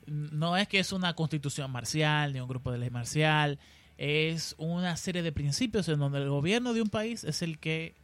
no 0.08 0.56
es 0.56 0.68
que 0.68 0.78
es 0.78 0.92
una 0.92 1.14
constitución 1.14 1.70
marcial 1.70 2.32
ni 2.32 2.40
un 2.40 2.48
grupo 2.48 2.72
de 2.72 2.78
ley 2.78 2.90
marcial, 2.90 3.58
es 3.96 4.54
una 4.58 4.96
serie 4.96 5.22
de 5.22 5.32
principios 5.32 5.88
en 5.88 5.98
donde 5.98 6.18
el 6.18 6.28
gobierno 6.28 6.72
de 6.72 6.82
un 6.82 6.88
país 6.88 7.24
es 7.24 7.42
el 7.42 7.58
que 7.58 7.94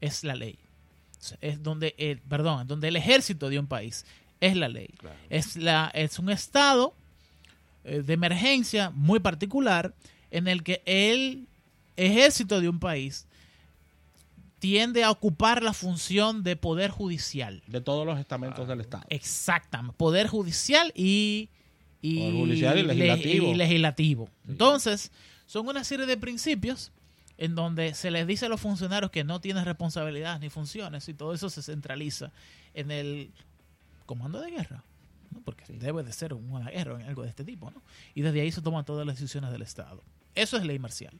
es 0.00 0.24
la 0.24 0.34
ley. 0.34 0.58
Es 1.40 1.62
donde 1.62 1.94
el, 1.98 2.20
perdón, 2.20 2.66
donde 2.66 2.88
el 2.88 2.96
ejército 2.96 3.48
de 3.48 3.58
un 3.58 3.66
país 3.66 4.04
es 4.40 4.56
la 4.56 4.68
ley. 4.68 4.88
Claro. 4.98 5.16
Es 5.30 5.56
la 5.56 5.90
es 5.94 6.18
un 6.18 6.30
estado 6.30 6.94
eh, 7.84 8.02
de 8.02 8.12
emergencia 8.12 8.90
muy 8.90 9.20
particular 9.20 9.94
en 10.30 10.48
el 10.48 10.62
que 10.62 10.82
el 10.84 11.48
ejército 11.96 12.60
de 12.60 12.68
un 12.68 12.78
país 12.78 13.26
tiende 14.58 15.04
a 15.04 15.10
ocupar 15.10 15.62
la 15.62 15.72
función 15.72 16.42
de 16.42 16.56
poder 16.56 16.90
judicial. 16.90 17.62
De 17.66 17.80
todos 17.80 18.06
los 18.06 18.18
estamentos 18.18 18.66
del 18.66 18.80
Estado. 18.80 19.04
Exactamente, 19.10 19.96
poder 19.96 20.26
judicial 20.28 20.92
y, 20.94 21.50
y, 22.02 22.18
Poder 22.18 22.32
judicial 22.34 22.78
y 22.78 22.82
le- 22.82 22.94
legislativo. 22.94 23.46
y 23.48 23.54
legislativo. 23.54 24.26
Sí. 24.44 24.50
Entonces, 24.52 25.12
son 25.46 25.68
una 25.68 25.84
serie 25.84 26.06
de 26.06 26.16
principios 26.16 26.92
en 27.38 27.54
donde 27.54 27.94
se 27.94 28.10
les 28.10 28.26
dice 28.26 28.46
a 28.46 28.48
los 28.48 28.60
funcionarios 28.60 29.10
que 29.10 29.22
no 29.24 29.40
tienen 29.40 29.64
responsabilidades 29.66 30.40
ni 30.40 30.48
funciones 30.48 31.06
y 31.08 31.14
todo 31.14 31.34
eso 31.34 31.50
se 31.50 31.62
centraliza 31.62 32.32
en 32.72 32.90
el 32.90 33.30
comando 34.06 34.40
de 34.40 34.50
guerra. 34.52 34.84
¿no? 35.32 35.40
Porque 35.42 35.64
debe 35.68 36.02
de 36.02 36.12
ser 36.14 36.32
una 36.32 36.70
guerra 36.70 36.94
o 36.94 36.96
algo 36.96 37.22
de 37.24 37.28
este 37.28 37.44
tipo. 37.44 37.70
¿no? 37.70 37.82
Y 38.14 38.22
desde 38.22 38.40
ahí 38.40 38.50
se 38.50 38.62
toman 38.62 38.86
todas 38.86 39.06
las 39.06 39.16
decisiones 39.16 39.50
del 39.52 39.60
Estado. 39.62 40.02
Eso 40.34 40.56
es 40.56 40.64
ley 40.64 40.78
marcial. 40.78 41.12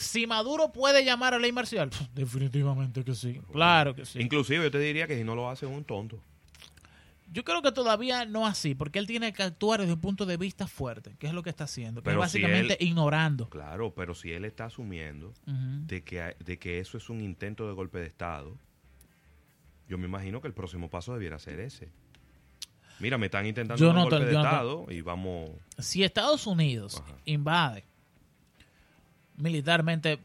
Si 0.00 0.26
Maduro 0.26 0.72
puede 0.72 1.04
llamar 1.04 1.34
a 1.34 1.38
ley 1.38 1.52
marcial, 1.52 1.90
definitivamente 2.14 3.04
que 3.04 3.14
sí. 3.14 3.38
Claro 3.52 3.94
que 3.94 4.04
sí. 4.06 4.18
Inclusive 4.20 4.64
yo 4.64 4.70
te 4.70 4.78
diría 4.78 5.06
que 5.06 5.16
si 5.16 5.24
no 5.24 5.34
lo 5.34 5.50
hace 5.50 5.66
es 5.66 5.72
un 5.72 5.84
tonto. 5.84 6.18
Yo 7.32 7.44
creo 7.44 7.62
que 7.62 7.70
todavía 7.70 8.24
no 8.24 8.44
así, 8.46 8.74
porque 8.74 8.98
él 8.98 9.06
tiene 9.06 9.32
que 9.32 9.42
actuar 9.44 9.80
desde 9.80 9.92
un 9.92 10.00
punto 10.00 10.26
de 10.26 10.36
vista 10.36 10.66
fuerte, 10.66 11.14
que 11.18 11.28
es 11.28 11.32
lo 11.32 11.42
que 11.44 11.50
está 11.50 11.64
haciendo, 11.64 12.00
que 12.00 12.06
Pero 12.10 12.24
es 12.24 12.32
si 12.32 12.40
básicamente 12.40 12.76
él- 12.82 12.88
ignorando. 12.88 13.48
Claro, 13.50 13.94
pero 13.94 14.14
si 14.14 14.32
él 14.32 14.44
está 14.44 14.64
asumiendo 14.64 15.32
de 15.46 16.02
que, 16.02 16.34
de 16.44 16.58
que 16.58 16.80
eso 16.80 16.96
es 16.98 17.08
un 17.08 17.20
intento 17.20 17.68
de 17.68 17.74
golpe 17.74 17.98
de 17.98 18.06
Estado, 18.06 18.56
yo 19.88 19.96
me 19.98 20.06
imagino 20.06 20.40
que 20.40 20.48
el 20.48 20.54
próximo 20.54 20.88
paso 20.90 21.12
debiera 21.12 21.38
ser 21.38 21.60
ese. 21.60 21.88
Mira, 22.98 23.16
me 23.16 23.26
están 23.26 23.46
intentando 23.46 23.80
Yo 23.80 23.90
un 23.90 23.96
no 23.96 24.04
te- 24.04 24.10
golpe 24.16 24.26
de 24.26 24.32
yo 24.32 24.38
no 24.38 24.42
te- 24.44 24.48
Estado 24.50 24.86
y 24.90 25.00
vamos... 25.00 25.50
Si 25.78 26.02
Estados 26.02 26.46
Unidos 26.48 27.00
Ajá. 27.00 27.16
invade 27.26 27.84
militarmente 29.40 30.18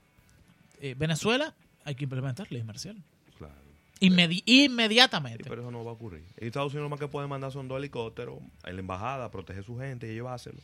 eh, 0.81 0.95
Venezuela, 0.97 1.53
hay 1.83 1.95
que 1.95 2.03
implementar 2.03 2.51
ley 2.51 2.63
marcial. 2.63 2.95
Claro. 3.37 3.53
Inmedi- 4.01 4.43
Sí, 4.45 4.65
inmediatamente. 4.65 5.45
pero 5.47 5.61
eso 5.61 5.71
no 5.71 5.83
va 5.83 5.91
a 5.91 5.93
ocurrir. 5.93 6.23
Estados 6.37 6.73
Unidos 6.73 6.85
lo 6.85 6.89
más 6.89 6.99
que 6.99 7.07
puede 7.07 7.27
mandar 7.27 7.51
son 7.51 7.67
dos 7.67 7.77
helicópteros 7.77 8.39
a 8.63 8.71
la 8.71 8.79
embajada 8.79 9.31
proteger 9.31 9.63
a 9.63 9.65
su 9.65 9.77
gente 9.77 10.07
y 10.11 10.13
llevárselo. 10.15 10.57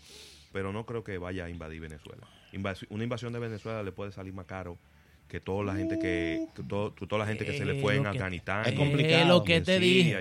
Pero 0.52 0.74
no 0.74 0.86
creo 0.86 1.04
que 1.04 1.18
vaya 1.18 1.45
a 1.45 1.49
invadir 1.49 1.80
Venezuela. 1.82 2.28
Una 2.89 3.04
invasión 3.04 3.32
de 3.32 3.39
Venezuela 3.39 3.84
le 3.84 3.91
puede 3.93 4.12
salir 4.12 4.34
más 4.34 4.45
caro 4.45 4.78
que 5.30 5.39
toda 5.39 5.64
la 5.64 5.76
gente 5.76 5.97
que, 5.97 6.45
que 6.54 6.64
todo- 6.64 6.91
toda 6.91 7.20
la 7.20 7.26
gente 7.26 7.45
que 7.45 7.58
se 7.58 7.64
le 7.64 7.78
Eh, 7.80 7.82
fue 7.82 7.95
en 7.95 8.04
que- 8.04 8.10
Afganistán. 8.10 8.66
Es 8.66 8.74
complicado. 8.74 9.22
Es 9.22 9.28
lo 9.30 9.43
que 9.45 9.56
en 9.56 9.64
te 9.64 9.80
dije. 9.80 10.12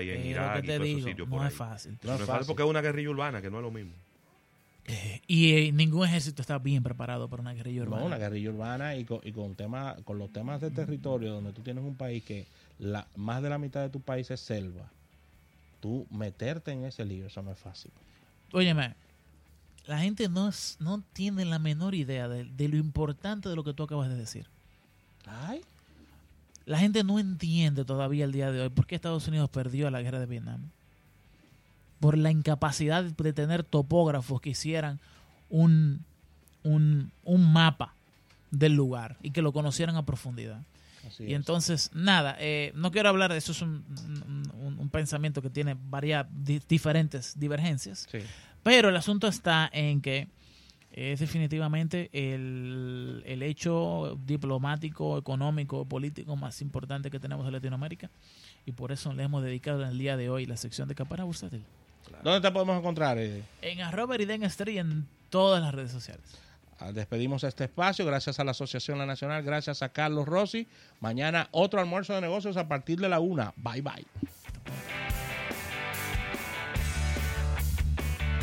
No 1.27 1.45
es 1.45 1.53
fácil. 1.53 1.97
No 2.03 2.15
es 2.15 2.21
fácil. 2.21 2.47
porque 2.47 2.63
es 2.63 2.69
una 2.69 2.79
guerrilla 2.81 3.09
urbana, 3.09 3.41
que 3.41 3.49
no 3.51 3.57
es 3.57 3.63
lo 3.63 3.71
mismo. 3.71 3.91
Y 5.27 5.51
eh, 5.53 5.71
ningún 5.71 6.05
ejército 6.05 6.41
está 6.41 6.57
bien 6.59 6.83
preparado 6.83 7.27
para 7.29 7.41
una 7.41 7.53
guerrilla 7.53 7.83
urbana. 7.83 8.01
No, 8.01 8.07
una 8.07 8.17
guerrilla 8.17 8.49
urbana 8.49 8.95
y 8.95 9.05
con, 9.05 9.19
y 9.23 9.31
con, 9.31 9.55
tema, 9.55 9.95
con 10.03 10.17
los 10.17 10.31
temas 10.31 10.61
de 10.61 10.71
territorio, 10.71 11.33
donde 11.33 11.53
tú 11.53 11.61
tienes 11.61 11.83
un 11.83 11.95
país 11.95 12.23
que 12.23 12.47
la, 12.79 13.07
más 13.15 13.41
de 13.43 13.49
la 13.49 13.57
mitad 13.57 13.81
de 13.81 13.89
tu 13.89 13.99
país 14.01 14.29
es 14.31 14.39
selva, 14.39 14.89
tú 15.79 16.05
meterte 16.11 16.71
en 16.71 16.85
ese 16.85 17.05
lío, 17.05 17.27
eso 17.27 17.41
no 17.41 17.51
es 17.51 17.57
fácil. 17.59 17.91
Óyeme, 18.51 18.93
la 19.87 19.99
gente 19.99 20.27
no, 20.29 20.49
es- 20.49 20.77
no 20.79 21.01
tiene 21.13 21.45
la 21.45 21.59
menor 21.59 21.95
idea 21.95 22.27
de, 22.27 22.43
de 22.45 22.67
lo 22.67 22.77
importante 22.77 23.49
de 23.49 23.55
lo 23.55 23.63
que 23.63 23.73
tú 23.73 23.83
acabas 23.83 24.09
de 24.09 24.15
decir. 24.15 24.45
Ay, 25.25 25.61
La 26.65 26.77
gente 26.79 27.03
no 27.03 27.17
entiende 27.19 27.85
todavía 27.85 28.25
el 28.25 28.31
día 28.31 28.51
de 28.51 28.61
hoy 28.61 28.69
por 28.69 28.85
qué 28.85 28.95
Estados 28.95 29.27
Unidos 29.27 29.49
perdió 29.49 29.89
la 29.89 30.01
guerra 30.01 30.19
de 30.19 30.25
Vietnam. 30.27 30.69
Por 32.01 32.17
la 32.17 32.29
incapacidad 32.31 33.03
de 33.05 33.31
tener 33.33 33.63
topógrafos 33.63 34.41
que 34.41 34.49
hicieran 34.49 34.99
un, 35.49 36.03
un, 36.63 37.11
un 37.23 37.53
mapa 37.53 37.93
del 38.51 38.73
lugar 38.73 39.15
y 39.23 39.31
que 39.31 39.41
lo 39.41 39.53
conocieran 39.53 39.95
a 39.95 40.05
profundidad. 40.05 40.61
así 41.07 41.23
Y 41.23 41.27
es. 41.27 41.35
entonces, 41.35 41.89
nada, 41.93 42.35
eh, 42.39 42.73
no 42.75 42.91
quiero 42.91 43.07
hablar 43.07 43.31
de 43.31 43.37
eso, 43.37 43.53
es 43.53 43.61
un, 43.61 43.85
un- 44.65 44.77
un 44.79 44.89
pensamiento 44.89 45.41
que 45.41 45.49
tiene 45.49 45.77
varias 45.89 46.25
di- 46.31 46.61
diferentes 46.67 47.39
divergencias. 47.39 48.07
Sí. 48.11 48.17
Pero 48.63 48.89
el 48.89 48.97
asunto 48.97 49.27
está 49.27 49.69
en 49.71 50.01
que 50.01 50.27
es 50.91 51.19
definitivamente 51.21 52.09
el, 52.11 53.23
el 53.25 53.43
hecho 53.43 54.19
diplomático, 54.25 55.17
económico, 55.17 55.85
político 55.85 56.35
más 56.35 56.61
importante 56.61 57.09
que 57.09 57.19
tenemos 57.19 57.45
en 57.47 57.53
Latinoamérica. 57.53 58.09
Y 58.65 58.73
por 58.73 58.91
eso 58.91 59.13
le 59.13 59.23
hemos 59.23 59.41
dedicado 59.43 59.83
en 59.83 59.89
el 59.89 59.97
día 59.97 60.17
de 60.17 60.29
hoy 60.29 60.45
la 60.45 60.57
sección 60.57 60.87
de 60.89 60.95
Capara 60.95 61.23
Bursátil. 61.23 61.63
¿Dónde 62.23 62.41
te 62.47 62.51
podemos 62.53 62.77
encontrar? 62.77 63.17
eh? 63.17 63.43
En 63.61 63.81
arroba 63.81 64.15
Eriden 64.15 64.43
Street 64.43 64.79
en 64.79 65.07
todas 65.29 65.61
las 65.61 65.73
redes 65.73 65.91
sociales. 65.91 66.23
Ah, 66.79 66.91
Despedimos 66.91 67.43
este 67.43 67.65
espacio, 67.65 68.05
gracias 68.05 68.39
a 68.39 68.43
la 68.43 68.51
Asociación 68.51 68.97
La 68.97 69.05
Nacional, 69.05 69.43
gracias 69.43 69.81
a 69.83 69.89
Carlos 69.89 70.27
Rossi. 70.27 70.67
Mañana 70.99 71.47
otro 71.51 71.79
almuerzo 71.79 72.13
de 72.13 72.21
negocios 72.21 72.57
a 72.57 72.67
partir 72.67 72.99
de 72.99 73.07
la 73.09 73.19
una. 73.19 73.53
Bye 73.57 73.81
bye. 73.81 75.20